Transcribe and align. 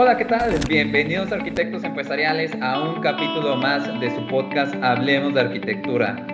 Hola, 0.00 0.16
¿qué 0.16 0.26
tal? 0.26 0.56
Bienvenidos 0.68 1.32
arquitectos 1.32 1.82
empresariales 1.82 2.52
a 2.62 2.80
un 2.88 3.00
capítulo 3.00 3.56
más 3.56 3.98
de 3.98 4.14
su 4.14 4.24
podcast 4.28 4.72
Hablemos 4.80 5.34
de 5.34 5.40
Arquitectura. 5.40 6.24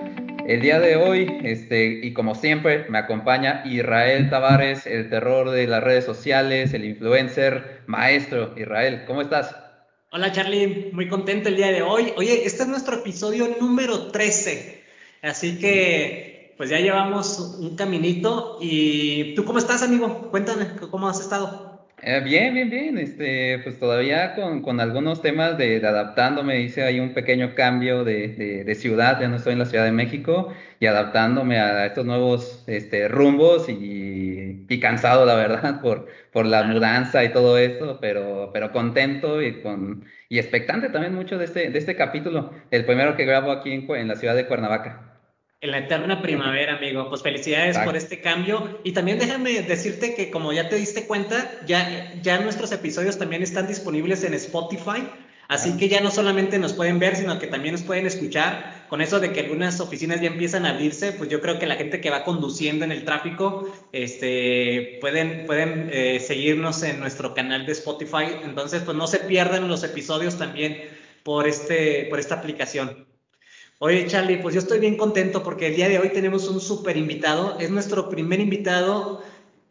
El 0.47 0.61
día 0.61 0.79
de 0.79 0.97
hoy, 0.97 1.39
este, 1.43 2.01
y 2.05 2.13
como 2.13 2.35
siempre, 2.35 2.85
me 2.91 2.99
acompaña 2.99 3.63
Israel 3.65 4.29
Tavares, 4.29 4.87
el 4.87 5.09
terror 5.09 5.49
de 5.49 5.67
las 5.67 5.83
redes 5.83 6.05
sociales, 6.05 6.75
el 6.75 6.85
influencer, 6.85 7.81
maestro. 7.87 8.53
Israel, 8.55 9.05
¿cómo 9.07 9.23
estás? 9.23 9.57
Hola 10.13 10.31
Charlie, 10.31 10.91
muy 10.93 11.09
contento 11.09 11.49
el 11.49 11.57
día 11.57 11.69
de 11.69 11.81
hoy. 11.81 12.13
Oye, 12.19 12.45
este 12.45 12.65
es 12.65 12.69
nuestro 12.69 12.97
episodio 12.97 13.49
número 13.59 14.09
13, 14.09 14.85
así 15.23 15.59
que 15.59 16.53
pues 16.59 16.69
ya 16.69 16.81
llevamos 16.81 17.39
un 17.59 17.77
caminito. 17.77 18.59
¿Y 18.61 19.35
tú 19.35 19.47
cómo 19.47 19.59
estás, 19.59 19.83
amigo? 19.83 20.29
Cuéntame, 20.31 20.67
¿cómo 20.91 21.09
has 21.09 21.19
estado? 21.19 21.64
Eh, 22.07 22.21
bien, 22.21 22.53
bien, 22.53 22.69
bien. 22.69 22.99
Este, 22.99 23.61
pues 23.61 23.79
todavía 23.79 24.35
con, 24.35 24.61
con 24.61 24.79
algunos 24.81 25.23
temas 25.23 25.57
de, 25.57 25.81
de, 25.81 25.87
adaptándome, 25.87 26.61
hice 26.61 26.83
ahí 26.83 27.01
un 27.01 27.15
pequeño 27.15 27.55
cambio 27.55 28.05
de, 28.05 28.29
de, 28.65 28.75
ciudad, 28.75 29.19
ya 29.21 29.29
no 29.29 29.37
estoy 29.37 29.55
en 29.55 29.61
la 29.61 29.65
Ciudad 29.65 29.85
de 29.87 29.93
México, 29.93 30.53
y 30.81 30.87
adaptándome 30.87 31.59
a 31.59 31.87
estos 31.87 32.05
nuevos 32.05 32.63
este, 32.67 33.09
rumbos 33.09 33.71
y, 33.71 34.67
y 34.69 34.81
cansado, 34.81 35.25
la 35.25 35.35
verdad, 35.35 35.81
por, 35.83 36.07
por 36.31 36.45
la 36.45 36.65
mudanza 36.65 37.25
y 37.25 37.33
todo 37.33 37.57
esto, 37.57 37.99
pero, 38.03 38.51
pero 38.53 38.71
contento 38.71 39.41
y, 39.41 39.63
con, 39.63 40.05
y 40.29 40.39
expectante 40.39 40.91
también 40.91 41.15
mucho 41.15 41.39
de 41.39 41.47
este, 41.47 41.71
de 41.71 41.79
este 41.79 41.97
capítulo, 41.97 42.53
el 42.71 42.85
primero 42.85 43.17
que 43.17 43.25
grabo 43.25 43.51
aquí 43.51 43.73
en, 43.73 43.91
en 43.97 44.09
la 44.09 44.17
ciudad 44.17 44.35
de 44.37 44.47
Cuernavaca. 44.47 45.14
En 45.65 45.71
la 45.71 45.79
eterna 45.79 46.21
primavera, 46.21 46.77
amigo. 46.77 47.09
Pues 47.09 47.23
felicidades 47.23 47.79
por 47.79 47.97
este 47.97 48.21
cambio. 48.21 48.81
Y 48.85 48.93
también 48.93 49.19
déjame 49.19 49.63
decirte 49.63 50.15
que 50.15 50.31
como 50.31 50.53
ya 50.53 50.69
te 50.69 50.77
diste 50.77 51.07
cuenta, 51.07 51.51
ya, 51.67 52.13
ya 52.21 52.39
nuestros 52.41 52.71
episodios 52.71 53.17
también 53.17 53.43
están 53.43 53.67
disponibles 53.67 54.25
en 54.25 54.35
Spotify. 54.35 55.09
Así 55.49 55.79
que 55.79 55.89
ya 55.89 56.03
no 56.03 56.11
solamente 56.11 56.59
nos 56.59 56.75
pueden 56.75 56.99
ver, 56.99 57.17
sino 57.17 57.39
que 57.39 57.47
también 57.47 57.73
nos 57.73 57.83
pueden 57.83 58.05
escuchar. 58.05 58.85
Con 58.91 59.01
eso 59.01 59.21
de 59.21 59.33
que 59.33 59.41
algunas 59.41 59.81
oficinas 59.81 60.21
ya 60.21 60.27
empiezan 60.27 60.67
a 60.67 60.73
abrirse, 60.73 61.13
pues 61.13 61.31
yo 61.31 61.41
creo 61.41 61.59
que 61.59 61.65
la 61.65 61.77
gente 61.77 61.99
que 62.03 62.11
va 62.11 62.25
conduciendo 62.25 62.85
en 62.85 62.93
el 62.93 63.07
tráfico, 63.07 63.67
este, 63.93 64.99
pueden, 65.01 65.47
pueden 65.47 65.89
eh, 65.91 66.21
seguirnos 66.21 66.83
en 66.83 67.01
nuestro 67.01 67.33
canal 67.33 67.65
de 67.65 67.73
Spotify. 67.73 68.37
Entonces, 68.45 68.83
pues 68.83 68.99
no 68.99 69.07
se 69.07 69.21
pierdan 69.21 69.67
los 69.69 69.83
episodios 69.83 70.37
también 70.37 70.77
por, 71.23 71.49
este, 71.49 72.05
por 72.11 72.21
esta 72.21 72.35
aplicación. 72.35 73.14
Oye, 73.79 74.07
Charlie, 74.07 74.39
pues 74.39 74.55
yo 74.55 74.61
estoy 74.61 74.79
bien 74.79 74.97
contento 74.97 75.43
porque 75.43 75.69
el 75.69 75.77
día 75.77 75.89
de 75.89 75.99
hoy 75.99 76.11
tenemos 76.11 76.49
un 76.49 76.61
súper 76.61 76.97
invitado. 76.97 77.59
Es 77.59 77.71
nuestro 77.71 78.09
primer 78.09 78.41
invitado 78.41 79.23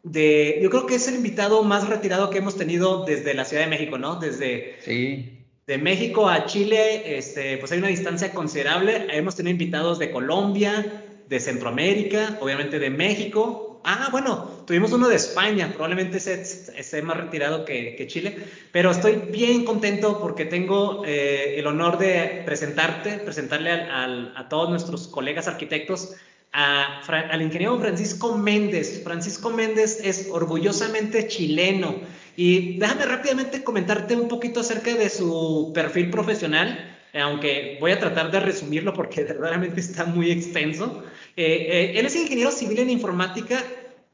de, 0.02 0.58
yo 0.62 0.70
creo 0.70 0.86
que 0.86 0.96
es 0.96 1.08
el 1.08 1.16
invitado 1.16 1.62
más 1.62 1.88
retirado 1.88 2.30
que 2.30 2.38
hemos 2.38 2.56
tenido 2.56 3.04
desde 3.04 3.34
la 3.34 3.44
Ciudad 3.44 3.64
de 3.64 3.70
México, 3.70 3.98
¿no? 3.98 4.16
Desde 4.16 4.76
sí. 4.80 5.46
de 5.66 5.78
México 5.78 6.28
a 6.28 6.46
Chile, 6.46 7.16
este, 7.16 7.56
pues 7.58 7.72
hay 7.72 7.78
una 7.78 7.88
distancia 7.88 8.32
considerable. 8.32 9.06
Hemos 9.10 9.36
tenido 9.36 9.52
invitados 9.52 9.98
de 9.98 10.10
Colombia, 10.10 11.04
de 11.26 11.40
Centroamérica, 11.40 12.38
obviamente 12.40 12.78
de 12.78 12.90
México, 12.90 13.74
Ah, 13.84 14.08
bueno, 14.10 14.48
tuvimos 14.66 14.92
uno 14.92 15.08
de 15.08 15.16
España, 15.16 15.68
probablemente 15.72 16.18
esté 16.18 17.02
más 17.02 17.16
retirado 17.16 17.64
que, 17.64 18.04
Chile, 18.06 18.36
pero 18.72 18.90
estoy 18.90 19.16
bien 19.30 19.64
contento 19.64 20.20
porque 20.20 20.44
tengo 20.44 21.02
eh, 21.06 21.56
el 21.58 21.66
honor 21.66 21.98
de 21.98 22.42
presentarte, 22.44 23.18
presentarle 23.18 23.70
a 23.70 24.46
todos 24.48 24.70
nuestros 24.70 25.08
colegas 25.08 25.48
arquitectos 25.48 26.16
al 26.54 27.42
ingeniero 27.42 27.78
Francisco 27.80 28.36
Méndez. 28.38 29.02
Francisco 29.02 29.50
Méndez 29.50 30.00
es 30.04 30.28
orgullosamente 30.30 31.26
chileno 31.26 31.96
y 32.36 32.78
déjame 32.78 33.06
rápidamente 33.06 33.64
comentarte 33.64 34.16
un 34.16 34.28
poquito 34.28 34.60
acerca 34.60 34.94
de 34.94 35.10
su 35.10 35.72
perfil 35.74 36.10
profesional, 36.10 36.96
aunque 37.12 37.76
voy 37.80 37.90
a 37.90 37.98
tratar 37.98 38.30
de 38.30 38.38
resumirlo 38.40 38.92
porque 38.94 39.24
verdaderamente 39.24 39.80
está 39.80 40.04
muy 40.04 40.30
extenso. 40.30 41.02
Eh, 41.36 41.44
eh, 41.44 41.98
él 41.98 42.06
es 42.06 42.14
ingeniero 42.14 42.52
civil 42.52 42.78
en 42.78 42.90
informática, 42.90 43.60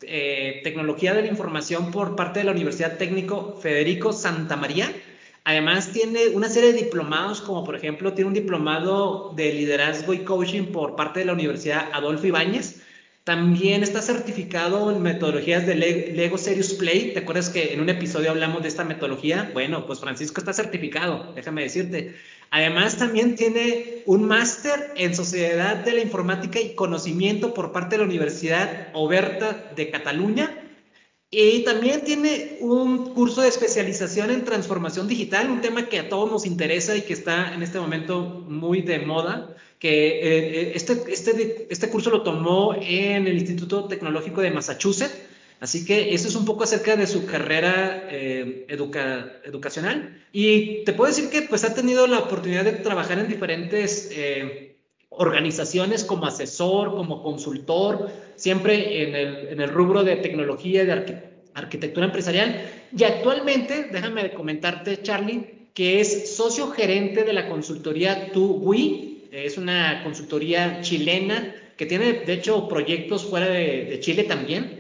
eh, 0.03 0.61
tecnología 0.63 1.15
de 1.15 1.23
la 1.23 1.29
información 1.29 1.91
por 1.91 2.17
parte 2.17 2.41
de 2.41 2.45
la 2.45 2.53
Universidad 2.53 2.97
Técnico 2.97 3.59
Federico 3.61 4.13
Santa 4.13 4.57
María. 4.57 4.91
Además 5.45 5.93
tiene 5.93 6.29
una 6.29 6.49
serie 6.49 6.73
de 6.73 6.85
diplomados, 6.85 7.41
como 7.41 7.65
por 7.65 7.75
ejemplo 7.75 8.13
tiene 8.13 8.29
un 8.29 8.35
diplomado 8.35 9.33
de 9.35 9.53
liderazgo 9.53 10.13
y 10.13 10.19
coaching 10.21 10.67
por 10.73 10.97
parte 10.97 11.21
de 11.21 11.27
la 11.27 11.33
Universidad 11.33 11.89
Adolfo 11.93 12.27
Ibáñez. 12.27 12.83
También 13.25 13.83
está 13.83 14.01
certificado 14.03 14.91
en 14.91 15.03
metodologías 15.03 15.67
de 15.67 15.75
Lego 15.75 16.39
Serious 16.39 16.73
Play. 16.75 17.13
¿Te 17.13 17.21
acuerdas 17.21 17.51
que 17.51 17.75
en 17.75 17.81
un 17.81 17.89
episodio 17.89 18.31
hablamos 18.31 18.63
de 18.63 18.69
esta 18.69 18.85
metodología? 18.85 19.51
Bueno, 19.53 19.87
pues 19.87 20.01
Francisco 20.01 20.41
está 20.41 20.53
certificado, 20.53 21.33
déjame 21.35 21.63
decirte. 21.63 22.15
Además, 22.51 22.97
también 22.97 23.37
tiene 23.37 24.03
un 24.07 24.27
máster 24.27 24.93
en 24.97 25.15
Sociedad 25.15 25.77
de 25.77 25.93
la 25.93 26.01
Informática 26.01 26.61
y 26.61 26.75
Conocimiento 26.75 27.55
por 27.55 27.71
parte 27.71 27.95
de 27.95 28.03
la 28.03 28.09
Universidad 28.09 28.89
Oberta 28.93 29.71
de 29.77 29.91
Cataluña. 29.91 30.57
Y 31.31 31.63
también 31.63 32.03
tiene 32.03 32.59
un 32.61 33.15
curso 33.15 33.43
de 33.43 33.49
especialización 33.49 34.33
en 34.33 34.45
transformación 34.45 35.07
digital, 35.07 35.49
un 35.49 35.61
tema 35.61 35.87
que 35.87 36.01
a 36.01 36.09
todos 36.09 36.29
nos 36.29 36.45
interesa 36.45 36.97
y 36.97 37.03
que 37.03 37.13
está 37.13 37.55
en 37.55 37.63
este 37.63 37.79
momento 37.79 38.21
muy 38.49 38.83
de 38.83 38.99
moda, 38.99 39.55
que 39.79 40.09
eh, 40.09 40.61
eh, 40.61 40.73
este, 40.75 41.05
este, 41.07 41.69
este 41.71 41.89
curso 41.89 42.11
lo 42.11 42.25
tomó 42.25 42.75
en 42.75 43.29
el 43.29 43.39
Instituto 43.39 43.85
Tecnológico 43.85 44.41
de 44.41 44.51
Massachusetts 44.51 45.30
Así 45.61 45.85
que 45.85 46.15
eso 46.15 46.27
es 46.27 46.35
un 46.35 46.47
poco 46.47 46.65
acerca 46.65 46.97
de 46.97 47.07
su 47.07 47.27
carrera 47.27 48.09
eh, 48.11 48.67
educacional. 49.45 50.25
Y 50.33 50.85
te 50.85 50.95
puedo 50.95 51.13
decir 51.13 51.29
que 51.29 51.43
pues 51.43 51.65
ha 51.65 51.75
tenido 51.75 52.07
la 52.07 52.21
oportunidad 52.21 52.65
de 52.65 52.73
trabajar 52.73 53.19
en 53.19 53.29
diferentes 53.29 54.11
eh, 54.11 54.79
organizaciones 55.11 56.05
como 56.05 56.25
asesor, 56.25 56.95
como 56.97 57.23
consultor, 57.23 58.11
siempre 58.37 59.03
en 59.03 59.15
el, 59.15 59.49
en 59.49 59.61
el 59.61 59.69
rubro 59.69 60.03
de 60.03 60.17
tecnología 60.17 60.87
de 60.87 61.21
arquitectura 61.53 62.07
empresarial. 62.07 62.67
Y 62.97 63.05
actualmente, 63.05 63.89
déjame 63.93 64.33
comentarte, 64.33 65.03
Charlie, 65.03 65.69
que 65.75 66.01
es 66.01 66.35
socio 66.35 66.71
gerente 66.71 67.23
de 67.25 67.35
la 67.35 67.51
consultoría 67.51 68.33
TUWI, 68.33 69.29
es 69.31 69.59
una 69.59 70.03
consultoría 70.03 70.81
chilena 70.81 71.55
que 71.77 71.85
tiene, 71.85 72.13
de 72.15 72.33
hecho, 72.33 72.67
proyectos 72.67 73.27
fuera 73.27 73.47
de 73.47 73.99
Chile 74.01 74.25
también. 74.25 74.80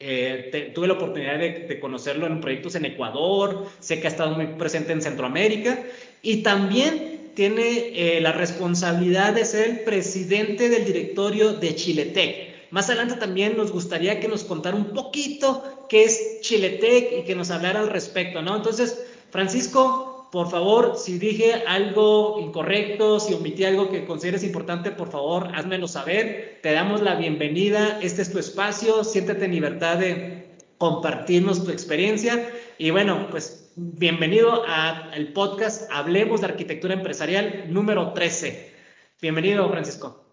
Eh, 0.00 0.70
tuve 0.76 0.86
la 0.86 0.92
oportunidad 0.92 1.38
de, 1.38 1.80
conocerlo 1.80 2.28
en 2.28 2.40
proyectos 2.40 2.76
en 2.76 2.84
Ecuador, 2.84 3.66
sé 3.80 4.00
que 4.00 4.06
ha 4.06 4.10
estado 4.10 4.30
muy 4.36 4.46
presente 4.46 4.92
en 4.92 5.02
Centroamérica 5.02 5.82
y 6.22 6.44
también 6.44 7.32
tiene 7.34 8.16
eh, 8.16 8.20
la 8.20 8.30
responsabilidad 8.30 9.32
de 9.32 9.44
ser 9.44 9.68
el 9.68 9.80
presidente 9.80 10.68
del 10.68 10.84
directorio 10.84 11.52
de 11.52 11.74
Chiletec. 11.74 12.70
Más 12.70 12.88
adelante 12.88 13.16
también 13.16 13.56
nos 13.56 13.72
gustaría 13.72 14.20
que 14.20 14.28
nos 14.28 14.44
contara 14.44 14.76
un 14.76 14.92
poquito 14.92 15.86
qué 15.88 16.04
es 16.04 16.42
Chiletec 16.42 17.18
y 17.18 17.22
que 17.24 17.34
nos 17.34 17.50
hablara 17.50 17.80
al 17.80 17.90
respecto, 17.90 18.40
¿no? 18.40 18.54
Entonces, 18.54 19.04
Francisco, 19.30 20.07
por 20.30 20.50
favor, 20.50 20.96
si 20.96 21.18
dije 21.18 21.62
algo 21.66 22.38
incorrecto, 22.40 23.18
si 23.18 23.34
omití 23.34 23.64
algo 23.64 23.90
que 23.90 24.04
consideres 24.04 24.44
importante, 24.44 24.90
por 24.90 25.10
favor, 25.10 25.48
házmelo 25.54 25.88
saber. 25.88 26.60
Te 26.62 26.72
damos 26.72 27.00
la 27.00 27.14
bienvenida. 27.14 27.98
Este 28.02 28.22
es 28.22 28.30
tu 28.30 28.38
espacio. 28.38 29.04
Siéntete 29.04 29.46
en 29.46 29.52
libertad 29.52 29.98
de 29.98 30.56
compartirnos 30.76 31.64
tu 31.64 31.70
experiencia. 31.70 32.50
Y 32.76 32.90
bueno, 32.90 33.28
pues 33.30 33.72
bienvenido 33.76 34.64
al 34.66 35.32
podcast 35.32 35.90
Hablemos 35.90 36.40
de 36.40 36.48
Arquitectura 36.48 36.94
Empresarial 36.94 37.72
número 37.72 38.12
13. 38.12 38.74
Bienvenido, 39.20 39.68
Francisco. 39.70 40.27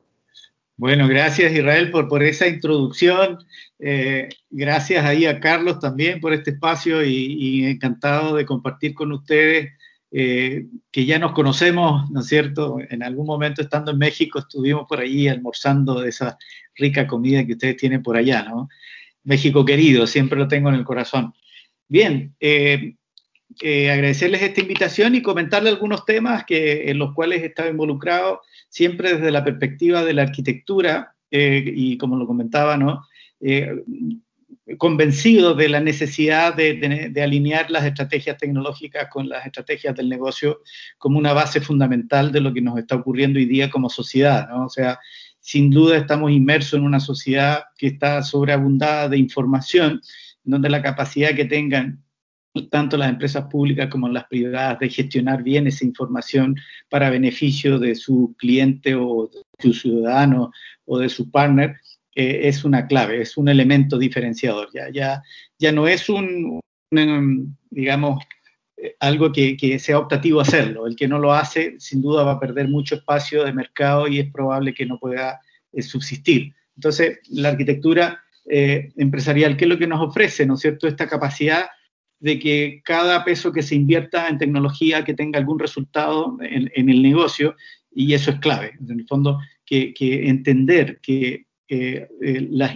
Bueno, 0.77 1.07
gracias 1.07 1.53
Israel 1.53 1.89
por, 1.89 2.09
por 2.09 2.21
esa 2.21 2.47
introducción. 2.47 3.37
Eh, 3.79 4.27
gracias 4.49 5.05
ahí 5.05 5.25
a 5.25 5.39
Carlos 5.39 5.79
también 5.79 6.19
por 6.19 6.33
este 6.33 6.51
espacio 6.51 7.03
y, 7.03 7.65
encantado 7.65 8.35
de 8.35 8.45
compartir 8.45 8.93
con 8.93 9.13
ustedes 9.13 9.71
eh, 10.11 10.65
que 10.91 11.05
ya 11.05 11.17
nos 11.17 11.31
conocemos, 11.31 12.09
¿no 12.11 12.19
es 12.19 12.27
cierto? 12.27 12.77
En 12.89 13.03
algún 13.03 13.25
momento 13.25 13.61
estando 13.61 13.91
en 13.91 13.97
México 13.97 14.39
estuvimos 14.39 14.85
por 14.87 14.99
allí 14.99 15.27
almorzando 15.29 16.03
esa 16.03 16.37
rica 16.75 17.07
comida 17.07 17.45
que 17.45 17.53
ustedes 17.53 17.77
tienen 17.77 18.03
por 18.03 18.17
allá, 18.17 18.43
¿no? 18.43 18.67
México 19.23 19.65
querido, 19.65 20.05
siempre 20.07 20.37
lo 20.37 20.47
tengo 20.47 20.69
en 20.69 20.75
el 20.75 20.83
corazón. 20.83 21.33
Bien, 21.87 22.35
eh, 22.39 22.95
eh, 23.61 23.91
agradecerles 23.91 24.41
esta 24.41 24.61
invitación 24.61 25.15
y 25.15 25.21
comentarles 25.21 25.73
algunos 25.73 26.05
temas 26.05 26.45
que, 26.45 26.89
en 26.89 26.97
los 26.97 27.13
cuales 27.13 27.41
he 27.41 27.47
estado 27.47 27.69
involucrado, 27.69 28.41
siempre 28.69 29.13
desde 29.13 29.31
la 29.31 29.43
perspectiva 29.43 30.03
de 30.03 30.13
la 30.13 30.23
arquitectura, 30.23 31.11
y 31.31 31.97
como 31.97 32.15
lo 32.15 32.25
comentaba, 32.27 32.77
¿no? 32.77 33.01
convencido 34.77 35.53
de 35.53 35.69
la 35.69 35.79
necesidad 35.79 36.55
de, 36.55 37.11
alinear 37.23 37.69
las 37.69 37.85
estrategias 37.85 38.37
tecnológicas 38.37 39.07
con 39.09 39.29
las 39.29 39.45
estrategias 39.45 39.95
del 39.95 40.09
negocio 40.09 40.61
como 40.97 41.19
una 41.19 41.33
base 41.33 41.61
fundamental 41.61 42.31
de 42.31 42.41
lo 42.41 42.53
que 42.53 42.61
nos 42.61 42.77
está 42.79 42.95
ocurriendo 42.95 43.37
hoy 43.37 43.45
día 43.45 43.69
como 43.69 43.89
sociedad, 43.89 44.49
¿no? 44.49 44.65
O 44.65 44.69
sea, 44.69 44.99
sin 45.39 45.69
duda 45.69 45.97
estamos 45.97 46.31
inmersos 46.31 46.79
en 46.79 46.85
una 46.85 46.99
sociedad 46.99 47.65
que 47.77 47.87
está 47.87 48.23
sobreabundada 48.23 49.07
de 49.07 49.19
información, 49.19 50.01
donde 50.43 50.69
la 50.69 50.81
capacidad 50.81 51.35
que 51.35 51.45
tengan 51.45 52.03
tanto 52.63 52.97
las 52.97 53.09
empresas 53.09 53.45
públicas 53.45 53.89
como 53.89 54.07
las 54.07 54.25
privadas, 54.25 54.79
de 54.79 54.89
gestionar 54.89 55.43
bien 55.43 55.67
esa 55.67 55.85
información 55.85 56.55
para 56.89 57.09
beneficio 57.09 57.79
de 57.79 57.95
su 57.95 58.33
cliente 58.37 58.95
o 58.95 59.29
de 59.31 59.41
su 59.59 59.73
ciudadano 59.73 60.51
o 60.85 60.99
de 60.99 61.09
su 61.09 61.29
partner, 61.29 61.75
eh, 62.15 62.47
es 62.47 62.63
una 62.63 62.87
clave, 62.87 63.21
es 63.21 63.35
un 63.35 63.49
elemento 63.49 63.97
diferenciador. 63.97 64.69
Ya, 64.73 64.89
ya, 64.89 65.21
ya 65.59 65.71
no 65.71 65.87
es 65.87 66.07
un, 66.07 66.61
digamos, 67.69 68.23
eh, 68.77 68.95
algo 69.01 69.33
que, 69.33 69.77
sea 69.79 69.99
optativo 69.99 70.39
hacerlo. 70.39 70.87
El 70.87 70.95
que 70.95 71.09
no 71.09 71.19
lo 71.19 71.33
hace, 71.33 71.75
sin 71.79 72.01
duda, 72.01 72.23
va 72.23 72.33
a 72.33 72.39
perder 72.39 72.69
mucho 72.69 72.95
espacio 72.95 73.43
de 73.43 73.51
mercado 73.51 74.07
y 74.07 74.19
es 74.19 74.31
probable 74.31 74.73
que 74.73 74.85
no 74.85 74.97
pueda 74.97 75.41
eh, 75.73 75.81
subsistir. 75.81 76.53
Entonces, 76.75 77.19
la 77.29 77.49
arquitectura 77.49 78.21
empresarial, 78.47 79.57
¿qué 79.57 79.65
es 79.65 79.69
lo 79.69 79.79
que 79.79 79.87
nos 79.87 79.99
ofrece? 79.99 80.45
¿No 80.45 80.53
es 80.53 80.59
cierto? 80.59 80.87
Esta 80.87 81.07
capacidad 81.07 81.65
de 82.19 82.39
que 82.39 82.81
cada 82.83 83.23
peso 83.23 83.51
que 83.51 83.63
se 83.63 83.75
invierta 83.75 84.27
en 84.27 84.37
tecnología 84.37 85.03
que 85.03 85.13
tenga 85.13 85.39
algún 85.39 85.59
resultado 85.59 86.37
en, 86.41 86.89
el 86.89 87.01
negocio, 87.01 87.55
y 87.93 88.13
eso 88.13 88.31
es 88.31 88.39
clave. 88.39 88.73
En 88.79 88.99
el 88.99 89.07
fondo, 89.07 89.39
que, 89.65 89.93
entender 90.27 90.99
que 91.01 91.45
eh, 91.67 92.07
eh, 92.21 92.47
las, 92.51 92.75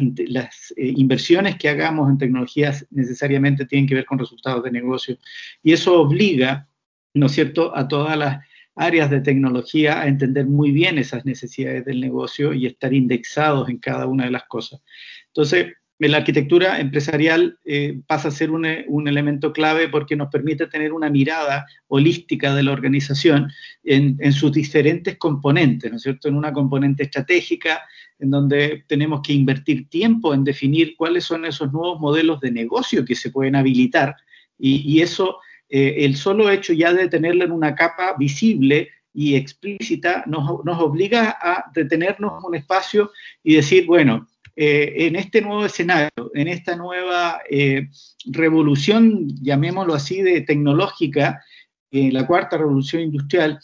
eh, 0.76 0.94
inversiones 0.96 1.58
que 1.58 1.70
hagamos 1.70 2.10
en 2.10 2.18
tecnologías 2.18 2.88
necesariamente 2.90 3.66
tienen 3.66 3.88
que 3.88 3.96
ver 3.96 4.06
con 4.06 4.20
resultados 4.20 4.64
de 4.64 4.72
negocio. 4.72 5.18
Y 5.64 5.74
eso 5.74 6.02
obliga, 6.02 6.68
¿no 7.14 7.28
es 7.28 7.34
cierto?, 7.34 7.76
a 7.76 7.88
todas 7.88 8.18
las 8.18 8.40
áreas 8.76 9.10
de 9.10 9.20
tecnología 9.20 10.02
a 10.02 10.08
entender 10.08 10.46
muy 10.46 10.72
bien 10.72 10.98
esas 10.98 11.26
necesidades 11.26 11.86
del 11.86 12.00
negocio 12.00 12.54
y 12.54 12.66
estar 12.66 12.94
indexados 12.94 13.68
en 13.70 13.78
cada 13.78 14.08
una 14.08 14.26
de 14.26 14.32
las 14.32 14.44
cosas. 14.46 14.82
Entonces, 15.28 15.74
la 16.08 16.18
arquitectura 16.18 16.80
empresarial 16.80 17.60
eh, 17.66 18.00
pasa 18.08 18.30
a 18.30 18.32
ser 18.32 18.52
un, 18.52 18.66
elemento 18.66 19.52
clave 19.52 19.90
porque 19.90 20.16
nos 20.16 20.30
permite 20.30 20.68
tener 20.68 20.94
una 20.94 21.10
mirada 21.10 21.66
holística 21.88 22.56
de 22.56 22.64
la 22.64 22.72
organización 22.72 23.52
en, 23.84 24.32
sus 24.32 24.54
diferentes 24.54 25.18
componentes, 25.18 25.92
¿no 25.92 25.98
es 25.98 26.04
cierto? 26.04 26.30
En 26.30 26.36
una 26.36 26.54
componente 26.54 27.04
estratégica, 27.04 27.82
en 28.18 28.32
donde 28.32 28.86
tenemos 28.88 29.22
que 29.22 29.34
invertir 29.34 29.90
tiempo 29.90 30.34
en 30.34 30.46
definir 30.46 30.96
cuáles 30.96 31.26
son 31.26 31.46
esos 31.46 31.74
nuevos 31.74 32.00
modelos 32.00 32.40
de 32.40 32.52
negocio 32.52 33.04
que 33.04 33.16
se 33.16 33.32
pueden 33.32 33.58
habilitar 33.58 34.16
y, 34.58 35.02
eso, 35.02 35.40
eh, 35.70 35.96
el 36.00 36.16
solo 36.16 36.50
hecho 36.50 36.74
ya 36.74 36.94
de 36.94 37.08
tenerlo 37.08 37.46
en 37.46 37.52
una 37.52 37.76
capa 37.76 38.16
visible 38.18 38.90
y 39.14 39.36
explícita 39.36 40.24
nos, 40.28 40.64
nos 40.66 40.80
obliga 40.80 41.38
a 41.42 41.72
detenernos 41.74 42.44
un 42.44 42.56
espacio 42.56 43.12
y 43.44 43.56
decir, 43.56 43.86
bueno, 43.86 44.28
eh, 44.62 45.08
en 45.08 45.16
este 45.16 45.42
nuevo 45.42 45.66
escenario, 45.66 46.32
en 46.34 46.50
esta 46.50 46.76
nueva 46.76 47.40
eh, 47.50 47.88
revolución, 48.26 49.30
llamémoslo 49.42 49.94
así, 49.94 50.22
de 50.22 50.42
tecnológica, 50.42 51.42
en 51.90 52.14
la 52.14 52.28
cuarta 52.28 52.58
revolución 52.58 53.04
industrial, 53.04 53.58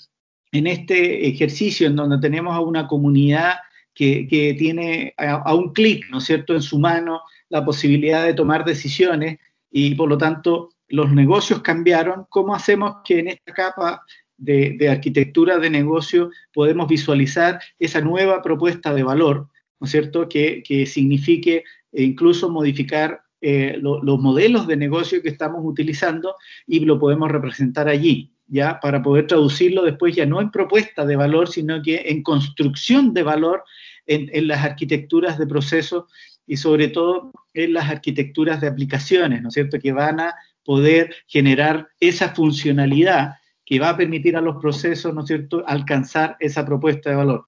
en 0.54 0.68
este 0.68 1.28
ejercicio 1.28 1.88
en 1.88 1.98
donde 1.98 2.18
tenemos 2.20 2.56
a 2.56 2.62
una 2.62 2.88
comunidad 2.88 3.56
que, 3.94 4.56
tiene 4.58 5.14
a, 5.18 5.54
un 5.54 5.74
clic, 5.74 6.06
¿no 6.12 6.20
es 6.20 6.24
cierto?, 6.24 6.54
en 6.54 6.62
su 6.62 6.80
mano 6.80 7.20
la 7.50 7.66
posibilidad 7.66 8.24
de 8.24 8.34
tomar 8.34 8.64
decisiones 8.64 9.40
y 9.70 9.96
por 9.96 10.08
lo 10.08 10.18
tanto 10.18 10.70
los 10.88 11.12
negocios 11.12 11.62
cambiaron, 11.62 12.26
¿cómo 12.30 12.56
hacemos 12.56 13.00
que 13.04 13.20
en 13.20 13.28
esta 13.28 13.52
capa 13.52 14.02
de, 14.38 14.78
de 14.80 14.88
arquitectura 14.88 15.58
de 15.58 15.70
negocio 15.70 16.30
podemos 16.54 16.88
visualizar 16.88 17.60
esa 17.80 18.00
nueva 18.00 18.42
propuesta 18.42 18.94
de 18.94 19.04
valor 19.04 19.50
¿no 19.80 19.86
es 19.86 19.92
cierto?, 19.92 20.28
que, 20.30 20.86
signifique 20.88 21.64
eh, 21.92 22.04
incluso 22.04 22.50
modificar 22.50 23.22
eh, 23.42 23.78
los 23.80 24.20
modelos 24.20 24.66
de 24.66 24.78
negocio 24.78 25.22
que 25.22 25.30
estamos 25.30 25.62
utilizando 25.64 26.36
y 26.66 26.80
lo 26.80 27.00
podemos 27.00 27.30
representar 27.30 27.88
allí, 27.88 28.32
¿ya? 28.48 28.80
Para 28.80 29.04
poder 29.04 29.28
traducirlo 29.28 29.84
después 29.84 30.16
ya 30.16 30.26
no 30.26 30.42
en 30.42 30.50
propuesta 30.50 31.06
de 31.06 31.16
valor, 31.16 31.48
sino 31.48 31.82
que 31.82 32.06
en 32.08 32.24
construcción 32.24 33.14
de 33.14 33.24
valor 33.24 33.64
en, 34.08 34.48
las 34.48 34.64
arquitecturas 34.64 35.38
de 35.38 35.48
procesos 35.48 36.06
y 36.48 36.58
sobre 36.58 36.88
todo 36.88 37.32
en 37.54 37.74
las 37.74 37.90
arquitecturas 37.90 38.62
de 38.62 38.68
aplicaciones, 38.68 39.42
¿no 39.42 39.50
es 39.50 39.54
cierto?, 39.54 39.80
que 39.80 39.92
van 39.92 40.20
a 40.20 40.36
poder 40.64 41.14
generar 41.28 41.90
esa 42.00 42.34
funcionalidad 42.34 43.34
que 43.66 43.80
va 43.80 43.90
a 43.90 43.98
permitir 43.98 44.38
a 44.38 44.42
los 44.42 44.58
procesos, 44.62 45.14
¿no 45.14 45.22
es 45.22 45.28
cierto?, 45.28 45.64
alcanzar 45.68 46.38
esa 46.40 46.66
propuesta 46.66 47.10
de 47.10 47.16
valor. 47.16 47.46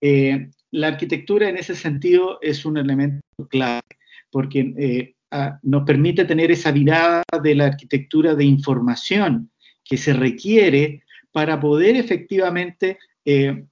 Eh, 0.00 0.50
la 0.74 0.88
arquitectura 0.88 1.48
en 1.48 1.56
ese 1.56 1.76
sentido 1.76 2.38
es 2.42 2.64
un 2.64 2.76
elemento 2.76 3.22
clave, 3.48 3.82
porque 4.30 4.74
eh, 4.76 5.14
nos 5.62 5.84
permite 5.84 6.24
tener 6.24 6.50
esa 6.50 6.72
mirada 6.72 7.22
de 7.42 7.54
la 7.54 7.66
arquitectura 7.66 8.34
de 8.34 8.44
información 8.44 9.52
que 9.84 9.96
se 9.96 10.12
requiere 10.12 11.04
para 11.30 11.60
poder 11.60 11.94
efectivamente 11.94 12.98
eh, 13.24 13.64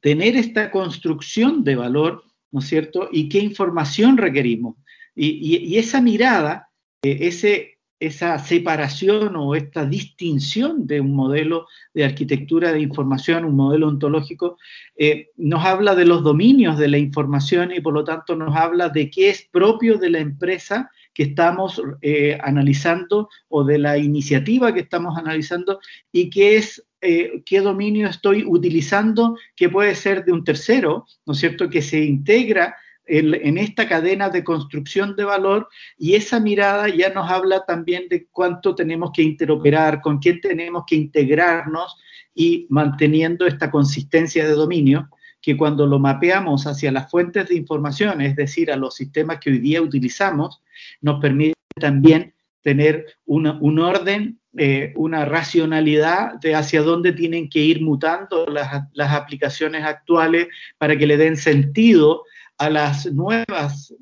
tener 0.00 0.36
esta 0.36 0.70
construcción 0.70 1.64
de 1.64 1.74
valor, 1.74 2.22
¿no 2.52 2.60
es 2.60 2.66
cierto? 2.66 3.08
Y 3.10 3.28
qué 3.28 3.40
información 3.40 4.16
requerimos. 4.16 4.76
Y, 5.16 5.76
esa 5.76 6.00
mirada, 6.00 6.68
eh, 7.02 7.18
ese 7.22 7.73
esa 8.00 8.38
separación 8.38 9.36
o 9.36 9.54
esta 9.54 9.86
distinción 9.86 10.86
de 10.86 11.00
un 11.00 11.14
modelo 11.14 11.66
de 11.92 12.04
arquitectura 12.04 12.72
de 12.72 12.80
información, 12.80 13.44
un 13.44 13.56
modelo 13.56 13.88
ontológico, 13.88 14.58
eh, 14.96 15.28
nos 15.36 15.64
habla 15.64 15.94
de 15.94 16.04
los 16.04 16.22
dominios 16.22 16.78
de 16.78 16.88
la 16.88 16.98
información 16.98 17.72
y 17.72 17.80
por 17.80 17.94
lo 17.94 18.04
tanto 18.04 18.36
nos 18.36 18.54
habla 18.56 18.88
de 18.88 19.10
qué 19.10 19.30
es 19.30 19.48
propio 19.50 19.98
de 19.98 20.10
la 20.10 20.18
empresa 20.18 20.90
que 21.12 21.22
estamos 21.22 21.80
eh, 22.02 22.36
analizando 22.42 23.28
o 23.48 23.64
de 23.64 23.78
la 23.78 23.96
iniciativa 23.96 24.74
que 24.74 24.80
estamos 24.80 25.16
analizando 25.16 25.78
y 26.10 26.28
qué 26.28 26.56
es 26.56 26.84
eh, 27.06 27.42
qué 27.44 27.60
dominio 27.60 28.08
estoy 28.08 28.44
utilizando 28.46 29.36
que 29.54 29.68
puede 29.68 29.94
ser 29.94 30.24
de 30.24 30.32
un 30.32 30.42
tercero, 30.42 31.06
¿no 31.26 31.34
es 31.34 31.38
cierto?, 31.38 31.68
que 31.68 31.82
se 31.82 32.02
integra 32.02 32.76
en, 33.06 33.58
esta 33.58 33.88
cadena 33.88 34.30
de 34.30 34.44
construcción 34.44 35.16
de 35.16 35.24
valor 35.24 35.68
y 35.98 36.14
esa 36.14 36.40
mirada 36.40 36.88
ya 36.88 37.10
nos 37.10 37.30
habla 37.30 37.64
también 37.66 38.08
de 38.08 38.26
cuánto 38.26 38.74
tenemos 38.74 39.10
que 39.12 39.22
interoperar, 39.22 40.00
con 40.00 40.18
quién 40.18 40.40
tenemos 40.40 40.84
que 40.86 40.96
integrarnos 40.96 41.96
y 42.34 42.66
manteniendo 42.70 43.46
esta 43.46 43.70
consistencia 43.70 44.46
de 44.46 44.52
dominio 44.52 45.08
que 45.40 45.56
cuando 45.56 45.86
lo 45.86 45.98
mapeamos 45.98 46.66
hacia 46.66 46.90
las 46.90 47.10
fuentes 47.10 47.48
de 47.48 47.56
información, 47.56 48.22
es 48.22 48.34
decir, 48.34 48.72
a 48.72 48.76
los 48.76 48.94
sistemas 48.94 49.38
que 49.40 49.50
hoy 49.50 49.58
día 49.58 49.82
utilizamos, 49.82 50.62
nos 51.02 51.20
permite 51.20 51.52
también 51.78 52.32
tener 52.62 53.04
un 53.26 53.78
orden, 53.78 54.40
eh, 54.56 54.94
una 54.96 55.26
racionalidad 55.26 56.40
de 56.40 56.54
hacia 56.54 56.80
dónde 56.80 57.12
tienen 57.12 57.50
que 57.50 57.58
ir 57.58 57.82
mutando 57.82 58.46
las, 58.46 58.84
las, 58.94 59.12
aplicaciones 59.12 59.84
actuales 59.84 60.48
para 60.78 60.96
que 60.96 61.06
le 61.06 61.18
den 61.18 61.36
sentido 61.36 62.22
a 62.58 62.70
las 62.70 63.06
nuevas, 63.06 63.94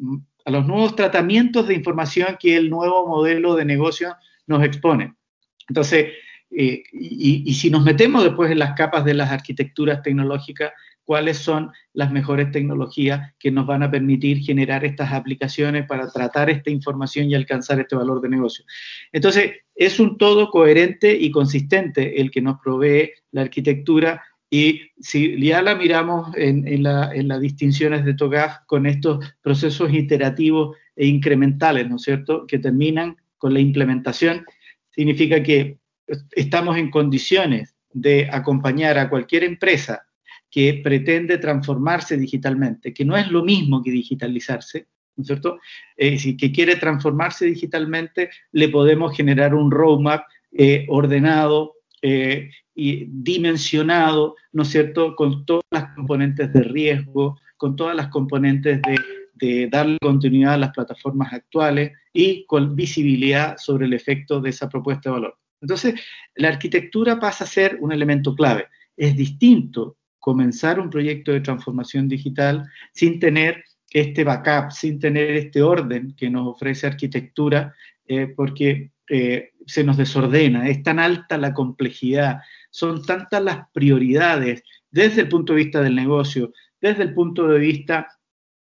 a 0.45 0.51
los 0.51 0.67
nuevos 0.67 0.97
tratamientos 0.97 1.69
de 1.69 1.75
información 1.75 2.37
que 2.39 2.57
el 2.57 2.71
nuevo 2.71 3.07
modelo 3.07 3.55
de 3.55 3.65
negocio 3.65 4.17
nos 4.47 4.65
expone. 4.65 5.15
Entonces, 5.69 6.13
eh, 6.51 6.83
y, 6.93 7.55
si 7.55 7.71
nos 7.71 7.83
metemos 7.83 8.25
después 8.25 8.51
en 8.51 8.59
las 8.59 8.75
capas 8.75 9.05
de 9.05 9.15
las 9.15 9.31
arquitecturas 9.31 10.03
tecnológicas, 10.03 10.73
cuáles 11.05 11.39
son 11.39 11.73
las 11.95 12.13
mejores 12.13 12.51
tecnologías 12.53 13.33
que 13.39 13.51
nos 13.51 13.67
van 13.67 13.83
a 13.83 13.91
permitir 13.91 14.39
generar 14.39 14.85
estas 14.85 15.13
aplicaciones 15.13 15.87
para 15.87 16.09
tratar 16.11 16.51
esta 16.51 16.71
información 16.71 17.29
y 17.29 17.35
alcanzar 17.35 17.81
este 17.81 17.97
valor 17.97 18.21
de 18.21 18.29
negocio. 18.29 18.65
Entonces, 19.13 19.53
es 19.75 19.99
un 19.99 20.19
todo 20.19 20.51
coherente 20.51 21.15
y 21.15 21.31
consistente 21.31 22.21
el 22.21 22.31
que 22.31 22.43
nos 22.43 22.61
provee 22.61 23.13
la 23.33 23.43
arquitectura 23.43 24.23
y 24.55 24.83
si 25.01 25.41
ya 25.41 25.63
la 25.63 25.75
miramos 25.75 26.31
en, 26.37 26.83
las 26.83 27.41
distinciones 27.41 28.05
de 28.05 28.13
TOGAF 28.13 28.67
con 28.67 28.85
estos 28.85 29.25
procesos 29.41 29.91
iterativos 29.95 30.77
e 30.95 31.07
incrementales, 31.07 31.89
¿no 31.89 31.97
es 31.97 32.03
cierto?, 32.03 32.47
que 32.47 32.59
terminan 32.59 33.17
con 33.39 33.55
la 33.55 33.61
implementación, 33.61 34.45
significa 34.91 35.43
que 35.43 35.79
estamos 36.33 36.77
en 36.77 36.91
condiciones 36.91 37.75
de 37.95 38.29
acompañar 38.31 38.99
a 38.99 39.09
cualquier 39.09 39.45
empresa 39.45 40.03
que 40.51 40.83
pretende 40.85 41.39
transformarse 41.39 42.19
digitalmente, 42.19 42.93
que 42.93 43.07
no 43.07 43.17
es 43.17 43.31
lo 43.31 43.43
mismo 43.43 43.83
que 43.83 43.91
digitalizarse, 43.91 44.87
¿no 45.17 45.23
es 45.23 45.29
cierto? 45.29 45.61
Eh, 45.97 46.19
si 46.19 46.37
que 46.37 46.53
quiere 46.53 46.77
transformarse 46.77 47.47
digitalmente, 47.47 48.29
le 48.53 48.69
podemos 48.69 49.17
generar 49.17 49.55
un 49.55 49.71
roadmap 49.71 50.25
eh, 50.53 50.85
ordenado, 50.91 51.77
eh, 52.03 52.51
y 52.75 53.07
dimensionado, 53.09 54.37
¿no 54.53 54.63
es 54.63 54.69
cierto?, 54.69 55.15
con 55.15 55.45
todas 55.45 55.65
las 55.71 55.95
componentes 55.95 56.53
de 56.53 56.63
riesgo, 56.63 57.39
con 57.57 57.77
todas 57.77 57.95
las 57.95 58.09
componentes 58.09 58.81
de, 58.83 59.69
darle 59.71 59.99
continuidad 60.01 60.55
a 60.55 60.59
las 60.59 60.71
plataformas 60.71 61.33
actuales 61.33 61.91
y 62.13 62.47
con 62.47 62.77
visibilidad 62.77 63.57
sobre 63.57 63.87
el 63.87 63.93
efecto 63.93 64.41
de 64.41 64.51
esa 64.51 64.69
propuesta 64.69 65.11
de 65.11 65.15
valor. 65.15 65.39
Entonces, 65.61 66.01
la 66.37 66.49
arquitectura 66.49 67.19
pasa 67.19 67.43
a 67.43 67.49
ser 67.49 67.79
un 67.81 67.91
elemento 67.91 68.37
clave. 68.37 68.67
Es 68.97 69.17
distinto 69.17 69.97
comenzar 70.21 70.79
un 70.79 70.91
proyecto 70.91 71.33
de 71.33 71.41
transformación 71.41 72.07
digital 72.07 72.65
sin 72.93 73.19
tener 73.19 73.65
este 73.91 74.23
backup, 74.23 74.71
sin 74.71 75.01
tener 75.01 75.31
este 75.31 75.61
orden 75.61 76.15
que 76.17 76.31
nos 76.31 76.47
ofrece 76.47 76.87
arquitectura, 76.87 77.75
eh, 78.07 78.29
porque 78.29 78.93
eh, 79.15 79.51
se 79.67 79.85
nos 79.85 79.99
desordena, 79.99 80.71
es 80.71 80.83
tan 80.83 80.99
alta 80.99 81.37
la 81.37 81.53
complejidad, 81.53 82.39
son 82.71 83.05
tantas 83.05 83.43
las 83.45 83.69
prioridades 83.71 84.63
desde 84.91 85.21
el 85.21 85.29
punto 85.29 85.53
de 85.53 85.65
vista 85.65 85.83
del 85.83 85.95
negocio, 85.95 86.55
desde 86.81 87.03
el 87.03 87.13
punto 87.13 87.47
de 87.47 87.59
vista 87.59 88.09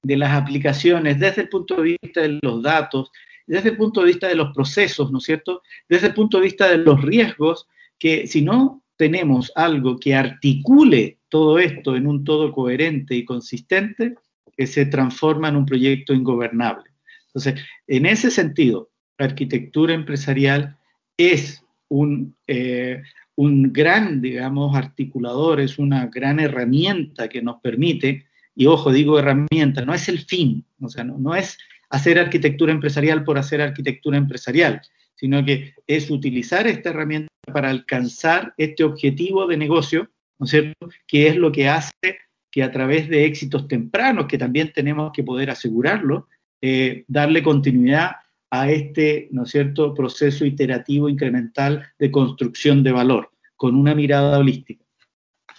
de 0.02 0.16
las 0.18 0.32
aplicaciones, 0.32 1.18
desde 1.18 1.40
el 1.40 1.48
punto 1.48 1.76
de 1.76 1.96
vista 2.02 2.20
de 2.20 2.38
los 2.42 2.62
datos, 2.62 3.10
desde 3.46 3.70
el 3.70 3.78
punto 3.78 4.02
de 4.02 4.08
vista 4.08 4.28
de 4.28 4.34
los 4.34 4.52
procesos, 4.54 5.10
¿no 5.10 5.18
es 5.18 5.24
cierto? 5.24 5.62
Desde 5.88 6.08
el 6.08 6.14
punto 6.14 6.36
de 6.36 6.44
vista 6.44 6.68
de 6.68 6.76
los 6.76 7.00
riesgos, 7.00 7.66
que 7.98 8.26
si 8.26 8.42
no 8.42 8.82
tenemos 8.98 9.52
algo 9.54 9.98
que 9.98 10.14
articule 10.14 11.18
todo 11.30 11.58
esto 11.58 11.96
en 11.96 12.06
un 12.06 12.24
todo 12.24 12.52
coherente 12.52 13.14
y 13.14 13.24
consistente, 13.24 14.16
que 14.54 14.66
se 14.66 14.84
transforma 14.84 15.48
en 15.48 15.56
un 15.56 15.64
proyecto 15.64 16.12
ingobernable. 16.12 16.90
Entonces, 17.28 17.58
en 17.86 18.04
ese 18.04 18.30
sentido, 18.30 18.91
la 19.22 19.28
arquitectura 19.28 19.94
empresarial 19.94 20.76
es 21.16 21.64
un, 21.88 22.34
eh, 22.48 23.02
un 23.36 23.72
gran, 23.72 24.20
digamos, 24.20 24.74
articulador, 24.74 25.60
es 25.60 25.78
una 25.78 26.06
gran 26.06 26.40
herramienta 26.40 27.28
que 27.28 27.40
nos 27.40 27.60
permite, 27.60 28.26
y 28.56 28.66
ojo, 28.66 28.92
digo 28.92 29.20
herramienta, 29.20 29.84
no 29.84 29.94
es 29.94 30.08
el 30.08 30.18
fin, 30.18 30.64
o 30.80 30.88
sea, 30.88 31.04
no, 31.04 31.18
no 31.18 31.36
es 31.36 31.56
hacer 31.88 32.18
arquitectura 32.18 32.72
empresarial 32.72 33.22
por 33.22 33.38
hacer 33.38 33.60
arquitectura 33.60 34.18
empresarial, 34.18 34.82
sino 35.14 35.44
que 35.44 35.74
es 35.86 36.10
utilizar 36.10 36.66
esta 36.66 36.90
herramienta 36.90 37.28
para 37.52 37.70
alcanzar 37.70 38.54
este 38.56 38.82
objetivo 38.82 39.46
de 39.46 39.56
negocio, 39.56 40.10
¿no 40.40 40.46
es 40.46 40.50
cierto?, 40.50 40.88
que 41.06 41.28
es 41.28 41.36
lo 41.36 41.52
que 41.52 41.68
hace 41.68 42.18
que 42.50 42.64
a 42.64 42.72
través 42.72 43.08
de 43.08 43.24
éxitos 43.24 43.68
tempranos, 43.68 44.26
que 44.26 44.36
también 44.36 44.72
tenemos 44.74 45.12
que 45.14 45.22
poder 45.22 45.48
asegurarlo, 45.48 46.26
eh, 46.60 47.04
darle 47.06 47.42
continuidad 47.42 48.16
a 48.54 48.70
este, 48.70 49.28
¿no 49.30 49.44
es 49.44 49.50
cierto?, 49.50 49.94
proceso 49.94 50.44
iterativo 50.44 51.08
incremental 51.08 51.86
de 51.98 52.10
construcción 52.10 52.82
de 52.82 52.92
valor, 52.92 53.30
con 53.56 53.74
una 53.74 53.94
mirada 53.94 54.38
holística. 54.38 54.84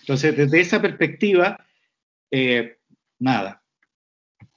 Entonces, 0.01 0.37
desde 0.37 0.59
esa 0.59 0.79
perspectiva, 0.79 1.65
eh, 2.29 2.77
nada. 3.17 3.63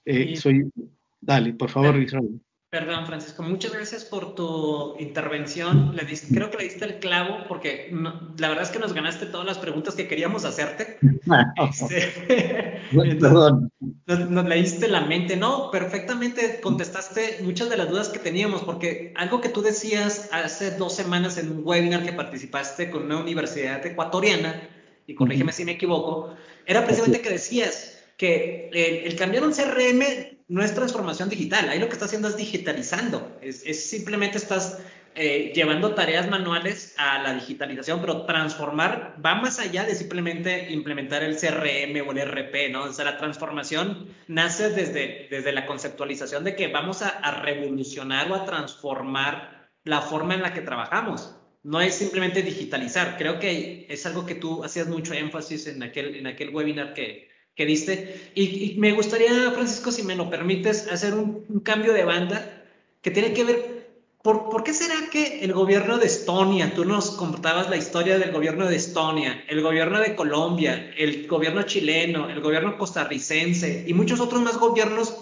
Eh, 0.04 0.36
soy, 0.36 0.70
dale, 1.18 1.54
por 1.54 1.70
favor, 1.70 1.96
Israel. 1.96 2.38
Perdón, 2.78 3.06
Francisco, 3.06 3.42
muchas 3.42 3.72
gracias 3.72 4.04
por 4.04 4.34
tu 4.34 4.96
intervención. 4.98 5.96
Le 5.96 6.04
creo 6.04 6.50
que 6.50 6.58
le 6.58 6.64
diste 6.64 6.84
el 6.84 6.98
clavo 6.98 7.38
porque 7.48 7.90
la 8.36 8.50
verdad 8.50 8.64
es 8.64 8.68
que 8.68 8.78
nos 8.78 8.92
ganaste 8.92 9.24
todas 9.24 9.46
las 9.46 9.56
preguntas 9.56 9.94
que 9.94 10.06
queríamos 10.06 10.44
hacerte. 10.44 10.98
Este, 11.56 12.82
Perdón. 13.18 13.72
Nos, 14.06 14.30
nos, 14.30 14.44
leíste 14.44 14.88
la 14.88 15.00
mente, 15.00 15.36
¿no? 15.38 15.70
Perfectamente 15.70 16.60
contestaste 16.60 17.38
muchas 17.42 17.70
de 17.70 17.78
las 17.78 17.88
dudas 17.88 18.10
que 18.10 18.18
teníamos 18.18 18.62
porque 18.62 19.14
algo 19.16 19.40
que 19.40 19.48
tú 19.48 19.62
decías 19.62 20.28
hace 20.32 20.72
dos 20.72 20.94
semanas 20.94 21.38
en 21.38 21.50
un 21.50 21.62
webinar 21.64 22.04
que 22.04 22.12
participaste 22.12 22.90
con 22.90 23.04
una 23.04 23.16
universidad 23.16 23.84
ecuatoriana, 23.86 24.68
y 25.06 25.14
corrígeme 25.14 25.52
si 25.52 25.64
me 25.64 25.72
equivoco, 25.72 26.34
era 26.66 26.84
precisamente 26.84 27.22
que 27.22 27.30
decías 27.30 27.95
que 28.16 28.70
el, 28.72 29.16
cambiar 29.16 29.44
un 29.44 29.52
CRM 29.52 30.02
no 30.48 30.62
es 30.62 30.74
transformación 30.74 31.28
digital, 31.28 31.68
ahí 31.68 31.78
lo 31.78 31.86
que 31.86 31.94
estás 31.94 32.08
haciendo 32.08 32.28
es 32.28 32.36
digitalizando, 32.36 33.38
es, 33.42 33.88
simplemente 33.88 34.38
estás 34.38 34.80
eh, 35.14 35.52
llevando 35.54 35.94
tareas 35.94 36.28
manuales 36.28 36.94
a 36.98 37.22
la 37.22 37.34
digitalización, 37.34 38.00
pero 38.00 38.26
transformar 38.26 39.16
va 39.24 39.34
más 39.34 39.58
allá 39.58 39.84
de 39.84 39.94
simplemente 39.94 40.70
implementar 40.70 41.22
el 41.22 41.36
CRM 41.36 42.06
o 42.06 42.12
el 42.12 42.20
RP, 42.20 42.70
¿no? 42.70 42.84
O 42.84 42.92
sea, 42.92 43.06
la 43.06 43.16
transformación 43.16 44.08
nace 44.28 44.70
desde, 44.70 45.26
desde 45.30 45.52
la 45.52 45.66
conceptualización 45.66 46.44
de 46.44 46.54
que 46.54 46.68
vamos 46.68 47.02
a, 47.02 47.08
a 47.08 47.42
revolucionar 47.42 48.30
o 48.30 48.34
a 48.34 48.44
transformar 48.44 49.70
la 49.84 50.02
forma 50.02 50.34
en 50.34 50.42
la 50.42 50.52
que 50.52 50.60
trabajamos 50.60 51.34
no 51.66 51.80
es 51.80 51.96
simplemente 51.96 52.42
digitalizar. 52.42 53.16
Creo 53.18 53.40
que 53.40 53.86
es 53.88 54.06
algo 54.06 54.24
que 54.24 54.36
tú 54.36 54.62
hacías 54.62 54.86
mucho 54.86 55.14
énfasis 55.14 55.66
en 55.66 55.82
aquel, 55.82 56.14
en 56.14 56.28
aquel 56.28 56.54
webinar 56.54 56.94
que, 56.94 57.28
que 57.56 57.66
diste. 57.66 58.30
Y, 58.34 58.76
me 58.78 58.92
gustaría, 58.92 59.50
Francisco, 59.52 59.90
si 59.90 60.02
me 60.02 60.14
lo 60.14 60.30
permites, 60.30 60.86
hacer 60.92 61.14
un, 61.14 61.44
cambio 61.64 61.92
de 61.94 62.04
banda 62.04 62.62
que 63.00 63.10
tiene 63.10 63.32
que 63.32 63.44
ver, 63.44 63.88
por, 64.22 64.50
por, 64.50 64.62
qué 64.62 64.74
será 64.74 65.08
que 65.10 65.40
el 65.40 65.52
gobierno 65.52 65.98
de 65.98 66.06
Estonia, 66.06 66.74
tú 66.74 66.84
nos 66.84 67.12
contabas 67.12 67.70
la 67.70 67.76
historia 67.76 68.18
del 68.18 68.32
gobierno 68.32 68.66
de 68.66 68.76
Estonia, 68.76 69.42
el 69.48 69.62
gobierno 69.62 70.00
de 70.00 70.14
Colombia, 70.14 70.92
el 70.98 71.26
gobierno 71.26 71.62
chileno, 71.62 72.28
el 72.28 72.40
gobierno 72.40 72.76
costarricense 72.76 73.84
y 73.86 73.94
muchos 73.94 74.20
otros 74.20 74.42
más 74.42 74.58
gobiernos 74.58 75.14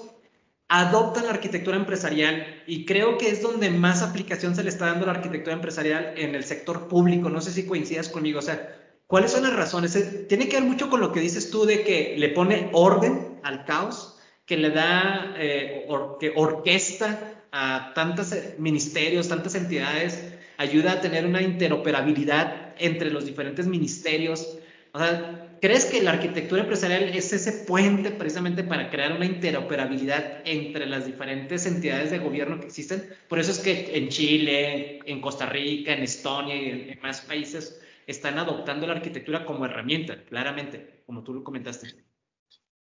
adoptan 0.69 1.26
la 1.26 1.33
arquitectura 1.33 1.76
empresarial 1.76 2.62
y 2.67 2.87
creo 2.87 3.19
que 3.19 3.29
es 3.29 3.43
donde 3.43 3.71
más 3.71 4.03
aplicación 4.03 4.57
se 4.57 4.64
le 4.64 4.71
está 4.71 4.87
dando 4.87 5.05
a 5.05 5.12
la 5.12 5.19
arquitectura 5.19 5.55
empresarial 5.55 6.14
en 6.17 6.35
el 6.35 6.43
sector 6.43 6.88
público. 6.88 7.29
No 7.29 7.43
sé 7.43 7.53
si 7.53 7.67
coincidas 7.67 8.09
conmigo, 8.09 8.38
o 8.38 8.43
sea, 8.43 8.84
¿Cuáles 9.06 9.32
son 9.32 9.42
las 9.42 9.54
razones? 9.54 9.94
Eh, 9.96 10.25
tiene 10.28 10.49
que 10.49 10.56
ver 10.56 10.64
mucho 10.64 10.88
con 10.88 11.00
lo 11.00 11.12
que 11.12 11.20
dices 11.20 11.50
tú 11.50 11.66
de 11.66 11.82
que 11.82 12.14
le 12.16 12.30
pone 12.30 12.70
orden 12.73 13.38
al 13.42 13.64
caos, 13.64 14.18
que 14.46 14.56
le 14.56 14.70
da, 14.70 15.34
eh, 15.38 15.87
que 16.18 16.32
orquesta 16.34 17.44
a 17.52 17.92
tantos 17.94 18.32
eh, 18.32 18.54
ministerios, 18.58 19.28
tantas 19.28 19.54
entidades, 19.54 20.34
ayuda 20.56 20.92
a 20.92 21.00
tener 21.00 21.26
una 21.26 21.42
interoperabilidad 21.42 22.75
entre 22.78 23.11
los 23.11 23.26
diferentes 23.26 23.66
ministerios. 23.66 24.58
O 24.92 24.99
sea, 24.99 25.58
¿crees 25.61 25.84
que 25.84 26.02
la 26.02 26.12
arquitectura 26.12 26.62
empresarial 26.62 27.04
es 27.04 27.32
ese 27.32 27.52
puente 27.66 28.11
precisamente 28.11 28.64
para 28.64 28.90
crear 28.90 29.12
una 29.12 29.26
interoperabilidad 29.26 30.42
entre 30.46 30.87
las 30.87 31.04
diferentes 31.04 31.66
entidades 31.66 32.11
de 32.11 32.20
gobierno 32.20 32.58
que 32.58 32.66
existen? 32.66 33.04
Por 33.28 33.38
eso 33.38 33.50
es 33.50 33.58
que 33.58 33.96
en 33.96 34.08
Chile, 34.08 35.00
en 35.04 35.20
Costa 35.20 35.46
Rica, 35.46 35.92
en 35.92 36.02
Estonia 36.02 36.56
y 36.56 36.70
en, 36.70 36.90
en 36.90 37.00
más 37.02 37.20
países 37.20 37.80
están 38.06 38.38
adoptando 38.38 38.87
la 38.87 38.94
arquitectura 38.94 39.44
como 39.44 39.64
herramienta, 39.64 40.25
claramente, 40.25 41.02
como 41.06 41.23
tú 41.23 41.34
lo 41.34 41.44
comentaste. 41.44 41.88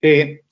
Eh, 0.02 0.42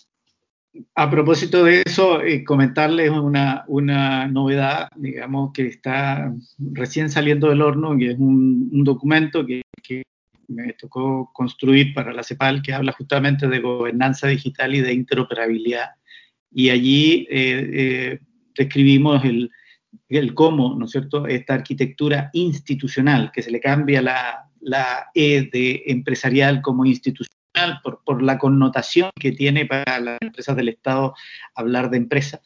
a 0.95 1.11
propósito 1.11 1.65
de 1.65 1.83
eso, 1.85 2.21
eh, 2.21 2.43
comentarles 2.43 3.11
una, 3.11 3.65
una, 3.69 4.27
novedad, 4.27 4.89
digamos, 4.97 5.53
que 5.53 5.67
está 5.67 6.33
recién 6.59 7.11
saliendo 7.11 7.49
del 7.49 7.63
horno, 7.63 7.97
que 7.97 8.13
es 8.13 8.19
un, 8.19 8.83
documento 8.85 9.47
que, 9.47 9.63
me 10.47 10.75
tocó 10.75 11.31
construir 11.33 11.95
para 11.95 12.13
la 12.13 12.23
CEPAL, 12.23 12.61
que 12.61 12.75
habla 12.75 12.93
justamente 12.93 13.49
de 13.49 13.61
gobernanza 13.61 14.29
digital 14.29 14.75
y 14.75 14.83
de 14.83 14.93
interoperabilidad. 14.93 15.93
Y 16.53 16.69
allí 16.69 17.27
eh, 17.31 18.21
describimos 18.55 19.25
el, 19.25 19.51
el 20.09 20.35
cómo, 20.35 20.75
¿no 20.79 20.85
es 20.85 20.91
cierto?, 20.91 21.27
esta 21.27 21.55
arquitectura 21.55 22.31
institucional, 22.35 23.31
que 23.33 23.43
se 23.43 23.51
le 23.51 23.61
cambia 23.61 24.03
la, 24.03 24.51
la 24.65 25.11
E 25.15 25.49
de 25.53 25.85
empresarial 25.87 26.63
como 26.63 26.85
institucional 26.85 27.81
por, 27.83 28.03
por, 28.05 28.23
la 28.23 28.39
connotación 28.39 29.11
que 29.21 29.33
tiene 29.33 29.67
para 29.67 30.01
las 30.01 30.19
empresas 30.21 30.57
del 30.57 30.71
Estado 30.71 31.15
hablar 31.55 31.91
de 31.91 31.99
empresa, 31.99 32.41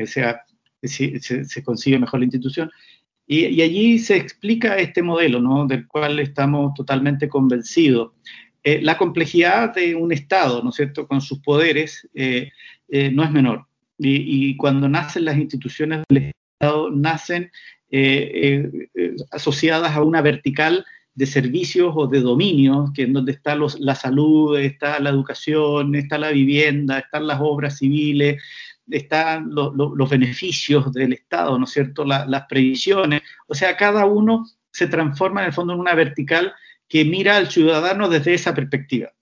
o 0.00 0.06
sea, 0.06 0.44
se, 0.82 1.18
se, 1.20 1.62
consigue 1.64 1.98
mejor 1.98 2.20
la 2.20 2.26
institución. 2.26 2.70
Y, 3.26 3.46
y, 3.46 3.62
allí 3.62 3.98
se 3.98 4.16
explica 4.16 4.76
este 4.76 5.02
modelo, 5.02 5.40
¿no? 5.40 5.66
del 5.66 5.86
cual 5.86 6.20
estamos 6.20 6.74
totalmente 6.74 7.28
convencidos. 7.28 8.12
Eh, 8.62 8.80
la 8.80 8.96
complejidad 8.96 9.74
de 9.74 9.94
un 9.94 10.10
Estado, 10.10 10.62
¿no 10.62 10.70
es 10.70 10.76
cierto?, 10.76 11.06
con 11.06 11.20
sus 11.20 11.40
poderes, 11.40 12.08
eh, 12.14 12.50
eh, 12.88 13.10
no 13.10 13.22
es 13.22 13.30
menor. 13.30 13.66
Y, 13.98 14.48
y, 14.48 14.56
cuando 14.56 14.88
nacen 14.88 15.26
las 15.26 15.36
instituciones 15.36 16.02
del 16.08 16.32
Estado, 16.58 16.90
nacen 16.90 17.50
asociadas 19.30 19.94
a 19.94 20.02
una 20.02 20.20
vertical 20.20 20.84
de 21.14 21.26
servicios 21.26 21.92
o 21.96 22.06
de 22.06 22.20
dominios, 22.20 22.90
que 22.92 23.02
en 23.02 23.12
donde 23.12 23.32
está 23.32 23.54
los, 23.54 23.78
la 23.78 23.94
salud, 23.94 24.58
está 24.58 24.98
la 24.98 25.10
educación, 25.10 25.94
está 25.94 26.18
la 26.18 26.30
vivienda, 26.30 26.98
están 26.98 27.26
las 27.26 27.38
obras 27.40 27.78
civiles, 27.78 28.42
están 28.90 29.50
los 29.52 30.10
beneficios 30.10 30.92
del 30.92 31.12
Estado, 31.12 31.58
¿no 31.58 31.64
es 31.64 31.70
cierto?, 31.70 32.04
las 32.04 32.46
previsiones. 32.48 33.22
O 33.46 33.54
sea, 33.54 33.76
cada 33.76 34.04
uno 34.04 34.46
se 34.70 34.88
transforma 34.88 35.40
en 35.40 35.46
el 35.46 35.52
fondo 35.52 35.72
en 35.72 35.80
una 35.80 35.94
vertical 35.94 36.52
que 36.88 37.04
mira 37.04 37.36
al 37.36 37.50
ciudadano 37.50 38.08
desde 38.08 38.34
esa 38.34 38.54
perspectiva, 38.54 39.12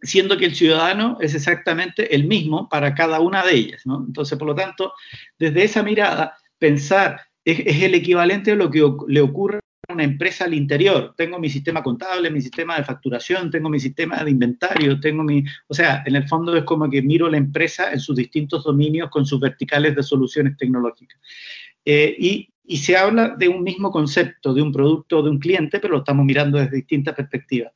siendo 0.00 0.36
que 0.36 0.46
el 0.46 0.54
ciudadano 0.54 1.18
es 1.20 1.34
exactamente 1.34 2.14
el 2.14 2.24
mismo 2.24 2.68
para 2.68 2.94
cada 2.94 3.20
una 3.20 3.44
de 3.44 3.54
ellas, 3.54 3.82
¿no? 3.84 4.04
Entonces, 4.04 4.36
por 4.38 4.48
lo 4.48 4.54
tanto, 4.54 4.92
desde 5.38 5.62
esa 5.62 5.82
mirada, 5.82 6.36
pensar 6.58 7.20
es, 7.44 7.60
es 7.60 7.82
el 7.82 7.94
equivalente 7.94 8.52
a 8.52 8.56
lo 8.56 8.70
que 8.70 8.82
le 9.06 9.20
ocurre 9.20 9.60
una 9.88 10.04
empresa 10.04 10.44
al 10.44 10.54
interior. 10.54 11.14
Tengo 11.16 11.38
mi 11.38 11.48
sistema 11.48 11.82
contable, 11.82 12.30
mi 12.30 12.42
sistema 12.42 12.76
de 12.76 12.84
facturación, 12.84 13.50
tengo 13.50 13.70
mi 13.70 13.80
sistema 13.80 14.22
de 14.22 14.30
inventario, 14.30 15.00
tengo 15.00 15.24
mi... 15.24 15.42
O 15.66 15.74
sea, 15.74 16.02
en 16.04 16.14
el 16.14 16.28
fondo 16.28 16.54
es 16.56 16.64
como 16.64 16.90
que 16.90 17.00
miro 17.00 17.28
la 17.30 17.38
empresa 17.38 17.92
en 17.92 18.00
sus 18.00 18.16
distintos 18.16 18.64
dominios 18.64 19.08
con 19.10 19.24
sus 19.24 19.40
verticales 19.40 19.96
de 19.96 20.02
soluciones 20.02 20.56
tecnológicas. 20.58 21.18
Eh, 21.84 22.14
y, 22.18 22.50
y, 22.66 22.76
se 22.76 22.98
habla 22.98 23.30
de 23.30 23.48
un 23.48 23.62
mismo 23.62 23.90
concepto, 23.90 24.52
de 24.52 24.60
un 24.60 24.72
producto, 24.72 25.22
de 25.22 25.30
un 25.30 25.38
cliente, 25.38 25.80
pero 25.80 25.94
lo 25.94 26.00
estamos 26.00 26.26
mirando 26.26 26.58
desde 26.58 26.76
distintas 26.76 27.14
perspectivas. 27.14 27.72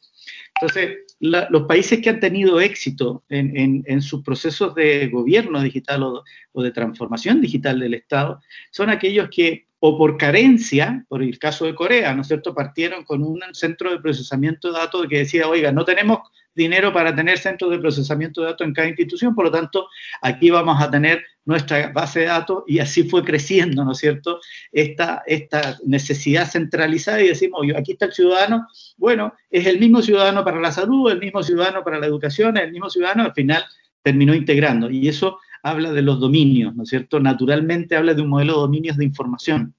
Entonces, 0.54 0.98
los 1.18 1.62
países 1.62 2.00
que 2.00 2.10
han 2.10 2.20
tenido 2.20 2.60
éxito 2.60 3.24
en, 3.30 3.56
en, 3.56 3.84
en 3.86 4.02
sus 4.02 4.22
procesos 4.22 4.74
de 4.74 5.08
gobierno 5.08 5.62
digital 5.62 6.02
o, 6.02 6.24
o, 6.52 6.62
de 6.62 6.72
transformación 6.72 7.40
digital 7.40 7.80
del 7.80 7.94
Estado 7.94 8.40
son 8.70 8.90
aquellos 8.90 9.30
que 9.30 9.66
o 9.84 9.98
por 9.98 10.16
carencia, 10.16 11.04
por 11.08 11.24
el 11.24 11.40
caso 11.40 11.64
de 11.64 11.74
Corea, 11.74 12.14
¿no 12.14 12.22
es 12.22 12.28
cierto? 12.28 12.54
Partieron 12.54 13.02
con 13.02 13.20
un 13.24 13.40
centro 13.52 13.90
de 13.90 13.98
procesamiento 13.98 14.68
de 14.68 14.78
datos 14.78 15.06
que 15.10 15.18
decía, 15.18 15.48
oiga, 15.48 15.72
no 15.72 15.84
tenemos 15.84 16.20
dinero 16.54 16.92
para 16.92 17.12
tener 17.12 17.36
centros 17.36 17.72
de 17.72 17.80
procesamiento 17.80 18.42
de 18.42 18.46
datos 18.46 18.64
en 18.64 18.74
cada 18.74 18.86
institución, 18.86 19.34
por 19.34 19.46
lo 19.46 19.50
tanto, 19.50 19.88
aquí 20.20 20.50
vamos 20.50 20.80
a 20.80 20.88
tener 20.88 21.24
nuestra 21.44 21.88
base 21.88 22.20
de 22.20 22.26
datos 22.26 22.62
y 22.68 22.78
así 22.78 23.02
fue 23.02 23.24
creciendo, 23.24 23.84
¿no 23.84 23.90
es 23.90 23.98
cierto?, 23.98 24.38
esta, 24.70 25.24
esta 25.26 25.76
necesidad 25.84 26.48
centralizada 26.48 27.20
y 27.20 27.26
decimos, 27.26 27.62
oye, 27.62 27.76
aquí 27.76 27.92
está 27.92 28.04
el 28.04 28.12
ciudadano, 28.12 28.68
bueno, 28.96 29.34
es 29.50 29.66
el 29.66 29.80
mismo 29.80 30.00
ciudadano 30.00 30.44
para 30.44 30.60
la 30.60 30.70
salud, 30.70 31.10
el 31.10 31.18
mismo 31.18 31.42
ciudadano 31.42 31.82
para 31.82 31.98
la 31.98 32.06
educación, 32.06 32.56
el 32.56 32.70
mismo 32.70 32.88
ciudadano, 32.88 33.24
al 33.24 33.32
final 33.32 33.64
terminó 34.00 34.32
integrando 34.32 34.88
y 34.88 35.08
eso 35.08 35.40
habla 35.62 35.92
de 35.92 36.02
los 36.02 36.20
dominios, 36.20 36.74
¿no 36.74 36.82
es 36.82 36.88
cierto? 36.88 37.20
Naturalmente 37.20 37.96
habla 37.96 38.14
de 38.14 38.22
un 38.22 38.28
modelo 38.28 38.54
de 38.54 38.60
dominios 38.60 38.96
de 38.96 39.04
información. 39.04 39.74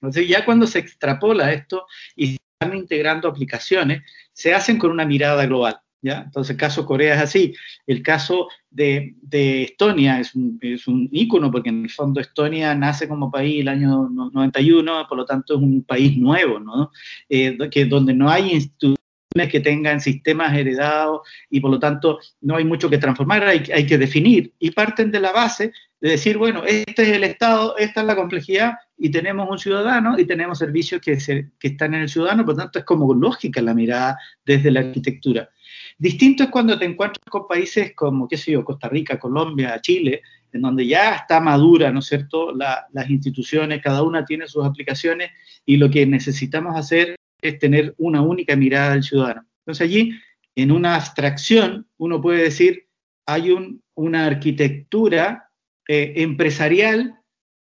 Entonces, 0.00 0.28
ya 0.28 0.44
cuando 0.44 0.66
se 0.66 0.78
extrapola 0.78 1.52
esto 1.52 1.86
y 2.14 2.28
se 2.28 2.38
están 2.60 2.76
integrando 2.76 3.28
aplicaciones, 3.28 4.02
se 4.32 4.54
hacen 4.54 4.78
con 4.78 4.90
una 4.90 5.04
mirada 5.04 5.46
global. 5.46 5.80
Entonces, 6.12 6.50
el 6.50 6.56
caso 6.56 6.84
Corea 6.84 7.14
es 7.14 7.22
así. 7.22 7.54
El 7.86 8.02
caso 8.02 8.48
de, 8.70 9.14
Estonia 9.30 10.20
es 10.20 10.34
un, 10.34 10.58
es 10.60 10.86
un, 10.86 11.08
ícono, 11.10 11.50
porque 11.50 11.70
en 11.70 11.84
el 11.84 11.90
fondo 11.90 12.20
Estonia 12.20 12.74
nace 12.74 13.08
como 13.08 13.30
país 13.30 13.60
el 13.60 13.68
año 13.68 14.08
91, 14.10 15.06
por 15.08 15.18
lo 15.18 15.24
tanto 15.24 15.54
es 15.54 15.60
un 15.60 15.82
país 15.82 16.16
nuevo, 16.16 16.60
¿no? 16.60 16.90
Eh, 17.28 17.56
que, 17.70 17.86
donde 17.86 18.14
no 18.14 18.28
hay 18.28 18.52
instituciones 18.52 19.03
que 19.34 19.60
tengan 19.60 20.00
sistemas 20.00 20.56
heredados 20.56 21.22
y 21.50 21.60
por 21.60 21.72
lo 21.72 21.80
tanto 21.80 22.20
no 22.40 22.56
hay 22.56 22.64
mucho 22.64 22.88
que 22.88 22.98
transformar, 22.98 23.42
hay, 23.44 23.64
hay 23.74 23.84
que 23.84 23.98
definir. 23.98 24.52
Y 24.60 24.70
parten 24.70 25.10
de 25.10 25.18
la 25.18 25.32
base 25.32 25.72
de 26.00 26.10
decir, 26.10 26.38
bueno, 26.38 26.62
este 26.64 27.02
es 27.02 27.08
el 27.08 27.24
Estado, 27.24 27.76
esta 27.76 28.02
es 28.02 28.06
la 28.06 28.14
complejidad 28.14 28.74
y 28.96 29.10
tenemos 29.10 29.48
un 29.50 29.58
ciudadano 29.58 30.18
y 30.18 30.24
tenemos 30.24 30.58
servicios 30.58 31.00
que, 31.00 31.18
que 31.58 31.68
están 31.68 31.94
en 31.94 32.02
el 32.02 32.08
ciudadano, 32.08 32.44
por 32.44 32.54
lo 32.54 32.62
tanto 32.62 32.78
es 32.78 32.84
como 32.84 33.12
lógica 33.12 33.60
la 33.60 33.74
mirada 33.74 34.16
desde 34.44 34.70
la 34.70 34.80
arquitectura. 34.80 35.50
Distinto 35.98 36.44
es 36.44 36.50
cuando 36.50 36.78
te 36.78 36.84
encuentras 36.84 37.24
con 37.28 37.48
países 37.48 37.92
como, 37.96 38.28
qué 38.28 38.36
sé 38.36 38.52
yo, 38.52 38.64
Costa 38.64 38.88
Rica, 38.88 39.18
Colombia, 39.18 39.80
Chile, 39.80 40.22
en 40.52 40.62
donde 40.62 40.86
ya 40.86 41.16
está 41.16 41.40
madura, 41.40 41.90
¿no 41.90 41.98
es 41.98 42.06
cierto?, 42.06 42.52
las 42.52 43.10
instituciones, 43.10 43.82
cada 43.82 44.04
una 44.04 44.24
tiene 44.24 44.46
sus 44.46 44.64
aplicaciones 44.64 45.32
y 45.66 45.76
lo 45.76 45.90
que 45.90 46.06
necesitamos 46.06 46.76
hacer 46.76 47.16
es 47.48 47.58
tener 47.58 47.94
una 47.98 48.22
única 48.22 48.56
mirada 48.56 48.92
del 48.92 49.02
ciudadano. 49.02 49.46
Entonces 49.60 49.84
allí, 49.84 50.12
en 50.54 50.72
una 50.72 50.96
abstracción, 50.96 51.86
uno 51.96 52.20
puede 52.20 52.42
decir, 52.42 52.88
hay 53.26 53.54
una 53.94 54.26
arquitectura 54.26 55.50
eh, 55.88 56.14
empresarial 56.16 57.18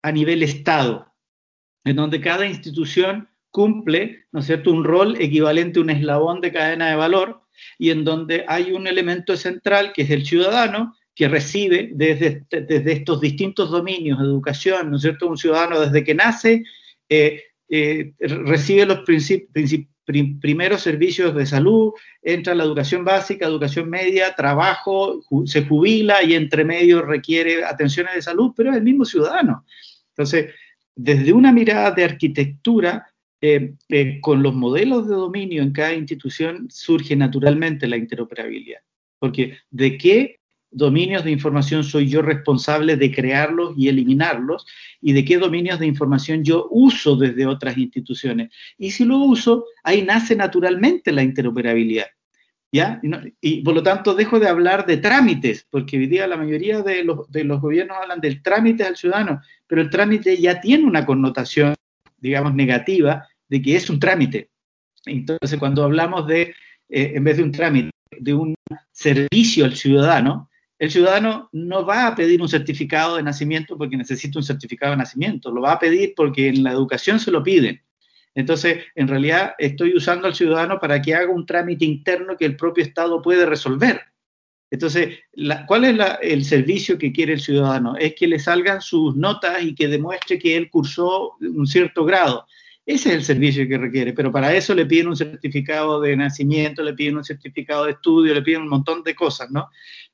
a 0.03 0.11
nivel 0.11 0.43
Estado, 0.43 1.13
en 1.83 1.95
donde 1.95 2.21
cada 2.21 2.45
institución 2.45 3.29
cumple, 3.51 4.25
¿no 4.31 4.39
es 4.39 4.45
cierto?, 4.45 4.71
un 4.71 4.83
rol 4.83 5.15
equivalente 5.19 5.79
a 5.79 5.83
un 5.83 5.89
eslabón 5.89 6.41
de 6.41 6.51
cadena 6.51 6.89
de 6.89 6.95
valor 6.95 7.41
y 7.77 7.89
en 7.89 8.03
donde 8.03 8.45
hay 8.47 8.71
un 8.71 8.87
elemento 8.87 9.35
central 9.35 9.91
que 9.93 10.03
es 10.03 10.09
el 10.11 10.25
ciudadano 10.25 10.95
que 11.15 11.27
recibe 11.27 11.89
desde, 11.93 12.45
desde 12.49 12.91
estos 12.93 13.19
distintos 13.19 13.71
dominios, 13.71 14.19
educación, 14.21 14.89
¿no 14.89 14.95
es 14.95 15.01
cierto? 15.01 15.27
Un 15.27 15.37
ciudadano 15.37 15.79
desde 15.79 16.03
que 16.03 16.15
nace 16.15 16.63
eh, 17.09 17.43
eh, 17.69 18.13
recibe 18.19 18.85
los 18.85 18.99
primeros 20.41 20.81
servicios 20.81 21.35
de 21.35 21.45
salud, 21.45 21.91
entra 22.21 22.53
a 22.53 22.55
la 22.55 22.63
educación 22.63 23.05
básica, 23.05 23.45
educación 23.45 23.89
media, 23.89 24.33
trabajo, 24.35 25.21
se 25.45 25.65
jubila 25.65 26.23
y 26.23 26.33
entre 26.33 26.65
medio 26.65 27.03
requiere 27.03 27.63
atenciones 27.63 28.15
de 28.15 28.21
salud, 28.21 28.53
pero 28.57 28.71
es 28.71 28.77
el 28.77 28.83
mismo 28.83 29.05
ciudadano. 29.05 29.65
Entonces, 30.09 30.53
desde 30.95 31.31
una 31.31 31.51
mirada 31.51 31.91
de 31.91 32.03
arquitectura, 32.03 33.07
eh, 33.41 33.75
eh, 33.87 34.19
con 34.19 34.43
los 34.43 34.53
modelos 34.53 35.07
de 35.07 35.15
dominio 35.15 35.63
en 35.63 35.71
cada 35.71 35.93
institución 35.93 36.67
surge 36.69 37.15
naturalmente 37.15 37.87
la 37.87 37.95
interoperabilidad. 37.95 38.81
Porque 39.17 39.57
¿de 39.69 39.97
qué 39.97 40.38
dominios 40.71 41.23
de 41.23 41.31
información 41.31 41.83
soy 41.83 42.07
yo 42.07 42.21
responsable 42.21 42.95
de 42.95 43.11
crearlos 43.11 43.73
y 43.77 43.87
eliminarlos? 43.87 44.65
¿Y 45.01 45.13
de 45.13 45.25
qué 45.25 45.37
dominios 45.37 45.79
de 45.79 45.87
información 45.87 46.43
yo 46.43 46.67
uso 46.69 47.15
desde 47.15 47.45
otras 47.45 47.77
instituciones? 47.77 48.51
Y 48.77 48.91
si 48.91 49.05
lo 49.05 49.17
uso, 49.17 49.65
ahí 49.83 50.01
nace 50.01 50.35
naturalmente 50.35 51.11
la 51.11 51.23
interoperabilidad. 51.23 52.07
¿Ya? 52.71 53.01
Y, 53.41 53.63
por 53.63 53.73
lo 53.73 53.81
tanto 53.81 54.13
dejo 54.13 54.39
de 54.39 54.47
hablar 54.47 54.85
de 54.85 54.97
trámites, 54.97 55.65
porque 55.71 55.97
hoy 55.97 56.05
día 56.05 56.27
la 56.27 56.37
mayoría 56.37 56.83
de 56.83 57.03
los, 57.03 57.31
de 57.31 57.43
los 57.43 57.59
gobiernos 57.59 57.97
hablan 57.99 58.21
del 58.21 58.43
trámite 58.43 58.83
al 58.83 58.95
ciudadano, 58.95 59.41
pero 59.65 59.81
el 59.81 59.89
trámite 59.89 60.37
ya 60.37 60.61
tiene 60.61 60.85
una 60.85 61.03
connotación 61.03 61.73
digamos, 62.21 62.53
negativa 62.53 63.27
de 63.47 63.61
que 63.61 63.75
es 63.75 63.89
un 63.89 63.99
trámite. 63.99 64.49
Entonces, 65.05 65.57
cuando 65.59 65.83
hablamos 65.83 66.27
de, 66.27 66.53
eh, 66.89 67.13
en 67.15 67.23
vez 67.23 67.37
de 67.37 67.43
un 67.43 67.51
trámite, 67.51 67.91
de 68.17 68.33
un 68.33 68.55
servicio 68.91 69.65
al 69.65 69.75
ciudadano, 69.75 70.48
el 70.79 70.89
ciudadano 70.89 71.49
no 71.51 71.85
va 71.85 72.07
a 72.07 72.15
pedir 72.15 72.41
un 72.41 72.47
certificado 72.47 73.17
de 73.17 73.23
nacimiento 73.23 73.77
porque 73.77 73.97
necesita 73.97 74.39
un 74.39 74.43
certificado 74.43 74.91
de 74.91 74.97
nacimiento, 74.97 75.51
lo 75.51 75.61
va 75.61 75.73
a 75.73 75.79
pedir 75.79 76.13
porque 76.15 76.47
en 76.47 76.63
la 76.63 76.71
educación 76.71 77.19
se 77.19 77.31
lo 77.31 77.43
piden. 77.43 77.81
Entonces, 78.33 78.85
en 78.95 79.09
realidad 79.09 79.53
estoy 79.57 79.95
usando 79.95 80.27
al 80.27 80.35
ciudadano 80.35 80.79
para 80.79 81.01
que 81.01 81.13
haga 81.13 81.31
un 81.31 81.45
trámite 81.45 81.83
interno 81.83 82.37
que 82.37 82.45
el 82.45 82.55
propio 82.55 82.83
Estado 82.83 83.21
puede 83.21 83.45
resolver. 83.45 84.01
Entonces, 84.71 85.19
¿cuál 85.67 85.85
es 85.85 85.99
el 86.21 86.45
servicio 86.45 86.97
que 86.97 87.11
quiere 87.11 87.33
el 87.33 87.41
ciudadano? 87.41 87.97
Es 87.97 88.13
que 88.15 88.27
le 88.27 88.39
salgan 88.39 88.81
sus 88.81 89.15
notas 89.17 89.61
y 89.63 89.75
que 89.75 89.87
demuestre 89.87 90.39
que 90.39 90.55
él 90.55 90.69
cursó 90.69 91.35
un 91.41 91.67
cierto 91.67 92.05
grado. 92.05 92.45
Ese 92.85 93.09
es 93.09 93.15
el 93.15 93.23
servicio 93.23 93.67
que 93.67 93.77
requiere, 93.77 94.13
pero 94.13 94.31
para 94.31 94.53
eso 94.55 94.73
le 94.73 94.85
piden 94.85 95.09
un 95.09 95.15
certificado 95.15 95.99
de 95.99 96.15
nacimiento, 96.15 96.81
le 96.81 96.93
piden 96.93 97.17
un 97.17 97.23
certificado 97.23 97.85
de 97.85 97.91
estudio, 97.91 98.33
le 98.33 98.41
piden 98.41 98.63
un 98.63 98.69
montón 98.69 99.03
de 99.03 99.13
cosas, 99.13 99.51
¿no? 99.51 99.69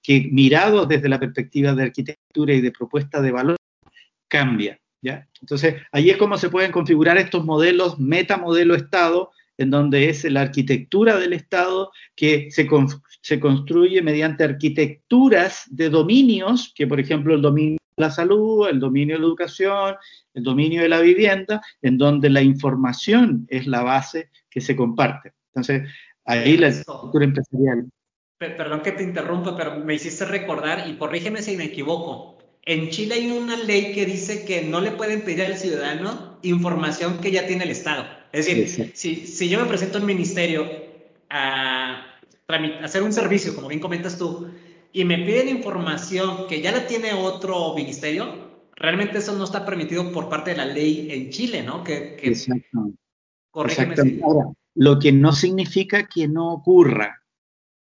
Que 0.05 0.29
mirados 0.31 0.87
desde 0.87 1.09
la 1.09 1.19
perspectiva 1.19 1.73
de 1.73 1.83
arquitectura 1.83 2.53
y 2.53 2.61
de 2.61 2.71
propuesta 2.71 3.21
de 3.21 3.31
valor, 3.31 3.55
cambia, 4.27 4.79
¿ya? 5.01 5.27
Entonces, 5.41 5.75
ahí 5.91 6.09
es 6.09 6.17
como 6.17 6.37
se 6.37 6.49
pueden 6.49 6.71
configurar 6.71 7.17
estos 7.17 7.43
modelos, 7.43 7.99
metamodelo 7.99 8.75
Estado, 8.75 9.31
en 9.57 9.69
donde 9.69 10.09
es 10.09 10.23
la 10.25 10.41
arquitectura 10.41 11.17
del 11.17 11.33
Estado 11.33 11.91
que 12.15 12.49
se, 12.51 12.67
se 13.21 13.39
construye 13.39 14.01
mediante 14.01 14.43
arquitecturas 14.43 15.63
de 15.67 15.89
dominios, 15.89 16.73
que 16.75 16.87
por 16.87 16.99
ejemplo 16.99 17.33
el 17.35 17.41
dominio 17.41 17.77
de 17.97 18.03
la 18.03 18.11
salud, 18.11 18.67
el 18.67 18.79
dominio 18.79 19.15
de 19.15 19.21
la 19.21 19.27
educación, 19.27 19.95
el 20.33 20.43
dominio 20.43 20.81
de 20.81 20.89
la 20.89 20.99
vivienda, 20.99 21.61
en 21.81 21.97
donde 21.97 22.29
la 22.29 22.41
información 22.41 23.47
es 23.49 23.67
la 23.67 23.81
base 23.81 24.29
que 24.49 24.61
se 24.61 24.75
comparte. 24.75 25.33
Entonces, 25.53 25.89
ahí 26.25 26.57
la 26.57 26.67
estructura 26.67 27.25
empresarial. 27.25 27.87
Perdón 28.37 28.81
que 28.81 28.91
te 28.91 29.03
interrumpa, 29.03 29.55
pero 29.55 29.79
me 29.79 29.95
hiciste 29.95 30.25
recordar, 30.25 30.89
y 30.89 30.97
corrígeme 30.97 31.41
si 31.41 31.55
me 31.55 31.65
equivoco, 31.65 32.37
en 32.63 32.89
Chile 32.89 33.15
hay 33.15 33.31
una 33.31 33.55
ley 33.55 33.93
que 33.93 34.05
dice 34.05 34.43
que 34.43 34.63
no 34.63 34.81
le 34.81 34.91
pueden 34.91 35.21
pedir 35.21 35.45
al 35.45 35.57
ciudadano 35.57 36.37
información 36.41 37.19
que 37.19 37.31
ya 37.31 37.47
tiene 37.47 37.63
el 37.63 37.69
Estado. 37.69 38.05
Es 38.31 38.47
decir, 38.47 38.91
si, 38.93 39.27
si, 39.27 39.49
yo 39.49 39.61
me 39.61 39.67
presento 39.67 39.97
al 39.97 40.03
ministerio 40.03 40.69
a, 41.29 42.05
hacer 42.83 43.03
un 43.03 43.13
servicio, 43.13 43.55
como 43.55 43.69
bien 43.69 43.79
comentas 43.79 44.17
tú, 44.17 44.49
y 44.91 45.05
me 45.05 45.17
piden 45.19 45.49
información 45.49 46.47
que 46.47 46.61
ya 46.61 46.71
la 46.71 46.87
tiene 46.87 47.13
otro 47.13 47.73
ministerio, 47.75 48.45
realmente 48.75 49.19
eso 49.19 49.33
no 49.37 49.45
está 49.45 49.65
permitido 49.65 50.11
por 50.11 50.27
parte 50.27 50.51
de 50.51 50.57
la 50.57 50.65
ley 50.65 51.07
en 51.11 51.29
Chile, 51.29 51.63
¿no? 51.63 51.83
Que, 51.83 52.17
Exacto. 52.21 54.03
Ahora, 54.23 54.51
lo 54.73 54.99
que 54.99 55.11
no 55.13 55.31
significa 55.31 56.07
que 56.07 56.27
no 56.27 56.51
ocurra, 56.51 57.23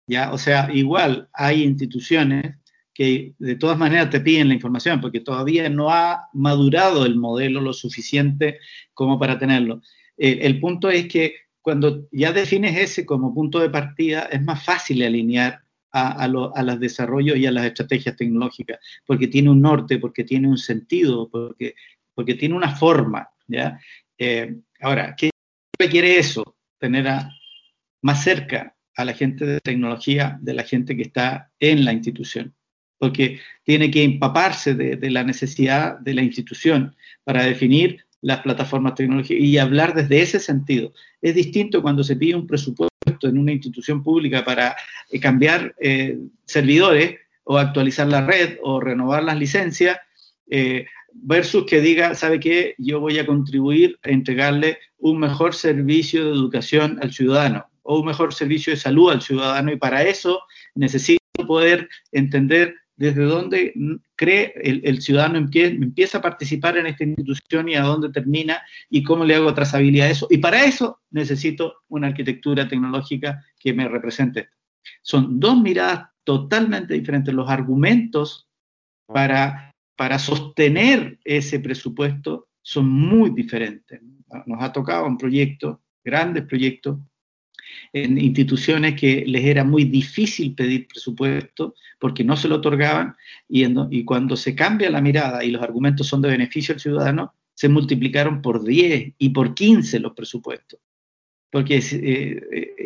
¿ya? 0.07 0.33
O 0.33 0.39
sea, 0.39 0.71
igual 0.73 1.29
hay 1.33 1.63
instituciones 1.63 2.57
que 2.95 3.35
de 3.39 3.57
todas 3.57 3.79
maneras 3.79 4.11
te 4.11 4.21
piden 4.21 4.49
la 4.49 4.55
información 4.55 5.01
porque 5.01 5.21
todavía 5.21 5.69
no 5.69 5.91
ha 5.91 6.29
madurado 6.33 7.07
el 7.07 7.17
modelo 7.17 7.61
lo 7.61 7.73
suficiente 7.73 8.59
como 8.95 9.19
para 9.19 9.39
tenerlo. 9.39 9.83
Eh, 10.17 10.41
el 10.43 10.61
punto 10.61 10.91
es 10.91 11.09
que 11.09 11.37
cuando 11.63 12.09
ya 12.11 12.33
defines 12.33 12.77
ese 12.77 13.07
como 13.07 13.33
punto 13.33 13.61
de 13.61 13.71
partida, 13.71 14.23
es 14.31 14.43
más 14.43 14.63
fácil 14.65 15.03
alinear 15.03 15.63
a, 15.93 16.27
los 16.27 16.81
desarrollos 16.81 17.37
y 17.37 17.47
a 17.47 17.53
las 17.53 17.67
estrategias 17.67 18.17
tecnológicas, 18.17 18.79
porque 19.07 19.29
tiene 19.29 19.51
un 19.51 19.61
norte, 19.61 19.99
porque 19.99 20.25
tiene 20.25 20.49
un 20.49 20.57
sentido, 20.57 21.29
porque, 21.31 21.75
porque 22.15 22.35
tiene 22.35 22.55
una 22.55 22.75
forma. 22.75 23.29
¿ya? 23.47 23.79
Eh, 24.19 24.57
ahora, 24.81 25.15
¿qué 25.17 25.31
requiere 25.79 26.19
eso? 26.19 26.57
Tener 26.79 27.07
más 28.01 28.25
cerca 28.25 28.75
a 28.97 29.05
la 29.05 29.15
gente 29.15 29.45
de 29.45 29.61
tecnología 29.61 30.39
de 30.41 30.55
la 30.55 30.65
gente 30.65 30.97
que 30.97 31.03
está 31.03 31.51
en 31.61 31.85
la 31.85 31.93
institución, 31.93 32.55
porque 32.99 33.41
tiene 33.65 33.91
que 33.91 34.05
empaparse 34.05 34.75
de 34.75 35.11
la 35.11 35.25
necesidad 35.25 35.99
de 35.99 36.15
la 36.15 36.23
institución 36.23 36.95
para 37.25 37.45
definir 37.45 38.05
las 38.23 38.41
plataformas 38.41 38.95
tecnológicas 38.95 39.45
y 39.45 39.59
hablar 39.59 39.95
desde 39.95 40.23
ese 40.23 40.41
sentido. 40.41 40.93
Es 41.21 41.35
distinto 41.35 41.83
cuando 41.83 42.03
se 42.03 42.17
pide 42.17 42.37
un 42.37 42.47
presupuesto 42.47 43.29
en 43.29 43.37
una 43.37 43.53
institución 43.53 44.03
pública 44.03 44.45
para 44.45 44.77
eh, 45.11 45.21
cambiar 45.21 45.75
eh, 45.81 46.19
servidores 46.47 47.19
o 47.45 47.59
actualizar 47.59 48.07
la 48.07 48.25
red 48.25 48.59
o 48.63 48.81
renovar 48.81 49.25
las 49.25 49.37
licencias, 49.37 49.99
eh, 50.49 50.87
versus 51.13 51.67
que 51.67 51.81
diga, 51.81 52.15
¿sabe 52.15 52.41
qué? 52.41 52.75
Yo 52.79 53.01
voy 53.01 53.19
a 53.19 53.27
contribuir 53.27 53.99
a 54.03 54.11
entregarle 54.11 54.79
un 54.99 55.19
mejor 55.19 55.55
servicio 55.55 56.25
de 56.25 56.31
educación 56.31 56.99
al 57.03 57.13
ciudadano 57.13 57.67
o 57.83 58.01
un 58.01 58.07
mejor 58.07 58.33
servicio 58.33 58.73
de 58.73 58.79
salud 58.79 59.11
al 59.11 59.23
ciudadano 59.23 59.73
y 59.73 59.77
para 59.77 60.03
eso 60.03 60.43
necesito 60.75 61.23
poder 61.47 61.89
entender 62.13 62.75
desde 62.97 63.25
dónde 63.25 63.75
cree 64.15 64.53
el, 64.63 65.01
ciudadano 65.03 65.39
empieza, 65.39 66.19
a 66.19 66.23
participar 66.23 66.77
en 66.77 66.87
esta 66.87 67.05
institución 67.05 67.69
y 67.69 67.75
a 67.75 67.83
dónde 67.83 68.11
termina 68.11 68.63
y 68.91 69.03
cómo 69.03 69.25
le 69.25 69.35
hago 69.35 69.53
trazabilidad 69.55 70.07
a 70.07 70.11
eso. 70.11 70.29
Y 70.31 70.39
para 70.39 70.65
eso 70.65 71.01
necesito 71.11 71.79
una 71.89 72.09
arquitectura 72.09 72.69
tecnológica 72.69 73.45
que 73.59 73.73
me 73.73 73.89
represente. 73.89 74.51
Son 75.01 75.41
dos 75.41 75.61
miradas 75.61 76.11
totalmente 76.23 76.95
diferentes. 76.95 77.35
Los 77.35 77.51
argumentos 77.51 78.49
para, 79.07 79.73
para 79.97 80.19
sostener 80.19 81.19
ese 81.25 81.61
presupuesto 81.61 82.49
son 82.63 82.89
muy 82.89 83.31
diferentes. 83.31 84.01
Nos 84.47 84.63
ha 84.63 84.73
tocado 84.73 85.07
un 85.07 85.19
proyecto, 85.19 85.83
grandes 86.05 86.45
proyectos, 86.45 86.99
en 87.93 88.19
instituciones 88.19 88.99
que 88.99 89.25
les 89.27 89.45
era 89.45 89.65
muy 89.65 89.85
difícil 89.85 90.55
pedir 90.55 90.89
presupuesto 90.89 91.75
porque 91.99 92.25
no 92.25 92.37
se 92.37 92.49
lo 92.49 92.57
otorgaban 92.57 93.17
y, 93.49 93.65
y 93.91 94.05
cuando 94.05 94.37
se 94.37 94.55
cambia 94.55 94.91
la 94.91 95.01
mirada 95.01 95.45
y 95.45 95.51
los 95.51 95.63
argumentos 95.63 96.07
son 96.07 96.23
de 96.23 96.31
beneficio 96.31 96.75
al 96.75 96.81
ciudadano, 96.81 97.35
se 97.55 97.69
multiplicaron 97.69 98.43
por 98.43 98.65
10 98.65 99.15
y 99.19 99.29
por 99.31 99.55
15 99.55 100.01
los 100.01 100.13
presupuestos. 100.13 100.81
Porque 101.51 101.77
es, 101.77 101.93
eh, 101.93 102.41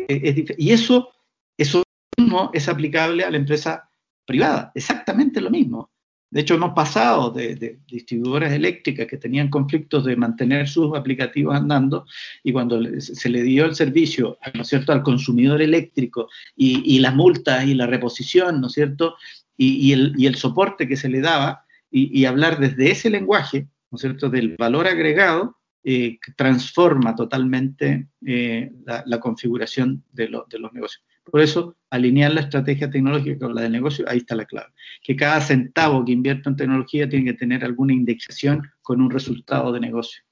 eh, 0.07 0.45
y 0.57 0.71
eso, 0.71 1.09
eso 1.57 1.83
mismo 2.17 2.51
es 2.53 2.67
aplicable 2.67 3.23
a 3.23 3.31
la 3.31 3.37
empresa 3.37 3.89
privada, 4.25 4.71
exactamente 4.75 5.39
lo 5.41 5.49
mismo. 5.49 5.89
De 6.29 6.41
hecho, 6.41 6.55
hemos 6.55 6.73
pasado 6.73 7.31
de, 7.31 7.79
distribuidoras 7.87 8.51
eléctricas 8.51 9.07
que 9.07 9.17
tenían 9.17 9.49
conflictos 9.49 10.03
de 10.03 10.17
mantener 10.17 10.67
sus 10.67 10.95
aplicativos 10.95 11.55
andando 11.55 12.05
y 12.43 12.51
cuando 12.51 12.81
se 12.99 13.29
le 13.29 13.43
dio 13.43 13.65
el 13.65 13.75
servicio, 13.75 14.37
¿no 14.53 14.61
es 14.61 14.67
cierto?, 14.67 14.91
al 14.91 15.03
consumidor 15.03 15.61
eléctrico 15.61 16.29
y, 16.55 16.99
las 16.99 17.15
multas 17.15 17.65
y 17.65 17.73
la 17.73 17.87
reposición, 17.87 18.59
¿no 18.59 18.67
es 18.67 18.73
cierto?, 18.73 19.15
y, 19.55 19.93
el, 19.93 20.35
soporte 20.35 20.87
que 20.87 20.97
se 20.97 21.09
le 21.09 21.21
daba 21.21 21.65
y, 21.89 22.25
hablar 22.25 22.59
desde 22.59 22.91
ese 22.91 23.09
lenguaje, 23.09 23.67
¿no 23.89 23.95
es 23.95 24.01
cierto?, 24.01 24.29
del 24.29 24.57
valor 24.57 24.87
agregado, 24.87 25.57
eh, 25.83 26.19
transforma 26.35 27.15
totalmente 27.15 28.09
eh, 28.25 28.73
la, 28.83 29.19
configuración 29.21 30.03
de 30.11 30.27
los 30.27 30.73
negocios. 30.73 31.05
Por 31.31 31.41
eso, 31.41 31.75
alinear 31.89 32.31
la 32.33 32.41
estrategia 32.41 32.89
tecnológica 32.89 33.39
con 33.39 33.55
la 33.55 33.61
de 33.61 33.69
negocio, 33.69 34.05
ahí 34.07 34.17
está 34.17 34.35
la 34.35 34.45
clave. 34.45 34.69
Que 35.03 35.15
cada 35.15 35.41
centavo 35.41 36.03
que 36.05 36.11
invierta 36.11 36.49
en 36.49 36.55
tecnología 36.55 37.09
tiene 37.09 37.25
que 37.25 37.37
tener 37.37 37.63
alguna 37.63 37.93
indexación 37.93 38.61
con 38.81 39.01
un 39.01 39.11
resultado 39.11 39.71
de 39.71 39.79
negocio. 39.79 40.23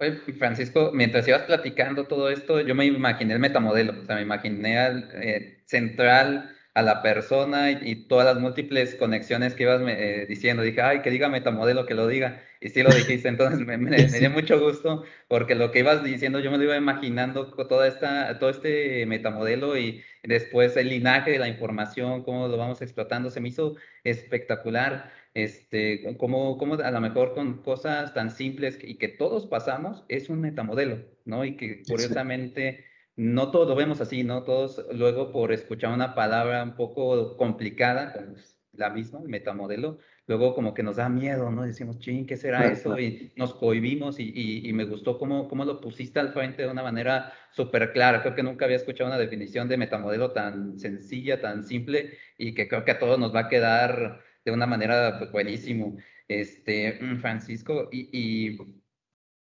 Oye, 0.00 0.12
Francisco, 0.38 0.92
mientras 0.94 1.26
ibas 1.26 1.42
platicando 1.42 2.06
todo 2.06 2.30
esto, 2.30 2.60
yo 2.60 2.74
me 2.74 2.86
imaginé 2.86 3.34
el 3.34 3.40
metamodelo, 3.40 4.00
o 4.00 4.06
sea, 4.06 4.14
me 4.14 4.22
imaginé 4.22 4.78
al 4.78 5.10
eh, 5.14 5.62
central 5.66 6.54
a 6.78 6.82
la 6.82 7.02
persona 7.02 7.72
y, 7.72 7.96
todas 8.06 8.24
las 8.24 8.38
múltiples 8.40 8.94
conexiones 8.94 9.54
que 9.54 9.64
ibas 9.64 9.82
eh, 9.88 10.26
diciendo. 10.28 10.62
Dije, 10.62 10.80
ay, 10.80 11.02
que 11.02 11.10
diga 11.10 11.28
metamodelo, 11.28 11.86
que 11.86 11.94
lo 11.94 12.06
diga. 12.06 12.40
Y 12.60 12.68
sí 12.68 12.84
lo 12.84 12.90
dijiste, 12.90 13.28
entonces 13.34 13.66
me, 13.66 13.76
me, 13.76 13.96
dio 13.96 14.30
mucho 14.30 14.60
gusto 14.60 15.02
porque 15.26 15.56
lo 15.56 15.72
que 15.72 15.80
ibas 15.80 16.04
diciendo 16.04 16.38
yo 16.38 16.52
me 16.52 16.58
lo 16.58 16.64
iba 16.64 16.76
imaginando 16.76 17.48
toda 17.48 17.88
esta, 17.88 18.38
todo 18.38 18.50
este 18.50 19.06
metamodelo 19.06 19.76
y 19.76 20.04
después 20.22 20.76
el 20.76 20.90
linaje 20.90 21.32
de 21.32 21.40
la 21.40 21.48
información, 21.48 22.22
cómo 22.22 22.46
lo 22.46 22.56
vamos 22.56 22.80
explotando, 22.80 23.30
se 23.30 23.40
me 23.40 23.48
hizo 23.48 23.74
espectacular. 24.04 25.10
Este, 25.34 26.16
como, 26.16 26.58
como 26.58 26.74
a 26.74 26.90
lo 26.92 27.00
mejor 27.00 27.34
con 27.34 27.62
cosas 27.62 28.14
tan 28.14 28.30
simples 28.30 28.78
y 28.82 28.98
que 28.98 29.08
todos 29.08 29.46
pasamos, 29.46 30.04
es 30.08 30.28
un 30.28 30.40
metamodelo, 30.40 30.98
¿no? 31.24 31.44
Y 31.44 31.56
que 31.56 31.82
curiosamente 31.88 32.84
no 33.18 33.50
todos 33.50 33.68
lo 33.68 33.74
vemos 33.74 34.00
así, 34.00 34.22
¿no? 34.22 34.44
Todos 34.44 34.86
luego 34.92 35.32
por 35.32 35.52
escuchar 35.52 35.92
una 35.92 36.14
palabra 36.14 36.62
un 36.62 36.76
poco 36.76 37.36
complicada, 37.36 38.12
como 38.12 38.36
la 38.72 38.90
misma, 38.90 39.20
el 39.20 39.28
metamodelo, 39.28 39.98
luego 40.28 40.54
como 40.54 40.72
que 40.72 40.84
nos 40.84 40.96
da 40.96 41.08
miedo, 41.08 41.50
¿no? 41.50 41.64
Decimos, 41.64 41.98
ching, 41.98 42.26
¿qué 42.26 42.36
será 42.36 42.66
eso? 42.70 42.96
Y 42.96 43.32
nos 43.34 43.54
cohibimos 43.54 44.20
y, 44.20 44.68
y, 44.68 44.72
me 44.72 44.84
gustó 44.84 45.18
cómo, 45.18 45.48
cómo, 45.48 45.64
lo 45.64 45.80
pusiste 45.80 46.20
al 46.20 46.32
frente 46.32 46.62
de 46.62 46.70
una 46.70 46.84
manera 46.84 47.32
súper 47.50 47.92
clara. 47.92 48.22
Creo 48.22 48.36
que 48.36 48.44
nunca 48.44 48.66
había 48.66 48.76
escuchado 48.76 49.10
una 49.10 49.18
definición 49.18 49.68
de 49.68 49.78
metamodelo 49.78 50.30
tan 50.30 50.78
sencilla, 50.78 51.40
tan 51.40 51.64
simple 51.64 52.18
y 52.36 52.54
que 52.54 52.68
creo 52.68 52.84
que 52.84 52.92
a 52.92 53.00
todos 53.00 53.18
nos 53.18 53.34
va 53.34 53.40
a 53.40 53.48
quedar 53.48 54.22
de 54.44 54.52
una 54.52 54.66
manera 54.66 55.18
pues, 55.18 55.32
buenísimo. 55.32 55.96
Este, 56.28 56.98
mm, 57.02 57.16
Francisco, 57.16 57.88
y, 57.90 58.10
y, 58.12 58.58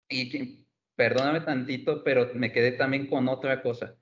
y 0.09 0.66
perdóname 0.97 1.39
tantito, 1.39 2.03
pero 2.03 2.31
me 2.33 2.51
quedé 2.51 2.73
también 2.73 3.07
con 3.07 3.29
otra 3.29 3.61
cosa 3.61 3.95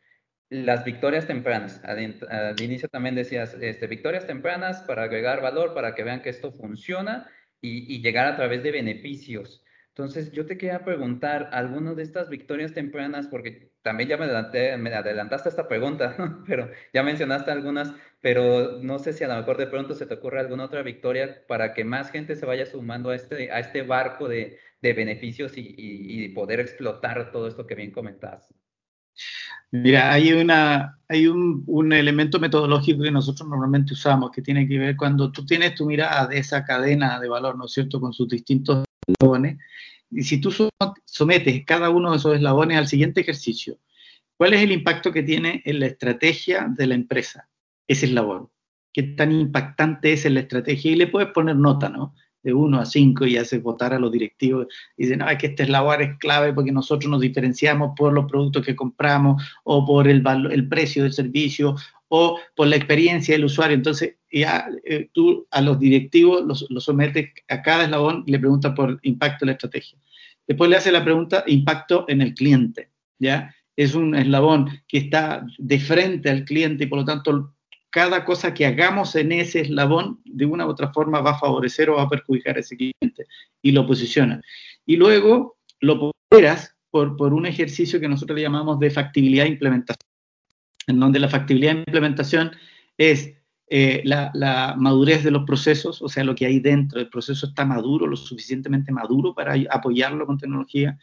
las 0.50 0.86
victorias 0.86 1.28
tempranas. 1.28 1.82
Al, 1.84 2.60
inicio 2.62 2.88
también 2.90 3.16
decías, 3.16 3.56
este, 3.60 3.88
victorias 3.88 4.28
tempranas 4.28 4.82
para 4.84 5.04
agregar 5.04 5.42
valor, 5.42 5.74
para 5.74 5.96
que 5.96 6.04
vean 6.04 6.22
que 6.22 6.30
esto 6.30 6.52
funciona 6.52 7.30
y, 7.62 8.02
llegar 8.02 8.28
a 8.28 8.36
través 8.36 8.64
de 8.64 8.72
beneficios. 8.72 9.64
Entonces, 9.90 10.32
yo 10.32 10.46
te 10.46 10.58
quería 10.58 10.84
preguntar, 10.84 11.50
¿alguna 11.54 11.94
de 11.94 12.04
estas 12.04 12.30
victorias 12.30 12.74
tempranas, 12.74 13.28
porque 13.28 13.72
también 13.82 14.10
ya 14.10 14.18
me, 14.18 14.26
adelanté, 14.26 14.76
me 14.78 14.94
adelantaste 14.94 15.50
esta 15.50 15.68
pregunta, 15.68 16.16
pero 16.48 16.70
ya 16.94 17.02
mencionaste 17.02 17.52
algunas, 17.52 17.94
pero 18.20 18.80
no 18.82 19.00
sé 19.00 19.14
si 19.14 19.24
a 19.24 19.28
lo 19.30 19.38
mejor 19.38 19.58
de 19.58 19.68
pronto 19.68 19.96
se 19.96 20.06
te 20.06 20.16
ocurre 20.16 20.42
alguna 20.42 20.66
otra 20.66 20.84
victoria 20.84 21.44
para 21.48 21.74
que 21.74 21.86
más 21.86 22.12
gente 22.12 22.36
se 22.36 22.46
vaya 22.46 22.66
sumando 22.66 23.10
a 23.12 23.16
este, 23.16 23.52
a 23.52 23.60
este 23.60 23.84
barco 23.84 24.28
de, 24.28 24.60
de 24.90 24.94
beneficios 24.94 25.58
y, 25.58 25.76
y, 25.78 26.30
poder 26.30 26.60
explotar 26.60 27.32
todo 27.32 27.48
esto 27.48 27.66
que 27.66 27.76
bien 27.76 27.92
comentaste. 27.92 28.54
Mira, 29.72 30.12
hay, 30.12 30.32
una, 30.32 31.00
hay 31.08 31.28
un, 31.28 31.64
un, 31.68 31.92
elemento 31.92 32.40
metodológico 32.40 33.04
que 33.04 33.12
nosotros 33.12 33.50
normalmente 33.50 33.94
usamos 33.94 34.32
que 34.32 34.42
tiene 34.42 34.68
que 34.68 34.78
ver 34.78 34.96
cuando 34.96 35.32
tú 35.32 35.46
tienes 35.46 35.76
tu 35.76 35.86
mirada 35.86 36.28
de 36.28 36.38
esa 36.38 36.64
cadena 36.64 37.20
de 37.20 37.28
valor, 37.28 37.58
¿no 37.58 37.66
es 37.66 37.72
cierto?, 37.72 38.00
con 38.00 38.14
sus 38.14 38.30
distintos 38.30 38.86
eslabones, 39.08 39.58
y 40.12 40.24
si 40.24 40.40
tú 40.40 40.54
sometes 41.06 41.66
cada 41.66 41.90
uno 41.90 42.12
de 42.12 42.18
esos 42.18 42.36
eslabones 42.36 42.78
al 42.78 42.88
siguiente 42.88 43.22
ejercicio, 43.22 43.80
¿cuál 44.38 44.54
es 44.54 44.62
el 44.62 44.72
impacto 44.72 45.12
que 45.12 45.24
tiene 45.24 45.62
en 45.66 45.80
la 45.80 45.88
estrategia 45.88 46.68
de 46.70 46.88
la 46.88 46.96
empresa 46.96 47.50
ese 47.88 48.06
eslabón? 48.06 48.50
¿Qué 48.94 49.04
tan 49.04 49.32
impactante 49.32 50.14
es 50.14 50.26
en 50.26 50.36
la 50.36 50.42
estrategia? 50.42 50.92
Y 50.92 50.96
le 50.96 51.08
puedes 51.08 51.30
poner 51.30 51.56
nota, 51.56 51.90
¿no? 51.90 52.16
De 52.46 52.54
1 52.54 52.80
a 52.80 52.86
5 52.86 53.26
y 53.26 53.38
hace 53.38 53.58
votar 53.58 53.94
a 53.94 54.00
los 54.00 54.12
directivos. 54.12 54.68
Y 54.96 55.04
dicen, 55.04 55.20
no, 55.20 55.30
es 55.30 55.38
que 55.38 55.48
este 55.48 55.64
eslabón 55.64 56.02
es 56.02 56.18
clave 56.20 56.54
porque 56.54 56.72
nosotros 56.72 57.10
nos 57.10 57.20
diferenciamos 57.20 57.92
por 57.98 58.14
los 58.14 58.26
productos 58.26 58.64
que 58.64 58.76
compramos 58.76 59.44
o 59.64 59.86
por 59.86 60.08
el, 60.08 60.24
el 60.52 60.68
precio 60.70 61.04
del 61.04 61.14
servicio 61.14 61.76
o 62.08 62.40
por 62.56 62.68
la 62.68 62.76
experiencia 62.76 63.34
del 63.34 63.46
usuario. 63.46 63.76
Entonces, 63.76 64.16
ya 64.32 64.70
eh, 64.84 65.10
tú 65.12 65.48
a 65.50 65.60
los 65.62 65.80
directivos 65.80 66.44
los, 66.46 66.68
sometes 66.84 67.32
a 67.48 67.62
cada 67.64 67.86
eslabón 67.86 68.24
y 68.28 68.32
le 68.32 68.40
preguntas 68.40 68.74
por 68.76 69.00
impacto 69.02 69.44
en 69.44 69.48
la 69.48 69.54
estrategia. 69.54 69.98
Después 70.48 70.70
le 70.70 70.78
hace 70.78 70.92
la 70.92 71.04
pregunta 71.04 71.44
impacto 71.48 72.06
en 72.08 72.22
el 72.22 72.36
cliente, 72.36 72.92
¿ya? 73.18 73.56
Es 73.76 73.96
un 73.96 74.16
eslabón 74.16 74.70
que 74.88 75.00
está 75.00 75.46
de 75.58 75.80
frente 75.80 76.30
al 76.30 76.46
cliente 76.46 76.84
y 76.84 76.88
por 76.88 77.00
lo 77.00 77.06
tanto 77.06 77.55
cada 77.96 78.26
cosa 78.26 78.54
que 78.54 78.66
hagamos 78.66 79.16
en 79.16 79.32
ese 79.32 79.62
eslabón 79.62 80.20
de 80.26 80.46
una 80.46 80.66
u 80.66 80.70
otra 80.70 80.92
forma 80.92 81.22
va 81.22 81.32
a 81.32 81.40
favorecer 81.40 81.90
o 81.90 81.96
va 81.96 82.02
a 82.02 82.10
perjudicar 82.10 82.58
a 82.58 82.60
ese 82.60 82.76
cliente 82.76 83.26
y 83.62 83.72
lo 83.72 83.88
posiciona. 83.88 84.42
Y 84.86 84.98
luego 84.98 85.56
lo 85.80 86.12
ponderas 86.30 86.76
por, 86.92 87.16
por 87.16 87.34
un 87.34 87.46
ejercicio 87.46 88.02
que 88.02 88.10
nosotros 88.10 88.36
le 88.36 88.42
llamamos 88.42 88.82
de 88.82 88.90
factibilidad 88.90 89.46
e 89.46 89.50
implementación, 89.52 90.10
en 90.88 91.00
donde 91.00 91.22
la 91.22 91.30
factibilidad 91.30 91.74
e 91.74 91.86
implementación 91.88 92.52
es 92.98 93.34
eh, 93.70 94.02
la, 94.04 94.76
madurez 94.78 95.24
de 95.24 95.32
los 95.32 95.46
procesos, 95.46 96.02
o 96.02 96.10
sea, 96.10 96.26
lo 96.26 96.36
que 96.36 96.48
hay 96.48 96.60
dentro 96.60 97.00
del 97.00 97.08
proceso 97.08 97.48
está 97.48 97.64
maduro, 97.64 98.08
lo 98.08 98.18
suficientemente 98.18 98.92
maduro 98.92 99.34
para 99.34 99.56
apoyarlo 99.70 100.26
con 100.26 100.38
tecnología, 100.38 101.00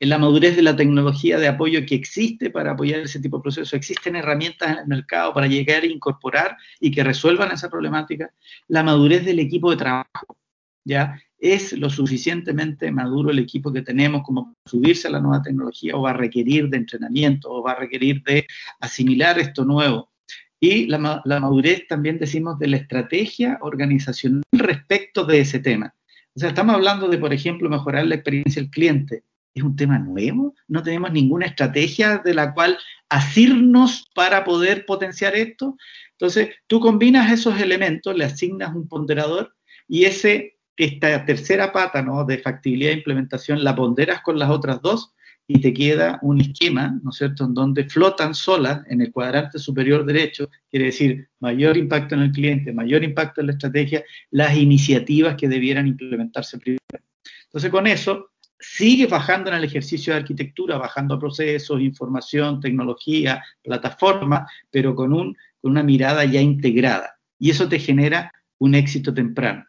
la 0.00 0.18
madurez 0.18 0.56
de 0.56 0.62
la 0.62 0.76
tecnología 0.76 1.38
de 1.38 1.48
apoyo 1.48 1.84
que 1.86 1.94
existe 1.94 2.50
para 2.50 2.72
apoyar 2.72 3.00
ese 3.00 3.20
tipo 3.20 3.38
de 3.38 3.42
procesos, 3.42 3.72
existen 3.72 4.16
herramientas 4.16 4.72
en 4.72 4.78
el 4.78 4.86
mercado 4.86 5.32
para 5.32 5.46
llegar 5.46 5.82
a 5.82 5.86
incorporar 5.86 6.56
y 6.80 6.90
que 6.90 7.02
resuelvan 7.02 7.52
esa 7.52 7.70
problemática, 7.70 8.30
la 8.68 8.82
madurez 8.82 9.24
del 9.24 9.38
equipo 9.38 9.70
de 9.70 9.76
trabajo, 9.76 10.36
¿ya? 10.84 11.20
Es 11.38 11.72
lo 11.72 11.90
suficientemente 11.90 12.90
maduro 12.90 13.30
el 13.30 13.38
equipo 13.38 13.72
que 13.72 13.82
tenemos 13.82 14.22
como 14.22 14.54
subirse 14.64 15.08
a 15.08 15.10
la 15.10 15.20
nueva 15.20 15.42
tecnología 15.42 15.96
o 15.96 16.02
va 16.02 16.10
a 16.10 16.14
requerir 16.14 16.68
de 16.68 16.78
entrenamiento 16.78 17.50
o 17.50 17.62
va 17.62 17.72
a 17.72 17.78
requerir 17.78 18.22
de 18.22 18.46
asimilar 18.80 19.38
esto 19.38 19.64
nuevo 19.64 20.10
y 20.60 20.86
la, 20.86 20.98
madurez 20.98 21.86
también 21.86 22.18
decimos 22.18 22.58
de 22.58 22.68
la 22.68 22.76
estrategia 22.78 23.58
organizacional 23.60 24.42
respecto 24.52 25.24
de 25.24 25.40
ese 25.40 25.58
tema. 25.58 25.94
O 26.34 26.40
sea, 26.40 26.50
estamos 26.50 26.74
hablando 26.74 27.08
de, 27.08 27.18
por 27.18 27.32
ejemplo, 27.32 27.68
mejorar 27.68 28.06
la 28.06 28.14
experiencia 28.14 28.60
del 28.62 28.70
cliente. 28.70 29.22
¿Es 29.56 29.62
un 29.62 29.74
tema 29.74 29.98
nuevo? 29.98 30.54
No 30.68 30.82
tenemos 30.82 31.10
ninguna 31.12 31.46
estrategia 31.46 32.18
de 32.18 32.34
la 32.34 32.52
cual 32.52 32.76
asirnos 33.08 34.04
para 34.14 34.44
poder 34.44 34.84
potenciar 34.84 35.34
esto. 35.34 35.78
Entonces, 36.12 36.50
tú 36.66 36.78
combinas 36.78 37.32
esos 37.32 37.58
elementos, 37.58 38.14
le 38.14 38.26
asignas 38.26 38.74
un 38.74 38.86
ponderador 38.86 39.56
y 39.88 40.04
ese 40.04 40.58
esta 40.76 41.24
tercera 41.24 41.72
pata 41.72 42.02
¿no? 42.02 42.22
de 42.26 42.36
factibilidad 42.36 42.90
de 42.90 42.98
implementación 42.98 43.64
la 43.64 43.74
ponderas 43.74 44.20
con 44.20 44.38
las 44.38 44.50
otras 44.50 44.82
dos 44.82 45.14
y 45.48 45.58
te 45.62 45.72
queda 45.72 46.18
un 46.20 46.38
esquema, 46.42 47.00
¿no 47.02 47.08
es 47.08 47.16
cierto?, 47.16 47.46
en 47.46 47.54
donde 47.54 47.84
flotan 47.84 48.34
solas 48.34 48.82
en 48.90 49.00
el 49.00 49.10
cuadrante 49.10 49.58
superior 49.58 50.04
derecho, 50.04 50.50
quiere 50.70 50.86
decir 50.86 51.30
mayor 51.40 51.78
impacto 51.78 52.14
en 52.14 52.22
el 52.22 52.32
cliente, 52.32 52.74
mayor 52.74 53.02
impacto 53.04 53.40
en 53.40 53.46
la 53.46 53.52
estrategia, 53.54 54.04
las 54.30 54.54
iniciativas 54.54 55.34
que 55.36 55.48
debieran 55.48 55.86
implementarse 55.86 56.58
primero. 56.58 56.80
Entonces, 57.44 57.70
con 57.70 57.86
eso, 57.86 58.32
sigue 58.58 59.06
bajando 59.06 59.50
en 59.50 59.56
el 59.56 59.64
ejercicio 59.64 60.12
de 60.12 60.20
arquitectura, 60.20 60.78
bajando 60.78 61.18
procesos, 61.18 61.80
información, 61.80 62.60
tecnología, 62.60 63.42
plataforma, 63.62 64.46
pero 64.70 64.94
con, 64.94 65.12
un, 65.12 65.36
con 65.60 65.72
una 65.72 65.82
mirada 65.82 66.24
ya 66.24 66.40
integrada. 66.40 67.18
Y 67.38 67.50
eso 67.50 67.68
te 67.68 67.78
genera 67.78 68.32
un 68.58 68.74
éxito 68.74 69.12
temprano, 69.12 69.66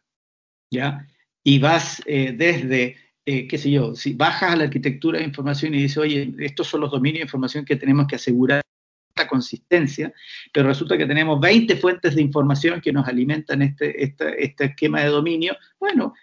¿ya? 0.72 1.06
Y 1.44 1.60
vas 1.60 2.02
eh, 2.06 2.34
desde 2.36 2.96
eh, 3.30 3.46
qué 3.46 3.58
sé 3.58 3.70
yo, 3.70 3.94
si 3.94 4.14
bajas 4.14 4.54
a 4.54 4.56
la 4.56 4.64
arquitectura 4.64 5.20
de 5.20 5.26
información 5.26 5.76
y 5.76 5.82
dices, 5.82 5.98
oye, 5.98 6.34
estos 6.40 6.66
son 6.68 6.80
los 6.80 6.92
dominios 6.92 7.20
de 7.20 7.26
información 7.26 7.66
que 7.66 7.76
tenemos 7.76 8.08
que 8.08 8.16
asegurar 8.16 8.62
esta 9.10 9.28
consistencia, 9.28 10.14
pero 10.54 10.70
resulta 10.70 10.98
que 10.98 11.06
tenemos 11.06 11.38
20 11.42 11.76
fuentes 11.76 12.16
de 12.16 12.22
información 12.22 12.80
que 12.80 12.94
nos 12.94 13.06
alimentan 13.06 13.62
este, 13.64 14.02
este, 14.02 14.46
este 14.46 14.66
esquema 14.68 15.02
de 15.02 15.10
dominio, 15.10 15.58
bueno, 15.78 16.14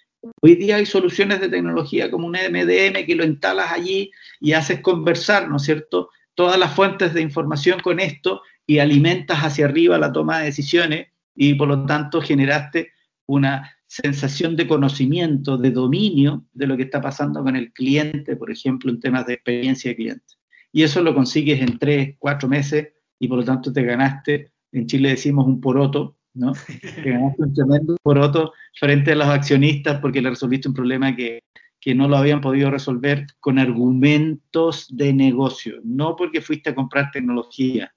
hoy 0.40 0.56
día 0.56 0.76
hay 0.76 0.87
soluciones 0.87 1.40
de 1.40 1.48
tecnología 1.48 2.10
como 2.10 2.26
un 2.26 2.32
MDM 2.32 3.04
que 3.06 3.14
lo 3.14 3.24
instalas 3.24 3.72
allí 3.72 4.10
y 4.40 4.52
haces 4.52 4.80
conversar, 4.80 5.48
¿no 5.48 5.56
es 5.56 5.62
cierto?, 5.62 6.10
todas 6.34 6.58
las 6.58 6.74
fuentes 6.74 7.14
de 7.14 7.20
información 7.20 7.80
con 7.80 8.00
esto 8.00 8.42
y 8.66 8.78
alimentas 8.78 9.38
hacia 9.38 9.66
arriba 9.66 9.98
la 9.98 10.12
toma 10.12 10.38
de 10.38 10.46
decisiones 10.46 11.08
y 11.34 11.54
por 11.54 11.68
lo 11.68 11.87
tanto 11.87 12.20
generaste 12.20 12.92
una 13.26 13.70
sensación 13.87 14.56
de 14.56 14.66
conocimiento, 14.66 15.56
de 15.56 15.70
dominio 15.70 16.44
de 16.52 16.66
lo 16.66 16.76
que 16.76 16.82
está 16.82 17.00
pasando 17.00 17.42
con 17.42 17.54
el 17.54 17.72
cliente, 17.72 18.37
por 18.37 18.50
ejemplo, 18.50 18.90
en 18.90 19.00
temas 19.00 19.26
de 19.26 19.34
experiencia 19.34 19.90
de 19.90 19.96
cliente. 19.96 20.34
Y 20.72 20.82
eso 20.82 21.02
lo 21.02 21.14
consigues 21.14 21.60
en 21.60 21.78
tres, 21.78 22.16
cuatro 22.18 22.48
meses 22.48 22.88
y 23.18 23.28
por 23.28 23.38
lo 23.38 23.44
tanto 23.44 23.72
te 23.72 23.84
ganaste, 23.84 24.50
en 24.72 24.87
Chile 24.87 25.10
decimos 25.10 25.46
un 25.46 25.60
poroto, 25.60 26.16
¿no? 26.34 26.52
Te 26.80 27.10
ganaste 27.10 27.42
un 27.42 27.54
tremendo 27.54 27.96
poroto 28.02 28.52
frente 28.78 29.12
a 29.12 29.16
los 29.16 29.28
accionistas 29.28 30.00
porque 30.00 30.20
le 30.20 30.30
resolviste 30.30 30.68
un 30.68 30.74
problema 30.74 31.14
que, 31.14 31.40
que 31.80 31.94
no 31.94 32.08
lo 32.08 32.16
habían 32.16 32.40
podido 32.40 32.70
resolver 32.70 33.26
con 33.40 33.58
argumentos 33.58 34.86
de 34.94 35.12
negocio, 35.12 35.80
no 35.84 36.16
porque 36.16 36.40
fuiste 36.40 36.70
a 36.70 36.74
comprar 36.74 37.10
tecnología. 37.10 37.94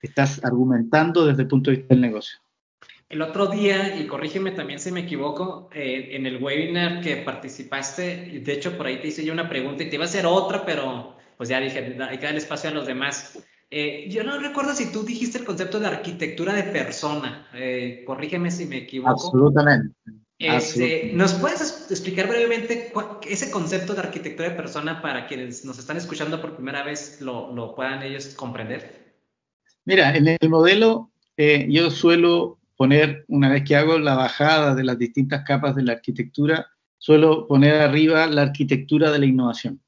Estás 0.00 0.44
argumentando 0.44 1.26
desde 1.26 1.42
el 1.42 1.48
punto 1.48 1.70
de 1.70 1.78
vista 1.78 1.94
del 1.94 2.02
negocio. 2.02 2.38
El 3.08 3.22
otro 3.22 3.46
día, 3.46 3.98
y 3.98 4.06
corrígeme 4.06 4.50
también 4.50 4.78
si 4.78 4.90
me 4.90 5.00
equivoco, 5.00 5.68
eh, 5.72 6.10
en 6.12 6.26
el 6.26 6.42
webinar 6.42 7.00
que 7.00 7.16
participaste, 7.18 8.40
de 8.44 8.52
hecho 8.52 8.76
por 8.76 8.86
ahí 8.86 9.00
te 9.00 9.08
hice 9.08 9.24
yo 9.24 9.32
una 9.32 9.48
pregunta 9.48 9.82
y 9.82 9.88
te 9.88 9.96
iba 9.96 10.04
a 10.04 10.08
hacer 10.08 10.26
otra, 10.26 10.64
pero 10.64 11.16
pues 11.36 11.48
ya 11.48 11.60
dije, 11.60 11.96
hay 12.00 12.18
que 12.18 12.26
dar 12.26 12.34
espacio 12.36 12.70
a 12.70 12.74
los 12.74 12.86
demás. 12.86 13.38
Eh, 13.76 14.08
yo 14.08 14.22
no 14.22 14.38
recuerdo 14.38 14.72
si 14.72 14.92
tú 14.92 15.02
dijiste 15.02 15.36
el 15.36 15.44
concepto 15.44 15.80
de 15.80 15.88
arquitectura 15.88 16.52
de 16.52 16.62
persona. 16.62 17.48
Eh, 17.54 18.04
corrígeme 18.06 18.52
si 18.52 18.66
me 18.66 18.76
equivoco. 18.76 19.10
Absolutamente. 19.10 19.96
Este, 20.38 21.10
¿Nos 21.12 21.32
puedes 21.34 21.90
explicar 21.90 22.28
brevemente 22.28 22.92
ese 23.28 23.50
concepto 23.50 23.94
de 23.94 24.00
arquitectura 24.00 24.50
de 24.50 24.54
persona 24.54 25.02
para 25.02 25.26
quienes 25.26 25.64
nos 25.64 25.80
están 25.80 25.96
escuchando 25.96 26.40
por 26.40 26.54
primera 26.54 26.84
vez 26.84 27.20
lo, 27.20 27.52
lo 27.52 27.74
puedan 27.74 28.04
ellos 28.04 28.28
comprender? 28.36 29.16
Mira, 29.84 30.16
en 30.16 30.28
el 30.28 30.48
modelo 30.48 31.10
yo 31.36 31.90
suelo 31.90 32.60
poner, 32.76 33.24
una 33.26 33.48
vez 33.48 33.64
que 33.64 33.74
hago 33.74 33.98
la 33.98 34.14
bajada 34.14 34.76
de 34.76 34.84
las 34.84 34.98
distintas 34.98 35.42
capas 35.44 35.74
de 35.74 35.82
la 35.82 35.94
arquitectura, 35.94 36.68
suelo 36.98 37.48
poner 37.48 37.74
arriba 37.74 38.24
la 38.28 38.42
arquitectura 38.42 39.10
de 39.10 39.18
la 39.18 39.26
innovación. 39.26 39.80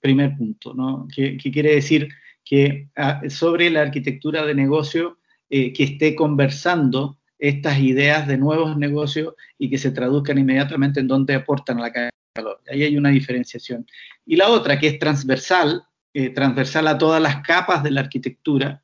Primer 0.00 0.34
punto, 0.34 0.72
¿no? 0.72 1.06
¿Qué, 1.14 1.36
quiere 1.36 1.74
decir? 1.74 2.08
Que 2.44 2.88
ah, 2.96 3.22
sobre 3.28 3.70
la 3.70 3.82
arquitectura 3.82 4.44
de 4.44 4.54
negocio, 4.54 5.18
eh, 5.48 5.72
que 5.72 5.84
esté 5.84 6.14
conversando 6.14 7.18
estas 7.38 7.78
ideas 7.78 8.26
de 8.26 8.38
nuevos 8.38 8.76
negocios 8.76 9.34
y 9.58 9.70
que 9.70 9.78
se 9.78 9.90
traduzcan 9.90 10.38
inmediatamente 10.38 11.00
en 11.00 11.08
dónde 11.08 11.34
aportan 11.34 11.80
la 11.80 11.92
cadena 11.92 12.10
de 12.34 12.42
valor. 12.42 12.62
Ahí 12.70 12.82
hay 12.82 12.96
una 12.96 13.10
diferenciación. 13.10 13.86
Y 14.24 14.36
la 14.36 14.48
otra, 14.48 14.78
que 14.78 14.88
es 14.88 14.98
transversal, 14.98 15.82
eh, 16.12 16.30
transversal 16.30 16.86
a 16.88 16.98
todas 16.98 17.20
las 17.20 17.42
capas 17.42 17.82
de 17.82 17.90
la 17.90 18.00
arquitectura, 18.00 18.82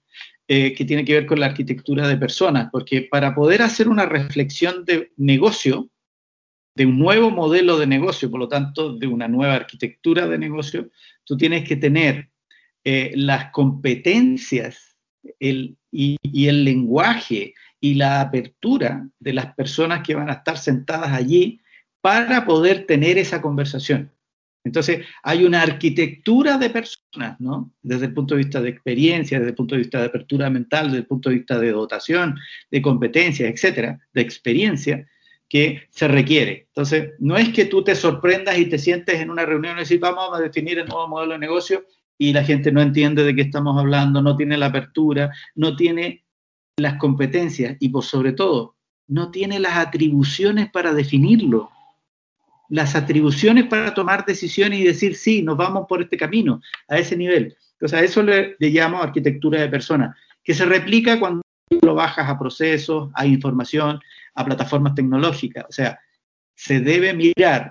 eh, 0.52 0.74
que 0.74 0.84
tiene 0.84 1.04
que 1.04 1.14
ver 1.14 1.26
con 1.26 1.38
la 1.38 1.46
arquitectura 1.46 2.08
de 2.08 2.16
personas, 2.16 2.70
porque 2.72 3.02
para 3.02 3.36
poder 3.36 3.62
hacer 3.62 3.88
una 3.88 4.04
reflexión 4.04 4.84
de 4.84 5.12
negocio, 5.16 5.90
de 6.74 6.86
un 6.86 6.98
nuevo 6.98 7.30
modelo 7.30 7.78
de 7.78 7.86
negocio, 7.86 8.28
por 8.30 8.40
lo 8.40 8.48
tanto, 8.48 8.96
de 8.96 9.06
una 9.06 9.28
nueva 9.28 9.54
arquitectura 9.54 10.26
de 10.26 10.38
negocio, 10.38 10.90
tú 11.22 11.36
tienes 11.36 11.68
que 11.68 11.76
tener 11.76 12.29
eh, 12.84 13.12
las 13.14 13.50
competencias 13.50 14.96
y, 15.38 15.76
y 15.90 16.46
el 16.48 16.64
lenguaje 16.64 17.54
y 17.80 17.94
la 17.94 18.20
apertura 18.20 19.08
de 19.18 19.32
las 19.32 19.54
personas 19.54 20.06
que 20.06 20.14
van 20.14 20.28
a 20.30 20.34
estar 20.34 20.58
sentadas 20.58 21.12
allí 21.12 21.60
para 22.00 22.44
poder 22.44 22.86
tener 22.86 23.18
esa 23.18 23.42
conversación. 23.42 24.12
Entonces, 24.62 25.06
hay 25.22 25.44
una 25.44 25.62
arquitectura 25.62 26.58
de 26.58 26.68
personas, 26.68 27.40
¿no? 27.40 27.72
Desde 27.82 28.06
el 28.06 28.14
punto 28.14 28.34
de 28.34 28.42
vista 28.42 28.60
de 28.60 28.68
experiencia, 28.68 29.38
desde 29.38 29.50
el 29.50 29.56
punto 29.56 29.74
de 29.74 29.80
vista 29.80 30.00
de 30.00 30.06
apertura 30.06 30.50
mental, 30.50 30.86
desde 30.86 30.98
el 30.98 31.06
punto 31.06 31.30
de 31.30 31.36
vista 31.36 31.58
de 31.58 31.70
dotación, 31.70 32.38
de 32.70 32.82
competencias, 32.82 33.50
etcétera, 33.50 33.98
de 34.12 34.20
experiencia, 34.20 35.08
que 35.48 35.82
se 35.90 36.06
requiere. 36.08 36.66
Entonces, 36.68 37.14
no 37.18 37.36
es 37.36 37.48
que 37.48 37.64
tú 37.64 37.82
te 37.82 37.94
sorprendas 37.94 38.58
y 38.58 38.66
te 38.66 38.78
sientes 38.78 39.18
en 39.20 39.30
una 39.30 39.46
reunión 39.46 39.78
y 39.78 39.82
decís, 39.82 39.98
vamos 39.98 40.30
a 40.32 40.40
definir 40.40 40.78
el 40.78 40.86
nuevo 40.86 41.08
modelo 41.08 41.32
de 41.32 41.38
negocio 41.38 41.84
y 42.20 42.34
la 42.34 42.44
gente 42.44 42.70
no 42.70 42.82
entiende 42.82 43.24
de 43.24 43.34
qué 43.34 43.40
estamos 43.40 43.78
hablando, 43.78 44.20
no 44.20 44.36
tiene 44.36 44.58
la 44.58 44.66
apertura, 44.66 45.32
no 45.54 45.74
tiene 45.74 46.26
las 46.76 46.96
competencias 46.98 47.78
y, 47.80 47.88
por 47.88 48.04
sobre 48.04 48.32
todo, 48.32 48.76
no 49.08 49.30
tiene 49.30 49.58
las 49.58 49.78
atribuciones 49.78 50.70
para 50.70 50.92
definirlo 50.92 51.70
las 52.68 52.94
atribuciones 52.94 53.66
para 53.66 53.92
tomar 53.92 54.24
decisiones 54.24 54.78
y 54.78 54.84
decir, 54.84 55.16
sí, 55.16 55.42
nos 55.42 55.56
vamos 55.56 55.86
por 55.88 56.00
este 56.00 56.16
camino, 56.16 56.62
a 56.88 56.98
ese 56.98 57.16
nivel. 57.16 57.56
Entonces, 57.72 57.98
a 57.98 58.04
eso 58.04 58.22
le, 58.22 58.56
llamo 58.60 59.02
arquitectura 59.02 59.60
de 59.60 59.68
persona, 59.68 60.16
que 60.44 60.54
se 60.54 60.64
replica 60.64 61.18
cuando 61.18 61.42
lo 61.82 61.94
bajas 61.94 62.28
a 62.28 62.38
procesos, 62.38 63.10
a 63.14 63.26
información, 63.26 63.98
a 64.34 64.44
plataformas 64.44 64.94
tecnológicas. 64.94 65.66
O 65.68 65.72
sea, 65.72 65.98
se 66.54 66.80
debe 66.80 67.12
mirar 67.12 67.70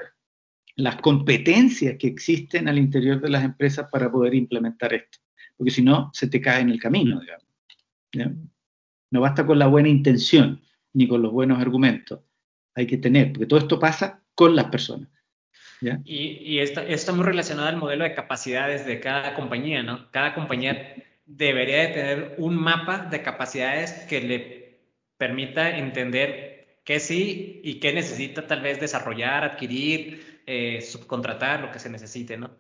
las 0.79 0.95
competencias 0.97 1.97
que 1.97 2.07
existen 2.07 2.67
al 2.67 2.77
interior 2.77 3.19
de 3.19 3.29
las 3.29 3.43
empresas 3.43 3.87
para 3.91 4.09
poder 4.09 4.33
implementar 4.33 4.93
esto. 4.93 5.19
Porque 5.57 5.71
si 5.71 5.81
no, 5.81 6.09
se 6.13 6.27
te 6.27 6.39
cae 6.39 6.61
en 6.61 6.69
el 6.69 6.79
camino, 6.79 7.19
digamos. 7.19 7.45
No 9.11 9.21
basta 9.21 9.45
con 9.45 9.59
la 9.59 9.67
buena 9.67 9.89
intención 9.89 10.61
ni 10.93 11.07
con 11.07 11.21
los 11.21 11.33
buenos 11.33 11.59
argumentos. 11.59 12.21
Hay 12.75 12.87
que 12.87 12.97
tener, 12.97 13.33
porque 13.33 13.45
todo 13.45 13.59
esto 13.59 13.77
pasa 13.77 14.23
con 14.33 14.55
las 14.55 14.65
personas. 14.65 15.09
Y, 16.05 16.39
y 16.43 16.59
esto, 16.59 16.81
está 16.81 17.11
muy 17.11 17.25
relacionado 17.25 17.67
al 17.67 17.77
modelo 17.77 18.03
de 18.05 18.13
capacidades 18.13 18.85
de 18.85 18.99
cada 18.99 19.33
compañía, 19.33 19.83
¿no? 19.83 20.09
Cada 20.11 20.33
compañía 20.33 20.95
debería 21.25 21.79
de 21.79 21.87
tener 21.87 22.35
un 22.37 22.55
mapa 22.55 23.07
de 23.11 23.21
capacidades 23.21 24.05
que 24.09 24.21
le 24.21 24.79
permita 25.17 25.77
entender 25.77 26.58
qué 26.89 26.99
sí 26.99 27.61
y 27.63 27.79
qué 27.79 27.93
necesita 27.93 28.47
tal 28.47 28.61
vez 28.61 28.79
desarrollar, 28.79 29.43
adquirir, 29.43 30.41
eh, 30.47 30.81
subcontratar, 30.81 31.61
lo 31.61 31.71
que 31.71 31.77
se 31.77 31.87
necesite, 31.87 32.35
¿no? 32.35 32.57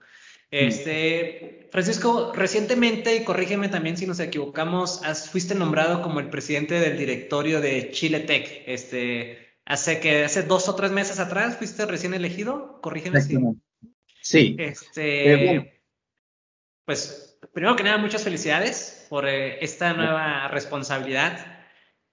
Este, 0.51 1.67
Francisco, 1.71 2.31
recientemente, 2.35 3.15
y 3.15 3.23
corrígeme 3.23 3.69
también 3.69 3.97
si 3.97 4.05
nos 4.05 4.19
equivocamos, 4.19 5.01
fuiste 5.31 5.55
nombrado 5.55 6.03
como 6.03 6.19
el 6.19 6.29
presidente 6.29 6.79
del 6.79 6.95
directorio 6.95 7.59
de 7.59 7.89
Chile 7.89 8.19
Tech. 8.19 8.63
Este, 8.67 9.49
Hace 9.65 9.99
que 9.99 10.23
hace 10.23 10.43
dos 10.43 10.69
o 10.69 10.75
tres 10.75 10.91
meses 10.91 11.19
atrás 11.19 11.57
fuiste 11.57 11.85
recién 11.87 12.13
elegido, 12.13 12.79
corrígeme 12.81 13.21
si. 13.21 13.35
Sí. 14.21 14.55
Este, 14.59 15.83
pues, 16.85 17.39
primero 17.51 17.75
que 17.75 17.83
nada, 17.83 17.97
muchas 17.97 18.23
felicidades 18.23 19.07
por 19.09 19.27
eh, 19.27 19.63
esta 19.63 19.93
nueva 19.93 20.49
responsabilidad. 20.49 21.58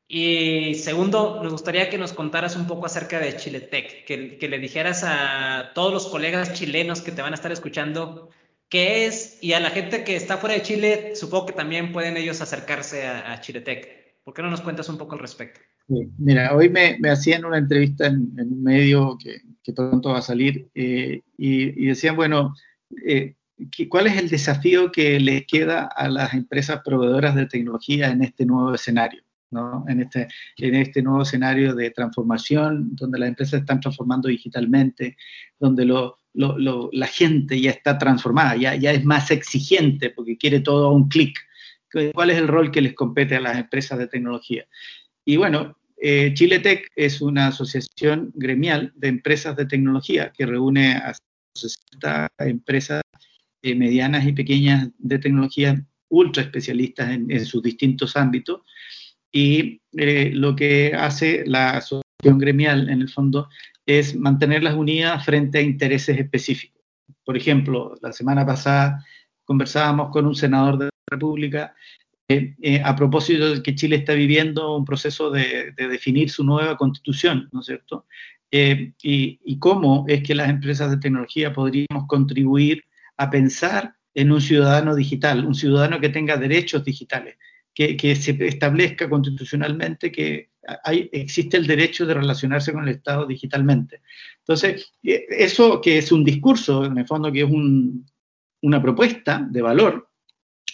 Y 0.08 0.74
segundo, 0.74 1.40
nos 1.42 1.52
gustaría 1.52 1.90
que 1.90 1.98
nos 1.98 2.12
contaras 2.12 2.54
un 2.56 2.66
poco 2.66 2.86
acerca 2.86 3.18
de 3.18 3.36
Chile 3.36 3.60
Tech, 3.60 4.04
que, 4.04 4.48
le 4.48 4.58
dijeras 4.58 5.02
a 5.04 5.72
todos 5.74 5.92
los 5.92 6.06
colegas 6.06 6.52
chilenos 6.52 7.00
que 7.00 7.12
te 7.12 7.22
van 7.22 7.32
a 7.32 7.36
estar 7.36 7.50
escuchando 7.50 8.30
qué 8.68 9.06
es 9.06 9.38
y 9.42 9.52
a 9.52 9.60
la 9.60 9.70
gente 9.70 10.04
que 10.04 10.14
está 10.16 10.36
fuera 10.36 10.54
de 10.54 10.62
Chile, 10.62 11.12
supongo 11.16 11.46
que 11.46 11.52
también 11.54 11.92
pueden 11.92 12.16
ellos 12.16 12.40
acercarse 12.40 13.06
a, 13.06 13.32
a 13.32 13.40
Chile 13.40 13.60
Tech. 13.60 13.96
¿Por 14.22 14.34
qué 14.34 14.42
no 14.42 14.50
nos 14.50 14.60
cuentas 14.60 14.88
un 14.88 14.98
poco 14.98 15.14
al 15.14 15.20
respecto? 15.20 15.60
mira, 15.88 16.54
hoy 16.54 16.68
me, 16.68 16.98
hacían 17.08 17.44
una 17.44 17.58
entrevista 17.58 18.06
en, 18.06 18.32
un 18.36 18.62
medio 18.62 19.16
que, 19.18 19.40
pronto 19.72 20.10
va 20.10 20.18
a 20.18 20.22
salir 20.22 20.68
eh, 20.74 21.22
y, 21.36 21.86
decían, 21.86 22.16
bueno, 22.16 22.54
eh, 23.04 23.34
¿cuál 23.88 24.06
es 24.06 24.16
el 24.16 24.28
desafío 24.28 24.90
que 24.90 25.18
les 25.20 25.46
queda 25.46 25.84
a 25.84 26.08
las 26.08 26.34
empresas 26.34 26.80
proveedoras 26.84 27.34
de 27.34 27.46
tecnología 27.46 28.10
en 28.10 28.22
este 28.22 28.46
nuevo 28.46 28.74
escenario? 28.74 29.22
¿No? 29.50 29.84
en, 29.88 30.00
este, 30.00 30.28
en 30.58 30.74
este 30.74 31.02
nuevo 31.02 31.22
escenario 31.22 31.74
de 31.74 31.90
transformación, 31.90 32.94
donde 32.96 33.18
las 33.18 33.28
empresas 33.28 33.60
están 33.60 33.80
transformando 33.80 34.28
digitalmente, 34.28 35.16
donde 35.58 35.84
lo, 35.84 36.18
lo, 36.34 36.90
la 36.92 37.06
gente 37.06 37.60
ya 37.60 37.70
está 37.70 37.98
transformada, 37.98 38.56
ya, 38.56 38.74
ya 38.74 38.92
es 38.92 39.04
más 39.04 39.30
exigente 39.30 40.10
porque 40.10 40.36
quiere 40.36 40.60
todo 40.60 40.88
a 40.88 40.92
un 40.92 41.08
clic. 41.08 41.38
¿Cuál 42.12 42.30
es 42.30 42.38
el 42.38 42.48
rol 42.48 42.70
que 42.70 42.82
les 42.82 42.94
compete 42.94 43.36
a 43.36 43.40
las 43.40 43.56
empresas 43.56 43.98
de 43.98 44.08
tecnología? 44.08 44.66
Y 45.24 45.36
bueno, 45.36 45.78
eh, 45.96 46.34
Chile 46.34 46.58
Tech 46.58 46.88
es 46.94 47.22
una 47.22 47.48
asociación 47.48 48.32
gremial 48.34 48.92
de 48.96 49.08
empresas 49.08 49.56
de 49.56 49.66
tecnología 49.66 50.30
que 50.36 50.44
reúne 50.44 50.92
a 50.92 51.14
60 51.54 52.28
empresas 52.38 53.02
eh, 53.62 53.74
medianas 53.74 54.26
y 54.26 54.32
pequeñas 54.32 54.90
de 54.98 55.18
tecnología 55.18 55.82
ultra 56.08 56.42
especialistas 56.42 57.10
en, 57.10 57.44
sus 57.46 57.62
distintos 57.62 58.16
ámbitos. 58.16 58.60
Y 59.36 59.82
eh, 59.98 60.30
lo 60.32 60.56
que 60.56 60.94
hace 60.94 61.44
la 61.46 61.72
asociación 61.72 62.38
gremial, 62.38 62.88
en 62.88 63.02
el 63.02 63.10
fondo, 63.10 63.50
es 63.84 64.16
mantenerlas 64.16 64.74
unidas 64.74 65.26
frente 65.26 65.58
a 65.58 65.60
intereses 65.60 66.18
específicos. 66.18 66.82
Por 67.22 67.36
ejemplo, 67.36 67.94
la 68.00 68.12
semana 68.12 68.46
pasada 68.46 69.04
conversábamos 69.44 70.10
con 70.10 70.24
un 70.24 70.34
senador 70.34 70.78
de 70.78 70.86
la 70.86 70.90
República 71.10 71.74
eh, 72.28 72.54
eh, 72.60 72.82
a 72.82 72.96
propósito 72.96 73.54
de 73.54 73.62
que 73.62 73.74
Chile 73.74 73.96
está 73.96 74.14
viviendo 74.14 74.74
un 74.74 74.84
proceso 74.86 75.30
de, 75.30 75.72
definir 75.76 76.30
su 76.30 76.42
nueva 76.42 76.76
constitución, 76.76 77.48
¿no 77.52 77.60
es 77.60 77.66
cierto? 77.66 78.06
Eh, 78.50 78.94
y, 79.02 79.58
cómo 79.58 80.06
es 80.08 80.22
que 80.22 80.34
las 80.34 80.48
empresas 80.48 80.90
de 80.90 80.96
tecnología 80.96 81.52
podríamos 81.52 82.06
contribuir 82.08 82.84
a 83.18 83.28
pensar 83.28 83.94
en 84.14 84.32
un 84.32 84.40
ciudadano 84.40 84.94
digital, 84.96 85.44
un 85.44 85.54
ciudadano 85.54 86.00
que 86.00 86.08
tenga 86.08 86.36
derechos 86.36 86.84
digitales, 86.84 87.36
que, 87.76 87.94
que 87.94 88.16
se 88.16 88.30
establezca 88.46 89.06
constitucionalmente 89.06 90.10
que 90.10 90.48
hay, 90.82 91.10
existe 91.12 91.58
el 91.58 91.66
derecho 91.66 92.06
de 92.06 92.14
relacionarse 92.14 92.72
con 92.72 92.88
el 92.88 92.94
Estado 92.94 93.26
digitalmente. 93.26 94.00
Entonces, 94.38 94.94
eso 95.02 95.82
que 95.82 95.98
es 95.98 96.10
un 96.10 96.24
discurso, 96.24 96.86
en 96.86 96.96
el 96.96 97.06
fondo 97.06 97.30
que 97.30 97.42
es 97.42 97.50
una 98.62 98.82
propuesta 98.82 99.46
de 99.50 99.60
valor, 99.60 100.08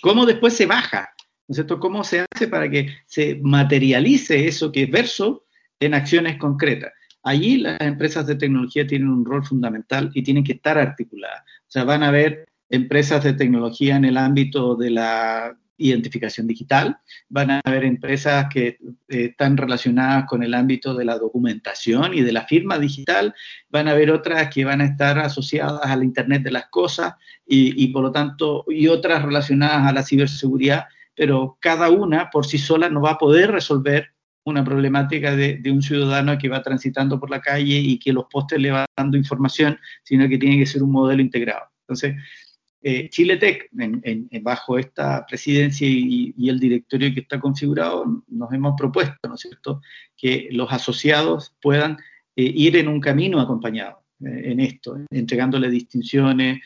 ¿cómo 0.00 0.24
después 0.24 0.54
se 0.54 0.66
baja 0.66 1.10
¿no 1.48 1.52
es 1.52 1.56
cierto? 1.56 1.80
¿Cómo 1.80 2.04
se 2.04 2.24
hace 2.32 2.46
para 2.46 2.70
que 2.70 2.94
se 3.04 3.40
materialice 3.42 4.46
eso 4.46 4.70
que 4.70 4.84
es 4.84 4.90
verso 4.90 5.44
en 5.80 5.94
acciones 5.94 6.38
concretas? 6.38 6.92
Allí 7.24 7.58
las 7.58 7.80
empresas 7.80 8.28
de 8.28 8.36
tecnología 8.36 8.86
tienen 8.86 9.08
un 9.08 9.24
rol 9.24 9.44
fundamental 9.44 10.10
y 10.14 10.22
tienen 10.22 10.44
que 10.44 10.52
estar 10.52 10.78
articuladas. 10.78 11.42
O 11.42 11.70
sea, 11.70 11.84
van 11.84 12.04
a 12.04 12.08
haber 12.08 12.46
empresas 12.68 13.22
de 13.24 13.32
tecnología 13.32 13.96
en 13.96 14.04
el 14.04 14.16
ámbito 14.16 14.76
de 14.76 14.90
la 14.90 15.58
identificación 15.76 16.46
digital, 16.46 16.98
van 17.28 17.50
a 17.50 17.60
haber 17.64 17.84
empresas 17.84 18.46
que 18.52 18.66
eh, 18.68 18.78
están 19.08 19.56
relacionadas 19.56 20.26
con 20.26 20.42
el 20.42 20.54
ámbito 20.54 20.94
de 20.94 21.04
la 21.04 21.18
documentación 21.18 22.14
y 22.14 22.22
de 22.22 22.32
la 22.32 22.46
firma 22.46 22.78
digital, 22.78 23.34
van 23.68 23.88
a 23.88 23.92
haber 23.92 24.10
otras 24.10 24.48
que 24.52 24.64
van 24.64 24.80
a 24.80 24.86
estar 24.86 25.18
asociadas 25.18 25.84
al 25.84 26.04
Internet 26.04 26.42
de 26.42 26.52
las 26.52 26.66
Cosas 26.68 27.14
y, 27.46 27.88
por 27.88 28.02
lo 28.02 28.12
tanto, 28.12 28.64
y 28.68 28.88
otras 28.88 29.22
relacionadas 29.22 29.86
a 29.86 29.92
la 29.92 30.02
ciberseguridad 30.02 30.84
pero 31.14 31.58
cada 31.60 31.90
una 31.90 32.30
por 32.30 32.46
sí 32.46 32.58
sola 32.58 32.88
no 32.88 33.02
va 33.02 33.12
a 33.12 33.18
poder 33.18 33.50
resolver 33.50 34.12
una 34.44 34.64
problemática 34.64 35.36
de, 35.36 35.62
un 35.66 35.82
ciudadano 35.82 36.36
que 36.36 36.48
va 36.48 36.62
transitando 36.62 37.20
por 37.20 37.30
la 37.30 37.40
calle 37.40 37.78
y 37.78 37.98
que 37.98 38.12
los 38.12 38.24
postes 38.24 38.60
le 38.60 38.72
van 38.72 38.86
dando 38.96 39.16
información, 39.16 39.78
sino 40.02 40.28
que 40.28 40.38
tiene 40.38 40.58
que 40.58 40.66
ser 40.66 40.82
un 40.82 40.90
modelo 40.90 41.22
integrado. 41.22 41.66
Entonces, 41.82 42.16
eh, 42.82 43.08
Chile 43.10 43.36
Tech, 43.36 43.68
bajo 44.42 44.76
esta 44.76 45.24
presidencia 45.26 45.86
y, 45.88 46.34
el 46.48 46.58
directorio 46.58 47.14
que 47.14 47.20
está 47.20 47.38
configurado, 47.38 48.24
nos 48.28 48.52
hemos 48.52 48.74
propuesto, 48.76 49.28
¿no 49.28 49.34
es 49.34 49.40
cierto?, 49.40 49.80
que 50.16 50.48
los 50.50 50.72
asociados 50.72 51.54
puedan 51.62 51.92
eh, 52.34 52.52
ir 52.54 52.76
en 52.76 52.88
un 52.88 53.00
camino 53.00 53.40
acompañado 53.40 54.02
eh, 54.24 54.42
en 54.52 54.60
esto, 54.60 54.98
entregándole 55.10 55.70
distinciones, 55.70 56.60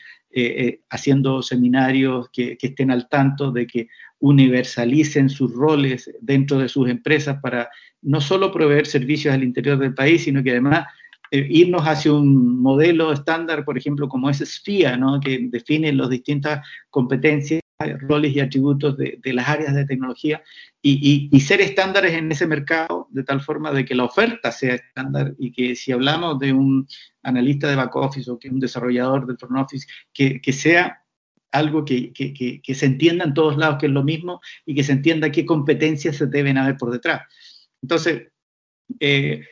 haciendo 0.91 1.41
seminarios 1.41 2.29
que, 2.31 2.57
estén 2.61 2.91
al 2.91 3.09
tanto 3.09 3.51
de 3.51 3.65
que 3.65 3.87
universalicen 4.19 5.29
sus 5.29 5.51
roles 5.51 6.11
dentro 6.21 6.59
de 6.59 6.69
sus 6.69 6.89
empresas 6.89 7.39
para 7.41 7.69
no 8.03 8.21
solo 8.21 8.51
proveer 8.51 8.85
servicios 8.85 9.33
al 9.33 9.43
interior 9.43 9.79
del 9.79 9.95
país, 9.95 10.25
sino 10.25 10.43
que 10.43 10.51
además 10.51 10.85
eh, 10.85 10.91
irnos 11.31 11.83
hacia 11.83 12.13
un 12.13 12.61
modelo 12.61 13.11
estándar, 13.11 13.65
por 13.65 13.77
ejemplo, 13.77 14.07
como 14.07 14.29
es 14.29 14.37
SFIA, 14.37 14.97
¿no? 14.97 15.19
que 15.19 15.39
define 15.49 15.91
las 15.93 16.09
distintas 16.09 16.65
competencias, 16.89 17.61
roles 17.99 18.35
y 18.35 18.39
atributos 18.39 18.97
de, 18.97 19.19
las 19.23 19.47
áreas 19.47 19.75
de 19.75 19.85
tecnología 19.85 20.41
y, 20.81 21.29
y, 21.31 21.39
ser 21.41 21.61
estándares 21.61 22.13
en 22.13 22.31
ese 22.31 22.47
mercado 22.47 23.07
de 23.11 23.23
tal 23.23 23.39
forma 23.39 23.71
de 23.71 23.85
que 23.85 23.93
la 23.93 24.05
oferta 24.05 24.51
sea 24.51 24.73
estándar 24.73 25.35
y 25.37 25.51
que 25.51 25.75
si 25.75 25.91
hablamos 25.91 26.39
de 26.39 26.53
un 26.53 26.87
analista 27.21 27.69
de 27.69 27.75
back 27.75 27.95
office 27.95 28.31
o 28.31 28.39
que 28.39 28.49
un 28.49 28.59
desarrollador 28.59 29.27
de 29.27 29.37
front 29.37 29.57
office, 29.57 29.85
que, 30.11 30.41
que 30.41 30.53
sea 30.53 31.03
algo 31.51 31.85
que, 31.85 32.11
se 32.73 32.85
entienda 32.85 33.25
en 33.25 33.33
todos 33.33 33.57
lados 33.57 33.77
que 33.79 33.87
es 33.87 33.91
lo 33.91 34.03
mismo 34.03 34.41
y 34.65 34.75
que 34.75 34.83
se 34.83 34.91
entienda 34.91 35.31
qué 35.31 35.45
competencias 35.45 36.17
se 36.17 36.27
deben 36.27 36.57
haber 36.57 36.77
por 36.77 36.91
detrás. 36.91 37.21
Entonces, 37.81 38.27
eh, 38.99 39.43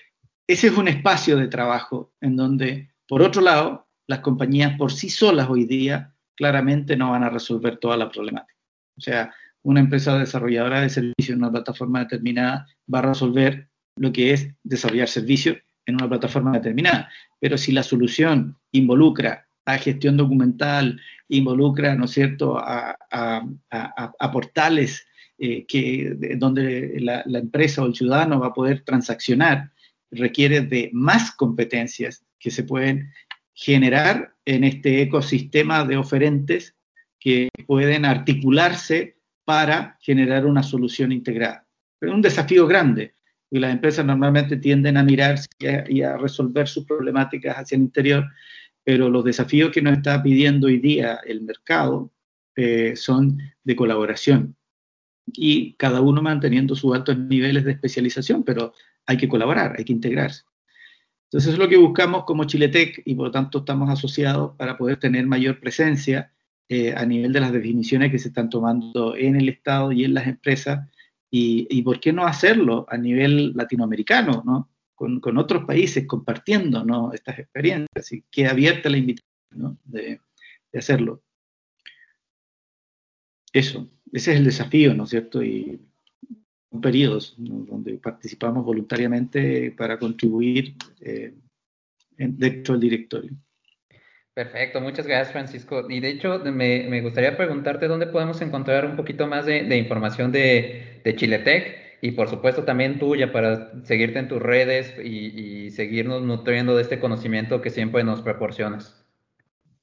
ese 0.47 0.67
es 0.67 0.77
un 0.77 0.87
espacio 0.87 1.37
de 1.37 1.47
trabajo 1.47 2.13
en 2.21 2.35
donde, 2.35 2.89
por 3.07 3.21
otro 3.21 3.41
lado, 3.41 3.87
las 4.07 4.19
compañías 4.19 4.77
por 4.77 4.91
sí 4.91 5.09
solas 5.09 5.49
hoy 5.49 5.65
día 5.65 6.13
claramente 6.35 6.95
no 6.95 7.11
van 7.11 7.23
a 7.23 7.29
resolver 7.29 7.77
toda 7.77 7.97
la 7.97 8.09
problemática. 8.09 8.59
O 8.97 9.01
sea, 9.01 9.33
una 9.63 9.79
empresa 9.79 10.17
desarrolladora 10.17 10.81
de 10.81 10.89
servicios 10.89 11.29
en 11.29 11.37
una 11.37 11.51
plataforma 11.51 11.99
determinada 11.99 12.67
va 12.93 12.99
a 12.99 13.03
resolver 13.13 13.67
lo 13.97 14.11
que 14.11 14.33
es 14.33 14.49
desarrollar 14.63 15.07
servicios 15.07 15.57
en 15.85 15.95
una 15.95 16.07
plataforma 16.07 16.51
determinada. 16.51 17.09
Pero 17.39 17.57
si 17.57 17.71
la 17.71 17.83
solución 17.83 18.57
involucra 18.71 19.47
a 19.65 19.77
gestión 19.77 20.17
documental, 20.17 21.01
involucra, 21.29 21.95
¿no 21.95 22.05
es 22.05 22.11
cierto?, 22.11 22.57
a, 22.59 22.95
portales 24.31 25.07
eh, 25.37 25.65
donde 26.37 26.97
la, 26.99 27.23
empresa 27.39 27.81
o 27.81 27.87
el 27.87 27.95
ciudadano 27.95 28.39
va 28.39 28.47
a 28.47 28.53
poder 28.53 28.81
transaccionar, 28.81 29.71
requiere 30.11 30.61
de 30.61 30.89
más 30.93 31.31
competencias 31.31 32.25
que 32.39 32.51
se 32.51 32.63
pueden 32.63 33.11
generar 33.53 34.35
en 34.45 34.63
este 34.63 35.01
ecosistema 35.01 35.85
de 35.85 35.97
oferentes 35.97 36.75
que 37.19 37.49
pueden 37.65 38.05
articularse 38.05 39.17
para 39.45 39.97
generar 40.01 40.45
una 40.45 40.63
solución 40.63 41.11
integrada. 41.11 41.67
Es 42.01 42.11
un 42.11 42.21
desafío 42.21 42.67
grande, 42.67 43.15
y 43.49 43.59
las 43.59 43.71
empresas 43.71 44.05
normalmente 44.05 44.57
tienden 44.57 44.97
a 44.97 45.03
mirar 45.03 45.39
y 45.87 46.01
a 46.01 46.17
resolver 46.17 46.67
sus 46.67 46.85
problemáticas 46.85 47.55
hacia 47.57 47.75
el 47.75 47.83
interior, 47.83 48.25
pero 48.83 49.09
los 49.09 49.23
desafíos 49.23 49.71
que 49.71 49.81
nos 49.81 49.97
está 49.97 50.21
pidiendo 50.21 50.67
hoy 50.67 50.79
día 50.79 51.19
el 51.25 51.41
mercado 51.41 52.11
eh, 52.55 52.95
son 52.95 53.39
de 53.63 53.75
colaboración 53.75 54.55
y 55.27 55.73
cada 55.73 56.01
uno 56.01 56.21
manteniendo 56.21 56.75
sus 56.75 56.93
altos 56.93 57.17
niveles 57.17 57.63
de 57.63 57.71
especialización, 57.71 58.43
pero 58.43 58.73
hay 59.05 59.17
que 59.17 59.29
colaborar, 59.29 59.75
hay 59.77 59.85
que 59.85 59.93
integrarse. 59.93 60.43
Entonces 61.25 61.49
eso 61.49 61.53
es 61.53 61.59
lo 61.59 61.69
que 61.69 61.77
buscamos 61.77 62.23
como 62.23 62.45
Chiletec 62.45 63.01
y 63.05 63.15
por 63.15 63.27
lo 63.27 63.31
tanto 63.31 63.59
estamos 63.59 63.89
asociados 63.89 64.55
para 64.55 64.77
poder 64.77 64.97
tener 64.97 65.25
mayor 65.25 65.59
presencia 65.59 66.31
eh, 66.69 66.93
a 66.95 67.05
nivel 67.05 67.33
de 67.33 67.39
las 67.39 67.51
definiciones 67.51 68.11
que 68.11 68.19
se 68.19 68.29
están 68.29 68.49
tomando 68.49 69.15
en 69.15 69.35
el 69.35 69.49
Estado 69.49 69.91
y 69.91 70.03
en 70.05 70.13
las 70.13 70.27
empresas 70.27 70.87
y, 71.29 71.81
por 71.81 71.99
qué 71.99 72.13
no 72.13 72.25
hacerlo 72.25 72.85
a 72.89 72.97
nivel 72.97 73.51
latinoamericano, 73.55 74.41
¿no? 74.45 74.69
con, 74.95 75.37
otros 75.37 75.65
países 75.65 76.07
compartiendo 76.07 77.11
estas 77.13 77.39
experiencias 77.39 78.13
y 78.13 78.23
queda 78.31 78.51
abierta 78.51 78.89
la 78.89 78.97
invitación 78.97 79.77
de, 79.83 80.21
hacerlo. 80.73 81.21
Eso, 83.51 83.89
ese 84.13 84.31
es 84.31 84.37
el 84.37 84.45
desafío, 84.45 84.93
¿no 84.93 85.03
es 85.03 85.09
cierto? 85.09 85.43
Y 85.43 85.79
periodos 86.81 87.35
donde 87.37 87.97
participamos 87.97 88.65
voluntariamente 88.65 89.71
para 89.71 89.97
contribuir 89.97 90.75
eh, 91.01 91.33
dentro 92.17 92.73
del 92.73 92.81
directorio. 92.81 93.31
Perfecto, 94.33 94.81
muchas 94.81 95.07
gracias 95.07 95.31
Francisco. 95.31 95.89
Y 95.89 96.01
de 96.01 96.09
hecho 96.09 96.39
me, 96.39 97.01
gustaría 97.01 97.37
preguntarte 97.37 97.87
dónde 97.87 98.07
podemos 98.07 98.41
encontrar 98.41 98.85
un 98.85 98.97
poquito 98.97 99.27
más 99.27 99.45
de, 99.45 99.77
información 99.77 100.31
de, 100.31 101.01
de 101.03 101.15
Chiletec 101.15 101.85
y 102.01 102.11
por 102.11 102.29
supuesto 102.29 102.63
también 102.63 102.99
tuya 102.99 103.31
para 103.31 103.71
seguirte 103.83 104.19
en 104.19 104.27
tus 104.27 104.41
redes 104.41 104.93
y, 105.03 105.71
seguirnos 105.71 106.21
nutriendo 106.21 106.75
de 106.75 106.83
este 106.83 106.99
conocimiento 106.99 107.61
que 107.61 107.69
siempre 107.69 108.03
nos 108.03 108.21
proporcionas. 108.21 109.04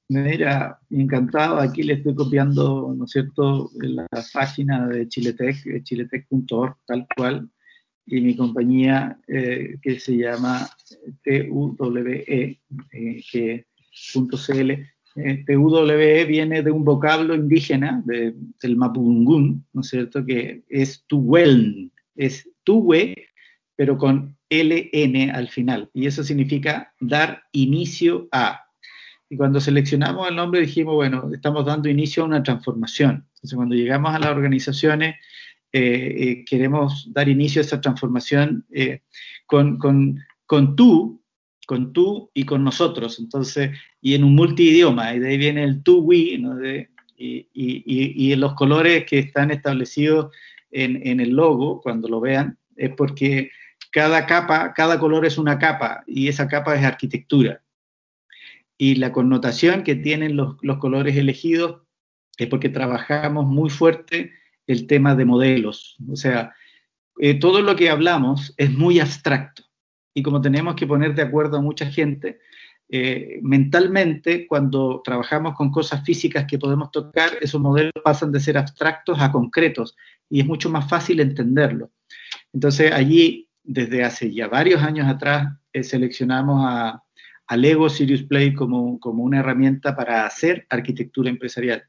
Mira, 0.09 0.79
encantado. 0.89 1.57
Aquí 1.59 1.83
le 1.83 1.93
estoy 1.93 2.13
copiando, 2.15 2.93
¿no 2.95 3.05
es 3.05 3.11
cierto?, 3.11 3.71
la 3.79 4.07
página 4.33 4.87
de 4.87 5.07
Chiletec, 5.07 5.83
chiletec.org, 5.83 6.75
tal 6.85 7.07
cual, 7.15 7.49
y 8.05 8.21
mi 8.21 8.35
compañía 8.35 9.17
eh, 9.27 9.77
que 9.81 9.99
se 9.99 10.17
llama 10.17 10.67
TUWE, 11.23 12.25
eh. 12.27 12.59
Eh, 15.15 15.45
TUWE 15.45 16.25
viene 16.25 16.63
de 16.63 16.71
un 16.71 16.83
vocablo 16.83 17.35
indígena 17.35 18.03
del 18.05 18.77
Mapudungún, 18.77 19.65
¿no 19.73 19.81
es 19.81 19.87
cierto?, 19.87 20.25
que 20.25 20.63
es 20.69 21.03
tu 21.07 21.35
es 22.15 22.49
tuwe, 22.63 23.15
pero 23.75 23.97
con 23.97 24.37
LN 24.49 25.31
al 25.31 25.49
final. 25.49 25.89
Y 25.93 26.07
eso 26.07 26.23
significa 26.23 26.93
dar 26.99 27.43
inicio 27.51 28.27
a. 28.31 28.59
Y 29.33 29.35
cuando 29.35 29.59
seleccionamos 29.59 30.29
el 30.29 30.35
nombre 30.35 30.61
dijimos, 30.61 30.93
bueno, 30.93 31.27
estamos 31.33 31.65
dando 31.65 31.89
inicio 31.89 32.21
a 32.21 32.27
una 32.27 32.43
transformación. 32.43 33.25
Entonces, 33.33 33.55
cuando 33.55 33.73
llegamos 33.73 34.13
a 34.13 34.19
las 34.19 34.29
organizaciones, 34.29 35.15
eh, 35.71 36.15
eh, 36.19 36.45
queremos 36.45 37.11
dar 37.11 37.27
inicio 37.27 37.59
a 37.59 37.65
esa 37.65 37.81
transformación 37.81 38.63
eh, 38.69 39.01
con, 39.47 39.79
con, 39.79 40.19
con, 40.45 40.75
tú, 40.75 41.23
con 41.65 41.93
tú 41.93 42.29
y 42.35 42.43
con 42.43 42.63
nosotros. 42.63 43.17
Entonces, 43.17 43.71
y 44.01 44.13
en 44.13 44.23
un 44.23 44.35
multidioma, 44.35 45.15
y 45.15 45.19
de 45.19 45.29
ahí 45.29 45.37
viene 45.39 45.63
el 45.63 45.81
tú, 45.81 46.01
we, 46.01 46.39
y, 47.17 47.47
y, 47.51 47.83
y, 48.31 48.35
los 48.35 48.53
colores 48.53 49.03
que 49.05 49.17
están 49.17 49.49
establecidos 49.49 50.31
en, 50.69 51.01
en 51.07 51.19
el 51.21 51.31
logo, 51.31 51.81
cuando 51.81 52.07
lo 52.07 52.21
vean, 52.21 52.59
es 52.75 52.91
porque 52.95 53.49
cada 53.89 54.27
capa, 54.27 54.73
cada 54.75 54.99
color 54.99 55.25
es 55.25 55.39
una 55.39 55.57
capa 55.57 56.03
y 56.05 56.27
esa 56.27 56.47
capa 56.47 56.75
es 56.75 56.85
arquitectura. 56.85 57.62
Y 58.77 58.95
la 58.95 59.11
connotación 59.11 59.83
que 59.83 59.95
tienen 59.95 60.35
los, 60.35 60.55
los 60.61 60.77
colores 60.77 61.15
elegidos 61.15 61.81
es 62.37 62.47
porque 62.47 62.69
trabajamos 62.69 63.45
muy 63.45 63.69
fuerte 63.69 64.31
el 64.67 64.87
tema 64.87 65.15
de 65.15 65.25
modelos. 65.25 65.97
O 66.09 66.15
sea, 66.15 66.53
eh, 67.19 67.39
todo 67.39 67.61
lo 67.61 67.75
que 67.75 67.89
hablamos 67.89 68.53
es 68.57 68.71
muy 68.71 68.99
abstracto. 68.99 69.63
Y 70.13 70.23
como 70.23 70.41
tenemos 70.41 70.75
que 70.75 70.87
poner 70.87 71.15
de 71.15 71.23
acuerdo 71.23 71.57
a 71.57 71.61
mucha 71.61 71.85
gente, 71.87 72.39
eh, 72.89 73.39
mentalmente, 73.41 74.45
cuando 74.47 75.01
trabajamos 75.03 75.55
con 75.55 75.71
cosas 75.71 76.03
físicas 76.03 76.45
que 76.45 76.59
podemos 76.59 76.91
tocar, 76.91 77.31
esos 77.41 77.59
modelos 77.59 77.93
pasan 78.03 78.31
de 78.31 78.39
ser 78.39 78.57
abstractos 78.57 79.19
a 79.19 79.31
concretos 79.31 79.95
y 80.29 80.39
es 80.39 80.45
mucho 80.45 80.69
más 80.69 80.87
fácil 80.87 81.19
entenderlo. 81.19 81.91
Entonces, 82.51 82.91
allí, 82.91 83.49
desde 83.63 84.03
hace 84.03 84.31
ya 84.33 84.47
varios 84.47 84.83
años 84.83 85.07
atrás, 85.07 85.47
eh, 85.71 85.83
seleccionamos 85.83 86.63
a, 86.65 87.03
Lego 87.55 87.89
Sirius 87.89 88.23
Play 88.23 88.53
como, 88.53 88.99
como 88.99 89.23
una 89.23 89.39
herramienta 89.39 89.95
para 89.95 90.25
hacer 90.25 90.65
arquitectura 90.69 91.29
empresarial 91.29 91.83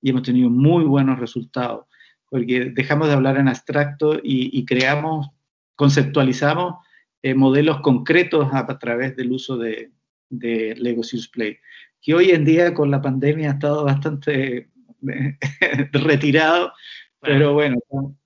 y 0.00 0.10
hemos 0.10 0.22
tenido 0.22 0.48
muy 0.48 0.84
buenos 0.84 1.18
resultados 1.18 1.86
porque 2.30 2.66
dejamos 2.66 3.08
de 3.08 3.14
hablar 3.14 3.38
en 3.38 3.48
abstracto 3.48 4.20
y, 4.22 4.64
creamos, 4.64 5.28
conceptualizamos 5.76 6.74
eh, 7.22 7.34
modelos 7.34 7.80
concretos 7.80 8.48
a, 8.52 8.78
través 8.78 9.16
del 9.16 9.32
uso 9.32 9.56
de, 9.56 9.90
Lego 10.30 11.02
Serious 11.02 11.28
Play, 11.28 11.56
que 12.02 12.14
hoy 12.14 12.30
en 12.30 12.44
día 12.44 12.74
con 12.74 12.90
la 12.90 13.00
pandemia 13.00 13.50
ha 13.50 13.54
estado 13.54 13.84
bastante 13.84 14.68
retirado, 15.92 16.72
pero 17.20 17.54
bueno, 17.54 17.78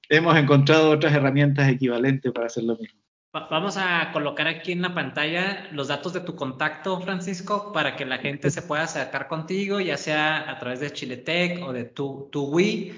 hemos 0.08 0.36
encontrado 0.36 0.90
otras 0.90 1.14
herramientas 1.14 1.70
equivalentes 1.70 2.32
para 2.32 2.46
hacer 2.46 2.64
lo 2.64 2.76
mismo. 2.76 3.01
Vamos 3.32 3.78
a 3.78 4.10
colocar 4.12 4.46
aquí 4.46 4.72
en 4.72 4.82
la 4.82 4.94
pantalla 4.94 5.66
los 5.72 5.88
datos 5.88 6.12
de 6.12 6.20
tu 6.20 6.36
contacto, 6.36 7.00
Francisco, 7.00 7.72
para 7.72 7.96
que 7.96 8.04
la 8.04 8.18
gente 8.18 8.50
se 8.50 8.60
pueda 8.60 8.82
acercar 8.82 9.26
contigo, 9.26 9.80
ya 9.80 9.96
sea 9.96 10.50
a 10.50 10.58
través 10.58 10.80
de 10.80 10.92
Chiletech 10.92 11.62
o 11.62 11.72
de 11.72 11.84
tu, 11.84 12.28
tu 12.30 12.44
Wii 12.44 12.94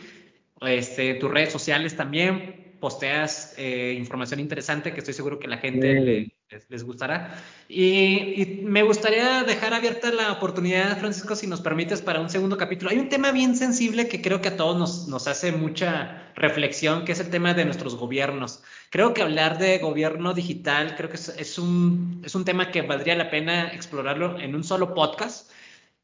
este, 0.62 1.14
tus 1.14 1.30
redes 1.30 1.53
sociales 1.53 1.97
también, 1.97 2.64
posteas 2.81 3.55
eh, 3.57 3.95
información 3.99 4.41
interesante 4.41 4.93
que 4.93 5.01
estoy 5.01 5.14
seguro 5.14 5.39
que 5.39 5.49
la 5.49 5.59
gente 5.59 6.33
les, 6.68 6.85
gustará. 6.85 7.35
Y, 7.68 8.61
me 8.62 8.83
gustaría 8.83 9.43
dejar 9.43 9.75
abierta 9.75 10.12
la 10.12 10.33
oportunidad, 10.33 10.99
Francisco, 10.99 11.37
si 11.37 11.47
nos 11.47 11.61
permites, 11.61 12.03
para 12.03 12.20
un 12.20 12.31
segundo 12.31 12.57
capítulo. 12.57 12.91
Hay 12.91 12.99
un 12.99 13.09
tema 13.09 13.33
bien 13.33 13.57
sensible 13.57 14.09
que 14.09 14.22
creo 14.22 14.41
que 14.41 14.49
a 14.49 14.57
todos 14.57 14.77
nos, 14.77 15.09
nos 15.09 15.27
hace 15.27 15.53
mucha 15.53 16.33
reflexión, 16.35 17.05
que 17.05 17.12
es 17.12 17.20
el 17.20 17.31
tema 17.31 17.55
de 17.55 17.64
nuestros 17.64 17.97
gobiernos. 17.97 18.62
Creo 18.91 19.14
que 19.14 19.22
hablar 19.22 19.59
de 19.59 19.79
gobierno 19.79 20.35
digital, 20.35 20.95
creo 20.97 21.09
que 21.09 21.16
es, 21.16 21.29
es, 21.31 21.59
un, 21.59 22.22
es 22.25 22.35
un 22.35 22.45
tema 22.45 22.70
que 22.70 22.83
valdría 22.83 23.14
la 23.16 23.31
pena 23.31 23.68
explorarlo 23.68 24.39
en 24.39 24.55
un 24.55 24.64
solo 24.64 24.95
podcast 24.95 25.51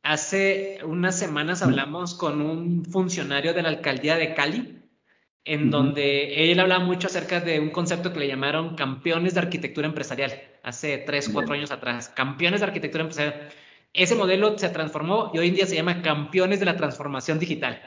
Hace 0.02 0.78
unas 0.82 1.18
semanas 1.18 1.62
hablamos 1.62 2.14
con 2.14 2.40
un 2.40 2.86
funcionario 2.86 3.52
de 3.52 3.60
la 3.60 3.68
alcaldía 3.68 4.16
de 4.16 4.32
Cali, 4.32 4.79
en 5.44 5.70
donde 5.70 6.50
él 6.50 6.60
hablaba 6.60 6.84
mucho 6.84 7.06
acerca 7.06 7.40
de 7.40 7.60
un 7.60 7.70
concepto 7.70 8.12
que 8.12 8.20
le 8.20 8.28
llamaron 8.28 8.76
campeones 8.76 9.34
de 9.34 9.40
arquitectura 9.40 9.86
empresarial, 9.86 10.32
hace 10.62 10.98
tres, 10.98 11.28
cuatro 11.28 11.54
años 11.54 11.70
atrás, 11.70 12.08
campeones 12.08 12.60
de 12.60 12.66
arquitectura 12.66 13.02
empresarial. 13.02 13.48
Ese 13.92 14.14
modelo 14.14 14.56
se 14.58 14.68
transformó 14.68 15.30
y 15.34 15.38
hoy 15.38 15.48
en 15.48 15.54
día 15.54 15.66
se 15.66 15.74
llama 15.74 16.02
campeones 16.02 16.60
de 16.60 16.66
la 16.66 16.76
transformación 16.76 17.38
digital. 17.38 17.80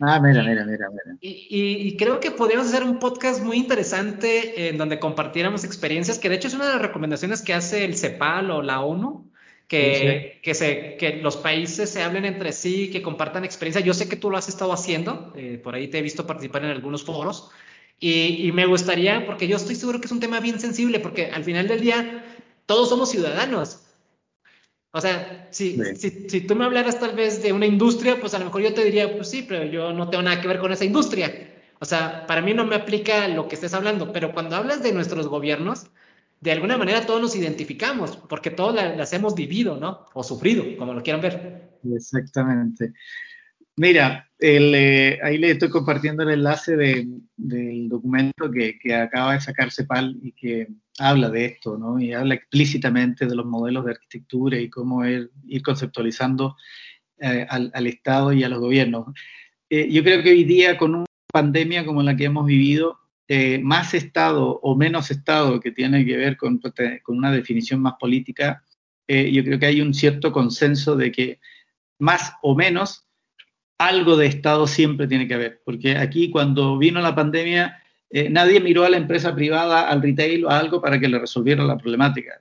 Ah, 0.00 0.18
mira, 0.20 0.42
mira, 0.42 0.64
mira, 0.64 0.88
mira. 0.90 1.16
Y, 1.20 1.46
y, 1.50 1.96
creo 1.96 2.18
que 2.18 2.32
podríamos 2.32 2.66
hacer 2.66 2.82
un 2.82 2.98
podcast 2.98 3.42
muy 3.42 3.56
interesante 3.56 4.68
en 4.68 4.76
donde 4.76 4.98
compartiéramos 4.98 5.64
experiencias, 5.64 6.18
que 6.18 6.28
de 6.28 6.36
hecho 6.36 6.48
es 6.48 6.54
una 6.54 6.66
de 6.66 6.72
las 6.72 6.82
recomendaciones 6.82 7.42
que 7.42 7.54
hace 7.54 7.84
el 7.84 7.96
CEPAL 7.96 8.50
o 8.50 8.62
la 8.62 8.80
ONU, 8.80 9.31
que, 9.72 10.38
que, 10.42 10.52
se, 10.52 10.96
que 10.98 11.16
los 11.16 11.38
países 11.38 11.88
se 11.88 12.02
hablen 12.02 12.26
entre 12.26 12.52
sí, 12.52 12.90
que 12.90 13.00
compartan 13.00 13.42
experiencia. 13.42 13.80
Yo 13.80 13.94
sé 13.94 14.06
que 14.06 14.16
tú 14.16 14.28
lo 14.28 14.36
has 14.36 14.46
estado 14.46 14.70
haciendo, 14.70 15.32
eh, 15.34 15.58
por 15.64 15.74
ahí 15.74 15.88
te 15.88 15.98
he 15.98 16.02
visto 16.02 16.26
participar 16.26 16.62
en 16.64 16.72
algunos 16.72 17.04
foros, 17.04 17.50
y, 17.98 18.46
y, 18.46 18.52
me 18.52 18.66
gustaría, 18.66 19.24
porque 19.24 19.48
yo 19.48 19.56
estoy 19.56 19.74
seguro 19.76 19.98
que 19.98 20.06
es 20.06 20.12
un 20.12 20.20
tema 20.20 20.40
bien 20.40 20.60
sensible, 20.60 21.00
porque 21.00 21.30
al 21.30 21.42
final 21.42 21.68
del 21.68 21.80
día 21.80 22.22
todos 22.66 22.90
somos 22.90 23.10
ciudadanos. 23.10 23.80
O 24.90 25.00
sea, 25.00 25.48
si, 25.50 25.78
si, 25.96 26.28
si, 26.28 26.40
tú 26.42 26.54
me 26.54 26.66
hablaras 26.66 27.00
tal 27.00 27.16
vez 27.16 27.42
de 27.42 27.54
una 27.54 27.64
industria, 27.64 28.20
pues 28.20 28.34
a 28.34 28.38
lo 28.40 28.44
mejor 28.44 28.60
yo 28.60 28.74
te 28.74 28.84
diría, 28.84 29.10
pues 29.16 29.30
sí, 29.30 29.42
pero 29.48 29.64
yo 29.64 29.94
no 29.94 30.10
tengo 30.10 30.22
nada 30.22 30.42
que 30.42 30.48
ver 30.48 30.58
con 30.58 30.70
esa 30.70 30.84
industria. 30.84 31.50
O 31.80 31.86
sea, 31.86 32.26
para 32.26 32.42
mí 32.42 32.52
no 32.52 32.66
me 32.66 32.76
aplica 32.76 33.26
lo 33.28 33.48
que 33.48 33.54
estés 33.54 33.72
hablando, 33.72 34.12
pero 34.12 34.34
cuando 34.34 34.56
hablas 34.56 34.82
de 34.82 34.92
nuestros 34.92 35.28
gobiernos, 35.28 35.86
de 36.42 36.50
alguna 36.50 36.76
manera 36.76 37.06
todos 37.06 37.20
nos 37.20 37.36
identificamos, 37.36 38.16
porque 38.28 38.50
todos 38.50 38.74
las 38.74 39.12
hemos 39.12 39.36
vivido, 39.36 39.76
¿no? 39.76 40.06
O 40.12 40.24
sufrido, 40.24 40.64
como 40.76 40.92
lo 40.92 41.00
quieran 41.00 41.22
ver. 41.22 41.78
Exactamente. 41.94 42.92
Mira, 43.76 44.28
eh, 44.40 45.20
ahí 45.22 45.38
le 45.38 45.52
estoy 45.52 45.70
compartiendo 45.70 46.24
el 46.24 46.30
enlace 46.30 46.76
del 46.76 47.88
documento 47.88 48.50
que, 48.50 48.92
acaba 48.92 49.34
de 49.34 49.40
sacar 49.40 49.70
CEPAL 49.70 50.18
y 50.20 50.32
que 50.32 50.66
habla 50.98 51.30
de 51.30 51.44
esto, 51.44 51.78
¿no? 51.78 52.00
Y 52.00 52.12
habla 52.12 52.34
explícitamente 52.34 53.26
de 53.26 53.36
los 53.36 53.46
modelos 53.46 53.84
de 53.84 53.92
arquitectura 53.92 54.58
y 54.58 54.68
cómo 54.68 55.06
ir, 55.06 55.30
conceptualizando 55.64 56.56
eh, 57.20 57.46
al, 57.48 57.86
Estado 57.86 58.32
y 58.32 58.42
a 58.42 58.48
los 58.48 58.58
gobiernos. 58.58 59.06
Eh, 59.70 59.88
yo 59.92 60.02
creo 60.02 60.24
que 60.24 60.30
hoy 60.30 60.42
día, 60.42 60.76
con 60.76 60.96
una 60.96 61.06
pandemia 61.32 61.86
como 61.86 62.02
la 62.02 62.16
que 62.16 62.24
hemos 62.24 62.46
vivido, 62.46 62.98
eh, 63.28 63.58
más 63.58 63.94
Estado 63.94 64.60
o 64.62 64.76
menos 64.76 65.10
Estado, 65.10 65.60
que 65.60 65.70
tiene 65.70 66.04
que 66.04 66.16
ver 66.16 66.36
con, 66.36 66.60
con 67.02 67.16
una 67.16 67.32
definición 67.32 67.80
más 67.80 67.94
política, 67.98 68.64
eh, 69.06 69.30
yo 69.32 69.44
creo 69.44 69.58
que 69.58 69.66
hay 69.66 69.80
un 69.80 69.94
cierto 69.94 70.32
consenso 70.32 70.96
de 70.96 71.12
que 71.12 71.40
más 71.98 72.34
o 72.42 72.54
menos 72.54 73.06
algo 73.78 74.16
de 74.16 74.26
Estado 74.26 74.66
siempre 74.66 75.06
tiene 75.06 75.26
que 75.26 75.34
haber, 75.34 75.62
porque 75.64 75.96
aquí 75.96 76.30
cuando 76.30 76.78
vino 76.78 77.00
la 77.00 77.14
pandemia, 77.14 77.82
eh, 78.10 78.28
nadie 78.30 78.60
miró 78.60 78.84
a 78.84 78.90
la 78.90 78.96
empresa 78.96 79.34
privada, 79.34 79.88
al 79.88 80.02
retail 80.02 80.44
o 80.44 80.50
a 80.50 80.58
algo 80.58 80.80
para 80.80 81.00
que 81.00 81.08
le 81.08 81.18
resolviera 81.18 81.64
la 81.64 81.78
problemática. 81.78 82.40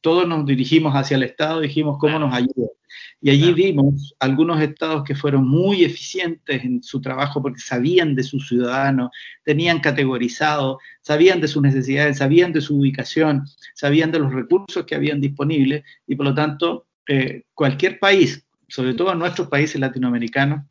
Todos 0.00 0.28
nos 0.28 0.46
dirigimos 0.46 0.94
hacia 0.94 1.16
el 1.16 1.24
Estado, 1.24 1.60
dijimos 1.60 1.98
cómo 1.98 2.18
nos 2.18 2.32
ayuda. 2.32 2.68
Y 3.20 3.30
allí 3.30 3.52
vimos 3.52 4.14
algunos 4.20 4.60
estados 4.60 5.02
que 5.02 5.16
fueron 5.16 5.48
muy 5.48 5.84
eficientes 5.84 6.62
en 6.62 6.82
su 6.82 7.00
trabajo 7.00 7.42
porque 7.42 7.58
sabían 7.58 8.14
de 8.14 8.22
sus 8.22 8.46
ciudadanos, 8.46 9.10
tenían 9.42 9.80
categorizado, 9.80 10.78
sabían 11.02 11.40
de 11.40 11.48
sus 11.48 11.62
necesidades, 11.62 12.18
sabían 12.18 12.52
de 12.52 12.60
su 12.60 12.78
ubicación, 12.78 13.44
sabían 13.74 14.12
de 14.12 14.20
los 14.20 14.32
recursos 14.32 14.84
que 14.86 14.94
habían 14.94 15.20
disponibles 15.20 15.82
y 16.06 16.14
por 16.14 16.26
lo 16.26 16.34
tanto 16.34 16.86
eh, 17.08 17.42
cualquier 17.54 17.98
país, 17.98 18.46
sobre 18.68 18.94
todo 18.94 19.14
nuestros 19.16 19.48
países 19.48 19.80
latinoamericanos, 19.80 20.64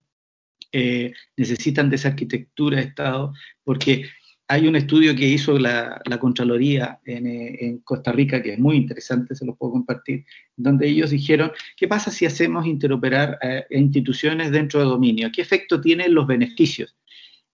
eh, 0.72 1.14
necesitan 1.36 1.90
de 1.90 1.96
esa 1.98 2.10
arquitectura 2.10 2.78
de 2.78 2.84
Estado 2.84 3.34
porque 3.64 4.10
hay 4.50 4.68
un 4.68 4.76
estudio 4.76 5.16
que 5.16 5.28
hizo 5.28 5.60
la, 5.60 6.02
Contraloría 6.20 7.00
eh, 7.06 7.58
en, 7.60 7.80
Costa 7.80 8.12
Rica, 8.12 8.42
que 8.42 8.54
es 8.54 8.60
muy 8.60 8.78
interesante, 8.78 9.36
se 9.36 9.46
lo 9.46 9.56
puedo 9.56 9.74
compartir, 9.74 10.26
donde 10.56 10.88
ellos 10.88 11.10
dijeron, 11.10 11.52
¿qué 11.76 11.88
pasa 11.88 12.12
si 12.12 12.26
hacemos 12.26 12.66
interoperar 12.66 13.38
eh, 13.42 13.66
instituciones 13.72 14.52
dentro 14.52 14.80
de 14.80 14.86
dominio? 14.86 15.30
¿Qué 15.34 15.42
efecto 15.42 15.82
tienen 15.82 16.14
los 16.14 16.28
beneficios? 16.28 16.96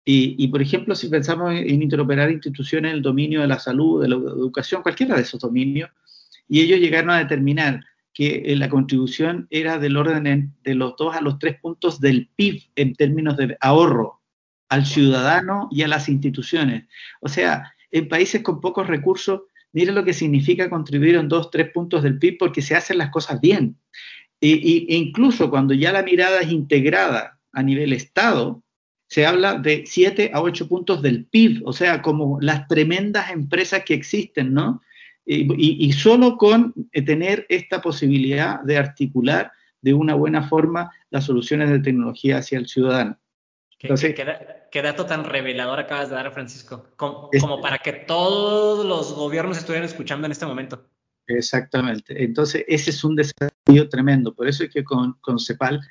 Y, 0.03 0.47
por 0.47 0.61
ejemplo, 0.61 0.95
si 0.95 1.07
pensamos 1.07 1.53
en 1.53 1.81
interoperar 1.81 2.31
instituciones 2.31 2.89
en 2.89 2.97
el 2.97 3.03
dominio 3.03 3.41
de 3.41 3.47
la 3.47 3.59
salud, 3.59 4.01
de 4.01 4.09
la 4.09 4.15
educación, 4.15 4.81
cualquiera 4.81 5.15
de 5.15 5.21
esos 5.21 5.39
dominios, 5.39 5.89
y 6.49 6.59
ellos 6.59 6.79
llegaron 6.79 7.11
a 7.11 7.19
determinar 7.19 7.85
que 8.13 8.41
eh, 8.45 8.55
la 8.57 8.67
contribución 8.67 9.47
era 9.51 9.77
del 9.77 9.95
orden 9.95 10.53
de 10.63 10.75
los 10.75 10.95
dos 10.97 11.15
a 11.15 11.21
los 11.21 11.39
tres 11.39 11.59
puntos 11.61 12.01
del 12.01 12.29
PIB 12.35 12.61
en 12.75 12.95
términos 12.95 13.37
de 13.37 13.55
ahorro 13.61 14.20
al 14.71 14.85
ciudadano 14.85 15.67
y 15.69 15.81
a 15.81 15.87
las 15.89 16.07
instituciones. 16.07 16.85
O 17.19 17.27
sea, 17.27 17.75
en 17.91 18.07
países 18.07 18.41
con 18.41 18.61
pocos 18.61 18.87
recursos, 18.87 19.41
mire 19.73 19.91
lo 19.91 20.05
que 20.05 20.13
significa 20.13 20.69
contribuir 20.69 21.15
en 21.15 21.27
dos, 21.27 21.51
tres 21.51 21.71
puntos 21.73 22.03
del 22.03 22.17
PIB 22.17 22.37
porque 22.39 22.61
se 22.61 22.73
hacen 22.73 22.97
las 22.97 23.09
cosas 23.09 23.41
bien. 23.41 23.75
E, 24.39 24.85
incluso 24.87 25.49
cuando 25.49 25.73
ya 25.73 25.91
la 25.91 26.03
mirada 26.03 26.39
es 26.39 26.53
integrada 26.53 27.37
a 27.51 27.61
nivel 27.61 27.91
Estado, 27.91 28.63
se 29.07 29.25
habla 29.25 29.55
de 29.55 29.83
7 29.85 30.31
a 30.33 30.41
8 30.41 30.69
puntos 30.69 31.01
del 31.01 31.25
PIB, 31.25 31.63
o 31.65 31.73
sea, 31.73 32.01
como 32.01 32.39
las 32.39 32.65
tremendas 32.69 33.29
empresas 33.29 33.83
que 33.83 33.93
existen, 33.93 34.53
¿no? 34.53 34.81
Y, 35.25 35.91
solo 35.91 36.37
con 36.37 36.73
eh, 36.93 37.01
tener 37.01 37.45
esta 37.49 37.81
posibilidad 37.81 38.61
de 38.61 38.77
articular 38.77 39.51
de 39.81 39.93
una 39.93 40.15
buena 40.15 40.43
forma 40.47 40.91
las 41.09 41.25
soluciones 41.25 41.69
de 41.69 41.79
tecnología 41.79 42.37
hacia 42.37 42.57
el 42.57 42.67
ciudadano. 42.67 43.17
Entonces, 43.81 44.15
¿Qué, 44.71 44.81
dato 44.81 45.05
tan 45.05 45.23
revelador 45.23 45.79
acabas 45.79 46.09
de 46.09 46.15
dar, 46.15 46.31
Francisco? 46.31 46.87
Como, 46.95 47.29
como, 47.39 47.61
para 47.61 47.79
que 47.79 47.93
todos 47.93 48.85
los 48.85 49.13
gobiernos 49.13 49.57
estuvieran 49.57 49.85
escuchando 49.85 50.25
en 50.25 50.31
este 50.31 50.45
momento. 50.45 50.87
Exactamente. 51.27 52.23
Entonces, 52.23 52.63
ese 52.67 52.91
es 52.91 53.03
un 53.03 53.15
desafío 53.15 53.89
tremendo. 53.89 54.33
Por 54.35 54.47
eso 54.47 54.63
es 54.63 54.69
que 54.69 54.83
con, 54.83 55.13
con 55.21 55.39
CEPAL 55.39 55.81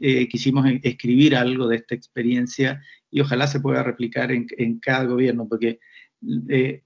eh, 0.00 0.28
quisimos 0.28 0.66
e-, 0.66 0.80
escribir 0.82 1.36
algo 1.36 1.68
de 1.68 1.76
esta 1.76 1.94
experiencia 1.94 2.82
y 3.10 3.20
ojalá 3.20 3.46
se 3.46 3.60
pueda 3.60 3.82
replicar 3.82 4.30
en, 4.30 4.78
cada 4.80 5.04
gobierno, 5.04 5.48
porque 5.48 5.80
eh, 6.48 6.82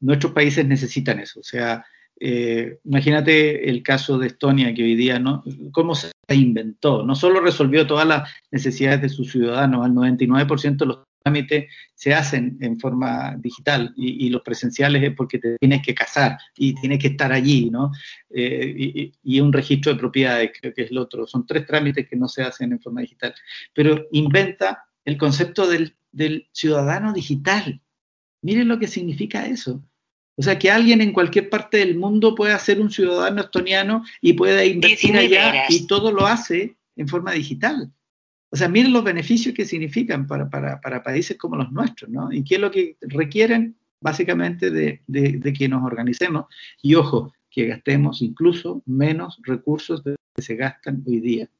nuestros 0.00 0.32
países 0.32 0.66
necesitan 0.66 1.20
eso. 1.20 1.40
O 1.40 1.44
sea, 1.44 1.84
eh, 2.20 2.78
imagínate 2.84 3.70
el 3.70 3.82
caso 3.82 4.18
de 4.18 4.26
Estonia, 4.26 4.74
que 4.74 4.82
hoy 4.82 4.94
día, 4.94 5.18
¿no? 5.18 5.42
¿Cómo 5.72 5.94
se 5.94 6.10
inventó? 6.28 7.02
No 7.02 7.14
solo 7.14 7.40
resolvió 7.40 7.86
todas 7.86 8.06
las 8.06 8.30
necesidades 8.50 9.00
de 9.00 9.08
sus 9.08 9.32
ciudadanos, 9.32 9.84
al 9.84 9.92
99% 9.92 10.76
de 10.76 10.86
los 10.86 10.98
trámites 11.22 11.70
se 11.94 12.14
hacen 12.14 12.58
en 12.60 12.78
forma 12.78 13.36
digital 13.38 13.92
y, 13.96 14.28
los 14.30 14.42
presenciales 14.42 15.02
es 15.02 15.14
porque 15.14 15.38
te 15.38 15.56
tienes 15.58 15.82
que 15.82 15.94
casar 15.94 16.38
y 16.56 16.74
tienes 16.74 16.98
que 16.98 17.08
estar 17.08 17.32
allí, 17.32 17.70
¿no? 17.70 17.90
Eh, 18.30 19.12
y, 19.22 19.40
un 19.40 19.52
registro 19.52 19.92
de 19.92 19.98
propiedades, 19.98 20.52
creo 20.60 20.74
que 20.74 20.82
es 20.82 20.90
el 20.90 20.98
otro. 20.98 21.26
Son 21.26 21.46
tres 21.46 21.66
trámites 21.66 22.08
que 22.08 22.16
no 22.16 22.28
se 22.28 22.42
hacen 22.42 22.72
en 22.72 22.80
forma 22.80 23.00
digital. 23.00 23.34
Pero 23.74 24.06
inventa 24.12 24.84
el 25.04 25.16
concepto 25.16 25.66
del 25.68 26.48
ciudadano 26.52 27.12
digital. 27.12 27.80
Miren 28.42 28.68
lo 28.68 28.78
que 28.78 28.86
significa 28.86 29.46
eso. 29.46 29.82
O 30.40 30.42
sea, 30.42 30.58
que 30.58 30.70
alguien 30.70 31.02
en 31.02 31.12
cualquier 31.12 31.50
parte 31.50 31.76
del 31.76 31.98
mundo 31.98 32.34
pueda 32.34 32.58
ser 32.58 32.80
un 32.80 32.90
ciudadano 32.90 33.42
estoniano 33.42 34.02
y 34.22 34.32
pueda 34.32 34.64
invertir 34.64 35.14
allá 35.14 35.66
y 35.68 35.86
todo 35.86 36.10
lo 36.12 36.26
hace 36.26 36.76
en 36.96 37.08
forma 37.08 37.32
digital. 37.32 37.92
O 38.48 38.56
sea, 38.56 38.66
miren 38.66 38.94
los 38.94 39.04
beneficios 39.04 39.54
que 39.54 39.66
significan 39.66 40.26
para, 40.26 40.80
países 41.04 41.36
como 41.36 41.56
los 41.56 41.70
nuestros, 41.70 42.10
¿no? 42.10 42.32
Y 42.32 42.42
qué 42.42 42.54
es 42.54 42.60
lo 42.62 42.70
que 42.70 42.96
requieren 43.02 43.76
básicamente 44.00 44.70
de, 44.70 45.52
que 45.52 45.68
nos 45.68 45.84
organicemos. 45.84 46.46
Y 46.80 46.94
ojo, 46.94 47.34
que 47.50 47.66
gastemos 47.66 48.22
incluso 48.22 48.82
menos 48.86 49.38
recursos 49.42 50.02
de 50.02 50.16
que 50.34 50.40
se 50.40 50.56
gastan 50.56 51.04
hoy 51.06 51.20
día. 51.20 51.50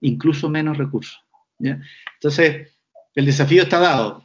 Incluso 0.00 0.50
menos 0.50 0.76
recursos. 0.76 1.22
Entonces, 1.60 2.68
el 3.14 3.26
desafío 3.26 3.62
está 3.62 3.78
dado. 3.78 4.23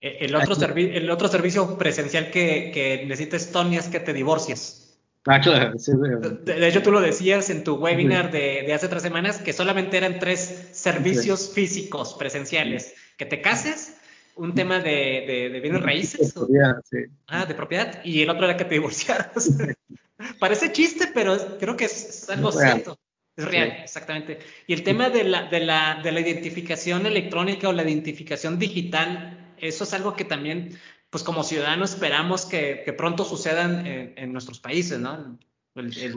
Eh, 0.00 0.18
el 0.20 0.34
otro, 0.34 0.54
el 0.76 1.10
otro 1.10 1.28
servicio 1.28 1.76
presencial 1.76 2.30
que, 2.30 2.70
que 2.72 3.36
Estonia 3.36 3.80
es 3.80 3.88
que 3.88 4.00
te 4.00 4.12
divorcies. 4.12 4.84
Ah, 5.26 5.40
claro. 5.40 5.74
de, 5.74 6.68
hecho, 6.68 6.82
tú 6.82 6.90
lo 6.90 7.00
decías 7.00 7.50
en 7.50 7.62
tu 7.62 7.74
webinar 7.74 8.30
de, 8.30 8.72
hace 8.72 8.88
tres 8.88 9.02
semanas 9.02 9.38
que 9.38 9.52
solamente 9.52 9.98
eran 9.98 10.18
tres 10.18 10.68
servicios 10.72 11.50
físicos 11.52 12.14
presenciales. 12.14 12.94
Que 13.18 13.26
te 13.26 13.42
cases, 13.42 13.98
un 14.36 14.54
tema 14.54 14.78
de, 14.78 15.50
de, 15.52 15.60
bienes 15.60 15.82
raíces. 15.82 16.28
De 16.28 16.40
propiedad, 16.40 16.76
sí. 16.88 16.98
Ah, 17.26 17.44
de 17.44 17.54
propiedad. 17.54 18.02
Y 18.04 18.22
el 18.22 18.30
otro 18.30 18.44
era 18.44 18.56
que 18.56 18.64
te 18.64 18.74
divorciaras. 18.76 19.50
Parece 20.40 20.72
chiste, 20.72 21.10
pero 21.12 21.36
creo 21.58 21.76
que 21.76 21.84
es, 21.84 22.30
algo 22.30 22.50
cierto. 22.50 22.98
Es 23.36 23.44
real, 23.44 23.76
exactamente. 23.82 24.38
Y 24.66 24.72
el 24.72 24.82
tema 24.82 25.10
de 25.10 25.24
la, 25.24 25.42
de, 25.48 25.60
la, 25.60 26.00
de 26.02 26.10
la 26.10 26.20
identificación 26.20 27.06
electrónica 27.06 27.68
o 27.68 27.72
la 27.72 27.82
identificación 27.82 28.58
digital 28.58 29.37
eso 29.60 29.84
es 29.84 29.92
algo 29.94 30.14
que 30.14 30.24
también, 30.24 30.78
pues 31.10 31.24
como 31.24 31.42
ciudadanos 31.42 31.94
esperamos 31.94 32.44
que, 32.44 32.94
pronto 32.96 33.24
sucedan 33.24 33.86
en, 33.86 34.32
nuestros 34.32 34.60
países, 34.60 34.98
¿no? 34.98 35.38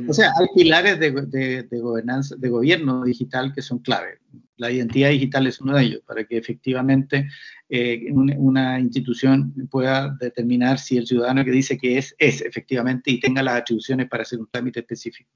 O 0.08 0.14
sea, 0.14 0.32
hay 0.40 0.48
pilares 0.56 1.00
de, 1.00 1.80
gobernanza, 1.80 2.36
de 2.36 2.50
gobierno 2.50 3.04
digital 3.04 3.54
que 3.54 3.62
son 3.62 3.80
clave. 3.80 4.20
La 4.58 4.72
identidad 4.72 5.10
digital 5.10 5.48
es 5.48 5.62
uno 5.62 5.76
de 5.76 5.84
ellos, 5.84 6.02
para 6.06 6.24
que 6.24 6.38
efectivamente 6.38 7.30
eh, 7.70 8.12
una, 8.12 8.80
institución 8.80 9.54
pueda 9.70 10.16
determinar 10.20 10.80
si 10.80 10.98
el 10.98 11.08
ciudadano 11.08 11.46
que 11.46 11.52
dice 11.52 11.78
que 11.78 11.98
es, 11.98 12.16
es 12.18 12.42
efectivamente 12.42 13.12
y 13.12 13.20
tenga 13.20 13.44
las 13.44 13.62
atribuciones 13.62 14.08
para 14.10 14.24
hacer 14.24 14.40
un 14.40 14.50
trámite 14.50 14.80
específico. 14.80 15.30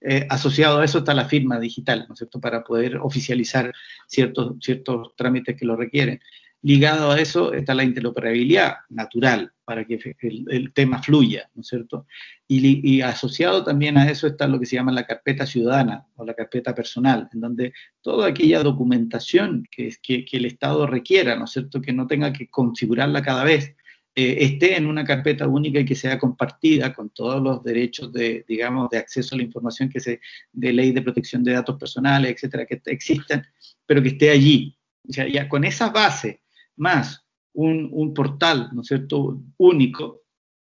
Eh, 0.00 0.26
asociado 0.30 0.78
a 0.78 0.84
eso 0.84 0.98
está 0.98 1.12
la 1.12 1.28
firma 1.28 1.58
digital, 1.58 2.06
¿no 2.08 2.14
es 2.14 2.18
cierto?, 2.18 2.40
para 2.40 2.62
poder 2.64 2.96
oficializar 2.96 3.72
ciertos, 4.06 4.56
ciertos 4.60 5.14
trámites 5.16 5.56
que 5.56 5.66
lo 5.66 5.76
requieren. 5.76 6.20
Ligado 6.62 7.12
a 7.12 7.20
eso 7.20 7.52
está 7.52 7.74
la 7.74 7.84
interoperabilidad 7.84 8.78
natural 8.88 9.52
para 9.64 9.84
que 9.84 10.16
el, 10.22 10.72
tema 10.72 11.02
fluya, 11.02 11.48
¿no 11.54 11.60
es 11.60 11.68
cierto? 11.68 12.06
Y, 12.48 13.00
asociado 13.00 13.62
también 13.62 13.96
a 13.96 14.10
eso 14.10 14.26
está 14.26 14.48
lo 14.48 14.58
que 14.58 14.66
se 14.66 14.76
llama 14.76 14.90
la 14.90 15.06
carpeta 15.06 15.46
ciudadana 15.46 16.06
o 16.16 16.24
la 16.24 16.34
carpeta 16.34 16.74
personal, 16.74 17.28
en 17.32 17.40
donde 17.40 17.72
toda 18.00 18.28
aquella 18.28 18.62
documentación 18.62 19.68
que, 19.70 19.94
que, 20.02 20.24
que 20.24 20.36
el 20.38 20.46
Estado 20.46 20.86
requiera, 20.86 21.36
¿no 21.36 21.44
es 21.44 21.52
cierto?, 21.52 21.80
que 21.80 21.92
no 21.92 22.06
tenga 22.06 22.32
que 22.32 22.48
configurarla 22.48 23.22
cada 23.22 23.44
vez, 23.44 23.76
eh, 24.20 24.44
esté 24.44 24.76
en 24.76 24.86
una 24.86 25.04
carpeta 25.04 25.46
única 25.46 25.78
y 25.78 25.84
que 25.84 25.94
sea 25.94 26.18
compartida 26.18 26.92
con 26.92 27.10
todos 27.10 27.40
los 27.40 27.62
derechos 27.62 28.12
de, 28.12 28.44
digamos, 28.48 28.90
de 28.90 28.98
acceso 28.98 29.36
a 29.36 29.38
la 29.38 29.44
información 29.44 29.88
que 29.88 30.00
se, 30.00 30.20
de 30.52 30.72
ley 30.72 30.90
de 30.90 31.02
protección 31.02 31.44
de 31.44 31.52
datos 31.52 31.78
personales, 31.78 32.32
etcétera, 32.32 32.66
que 32.66 32.80
existan, 32.86 33.46
pero 33.86 34.02
que 34.02 34.08
esté 34.08 34.30
allí. 34.30 34.76
O 35.08 35.12
sea, 35.12 35.28
ya 35.28 35.48
con 35.48 35.62
esa 35.62 35.90
base 35.90 36.40
más 36.78 37.24
un, 37.52 38.14
portal, 38.14 38.70
¿no 38.72 38.82
es 38.82 38.88
cierto?, 38.88 39.40
único 39.56 40.22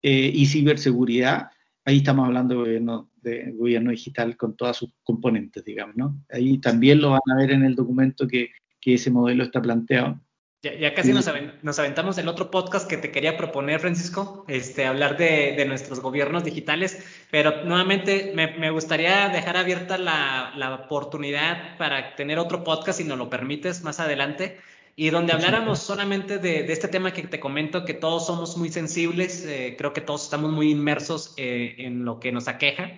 eh, 0.02 0.32
y 0.34 0.46
ciberseguridad, 0.46 1.50
ahí 1.86 1.98
estamos 1.98 2.26
hablando 2.26 2.56
de 2.56 2.60
gobierno, 2.60 3.12
de 3.16 3.52
gobierno 3.54 3.92
digital 3.92 4.36
con 4.36 4.56
todas 4.56 4.78
sus 4.78 4.90
componentes, 5.04 5.64
digamos, 5.64 5.96
¿no? 5.96 6.20
Ahí 6.30 6.58
también 6.58 7.02
lo 7.02 7.12
van 7.12 7.22
a 7.32 7.38
ver 7.38 7.52
en 7.52 7.64
el 7.64 7.76
documento 7.76 8.28
que, 8.28 8.50
ese 8.88 9.10
modelo 9.10 9.44
está 9.44 9.60
planteado. 9.60 10.20
Ya, 10.62 10.94
casi 10.94 11.12
nos, 11.12 11.28
aventamos 11.28 12.20
el 12.20 12.28
otro 12.28 12.52
podcast 12.52 12.88
que 12.88 12.98
te 12.98 13.10
quería 13.10 13.36
proponer, 13.36 13.80
Francisco, 13.80 14.46
este, 14.48 14.86
hablar 14.86 15.18
de, 15.18 15.66
nuestros 15.68 16.02
gobiernos 16.02 16.44
digitales, 16.44 17.04
pero 17.32 17.66
nuevamente 17.66 18.32
me, 18.36 18.70
gustaría 18.70 19.30
dejar 19.30 19.58
abierta 19.58 19.98
la, 19.98 20.54
la, 20.56 20.76
oportunidad 20.76 21.76
para 21.80 22.16
tener 22.16 22.38
otro 22.38 22.64
podcast, 22.64 23.00
si 23.00 23.06
nos 23.06 23.18
lo 23.18 23.28
permites, 23.28 23.84
más 23.84 24.00
adelante, 24.00 24.60
y 24.96 25.10
donde 25.10 25.34
habláramos 25.34 25.80
solamente 25.80 26.38
de, 26.38 26.72
este 26.72 26.88
tema 26.88 27.12
que 27.12 27.24
te 27.24 27.40
comento, 27.40 27.84
que 27.84 27.94
todos 27.94 28.26
somos 28.26 28.56
muy 28.56 28.70
sensibles, 28.70 29.46
eh, 29.46 29.76
creo 29.78 29.92
que 29.92 30.02
todos 30.02 30.24
estamos 30.24 30.52
muy 30.52 30.72
inmersos 30.72 31.34
eh, 31.38 31.76
en 31.80 32.06
lo 32.06 32.20
que 32.20 32.32
nos 32.32 32.48
aqueja 32.48 32.92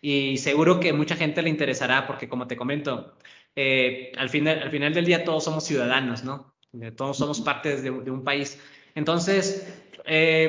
y 0.00 0.38
seguro 0.38 0.80
que 0.80 0.92
mucha 0.94 1.14
gente 1.14 1.42
le 1.42 1.50
interesará 1.50 2.06
porque 2.06 2.28
como 2.28 2.46
te 2.46 2.56
comento, 2.56 3.14
eh, 3.54 4.12
al, 4.16 4.30
final, 4.30 4.62
al 4.62 4.70
final 4.70 4.94
del 4.94 5.04
día 5.04 5.24
todos 5.24 5.44
somos 5.44 5.64
ciudadanos, 5.64 6.24
¿no? 6.24 6.54
Todos 6.96 7.18
somos 7.18 7.42
parte 7.42 7.82
de, 7.82 7.90
un 7.90 8.24
país. 8.24 8.58
Entonces, 8.94 9.70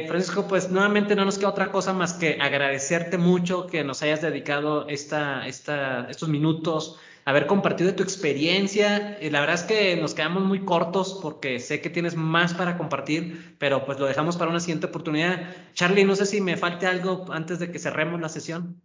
Francisco, 0.07 0.47
pues 0.47 0.69
nuevamente 0.69 1.17
no 1.17 1.25
nos 1.25 1.37
queda 1.37 1.49
otra 1.49 1.69
cosa 1.69 1.91
más 1.91 2.13
que 2.13 2.37
agradecerte 2.39 3.17
mucho 3.17 3.67
que 3.67 3.83
nos 3.83 4.01
hayas 4.03 4.21
dedicado 4.21 4.87
esta, 4.87 5.45
esta, 5.45 6.07
estos 6.09 6.29
minutos 6.29 6.97
haber 7.25 7.47
compartido 7.47 7.95
tu 7.95 8.03
experiencia. 8.03 9.17
Y 9.21 9.29
la 9.29 9.39
verdad 9.39 9.55
es 9.55 9.63
que 9.63 9.95
nos 9.95 10.13
quedamos 10.13 10.43
muy 10.43 10.65
cortos 10.65 11.19
porque 11.21 11.59
sé 11.59 11.81
que 11.81 11.89
tienes 11.89 12.15
más 12.15 12.53
para 12.53 12.77
compartir, 12.77 13.55
pero 13.59 13.85
pues 13.85 13.99
lo 13.99 14.05
dejamos 14.05 14.37
para 14.37 14.51
una 14.51 14.59
siguiente 14.59 14.87
oportunidad. 14.87 15.49
Charlie, 15.73 16.05
no 16.05 16.15
sé 16.15 16.25
si 16.25 16.41
me 16.41 16.57
falte 16.57 16.87
algo 16.87 17.25
antes 17.31 17.59
de 17.59 17.71
que 17.71 17.79
cerremos 17.79 18.19
la 18.21 18.29
sesión. 18.29 18.81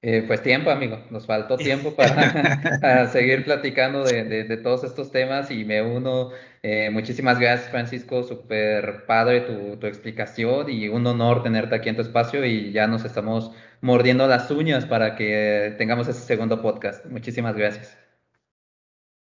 Eh, 0.00 0.22
pues 0.28 0.42
tiempo, 0.42 0.70
amigo. 0.70 1.00
Nos 1.10 1.26
faltó 1.26 1.56
tiempo 1.58 1.94
para, 1.96 3.08
seguir 3.08 3.44
platicando 3.44 4.04
de, 4.04 4.56
todos 4.58 4.84
estos 4.84 5.10
temas 5.10 5.50
y 5.50 5.64
me 5.64 5.82
uno. 5.82 6.30
Eh, 6.62 6.90
muchísimas 6.90 7.38
gracias, 7.38 7.70
Francisco. 7.70 8.22
Súper 8.22 9.06
padre 9.06 9.40
tu, 9.40 9.76
tu, 9.76 9.86
explicación 9.86 10.70
y 10.70 10.88
un 10.88 11.06
honor 11.06 11.42
tenerte 11.42 11.74
aquí 11.74 11.88
en 11.88 11.96
tu 11.96 12.02
espacio 12.02 12.44
y 12.44 12.72
ya 12.72 12.86
nos 12.86 13.04
estamos 13.04 13.52
mordiendo 13.80 14.26
las 14.26 14.50
uñas 14.50 14.86
para 14.86 15.16
que 15.16 15.74
tengamos 15.78 16.08
ese 16.08 16.20
segundo 16.20 16.60
podcast. 16.62 17.04
Muchísimas 17.06 17.56
gracias. 17.56 17.96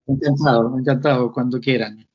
Encantado, 0.07 0.79
encantado, 0.79 1.33
cuando 1.33 1.61
quieran. 1.61 2.09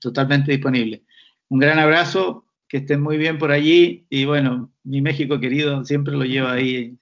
Totalmente 0.00 0.52
disponible. 0.52 1.04
Un 1.48 1.58
gran 1.58 1.78
abrazo, 1.78 2.46
que 2.68 2.78
estén 2.78 3.00
muy 3.00 3.16
bien 3.16 3.38
por 3.38 3.50
allí 3.50 4.06
y 4.08 4.24
bueno, 4.24 4.72
mi 4.82 5.00
México 5.00 5.38
querido 5.40 5.84
siempre 5.84 6.14
lo 6.14 6.24
lleva 6.24 6.52
ahí. 6.52 6.96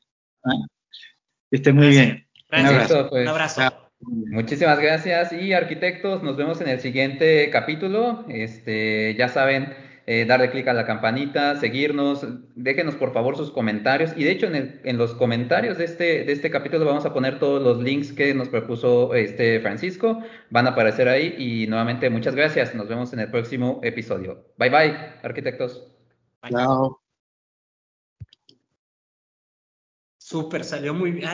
¿ah? 0.44 0.66
Que 1.50 1.56
estén 1.56 1.76
muy 1.76 1.88
bien. 1.88 2.26
Un 2.50 2.66
abrazo. 2.66 3.08
Pues. 3.10 3.22
Un 3.22 3.28
abrazo. 3.28 3.62
Muchísimas 4.04 4.80
gracias 4.80 5.32
y 5.32 5.52
arquitectos, 5.52 6.22
nos 6.24 6.36
vemos 6.36 6.60
en 6.60 6.68
el 6.68 6.80
siguiente 6.80 7.50
capítulo. 7.50 8.24
Este, 8.28 9.14
ya 9.16 9.28
saben, 9.28 9.72
eh, 10.06 10.24
darle 10.26 10.50
clic 10.50 10.66
a 10.68 10.72
la 10.72 10.84
campanita, 10.84 11.56
seguirnos, 11.56 12.26
déjenos 12.54 12.96
por 12.96 13.12
favor 13.12 13.36
sus 13.36 13.50
comentarios. 13.50 14.12
Y 14.16 14.24
de 14.24 14.32
hecho, 14.32 14.46
en, 14.46 14.80
en, 14.82 14.98
los 14.98 15.14
comentarios 15.14 15.78
de 15.78 15.84
este, 15.84 16.24
de 16.24 16.32
este 16.32 16.50
capítulo 16.50 16.84
vamos 16.84 17.06
a 17.06 17.12
poner 17.12 17.38
todos 17.38 17.62
los 17.62 17.82
links 17.82 18.12
que 18.12 18.34
nos 18.34 18.48
propuso 18.48 19.14
este 19.14 19.60
Francisco. 19.60 20.22
Van 20.50 20.66
a 20.66 20.70
aparecer 20.70 21.08
ahí. 21.08 21.34
Y 21.38 21.66
nuevamente, 21.68 22.10
muchas 22.10 22.34
gracias. 22.34 22.74
Nos 22.74 22.88
vemos 22.88 23.12
en 23.12 23.20
el 23.20 23.30
próximo 23.30 23.80
episodio. 23.82 24.46
Bye 24.58 24.70
bye, 24.70 24.96
arquitectos. 25.22 25.86
Chao. 26.48 27.00
Súper, 30.18 30.64
salió 30.64 30.94
muy 30.94 31.12
bien. 31.12 31.28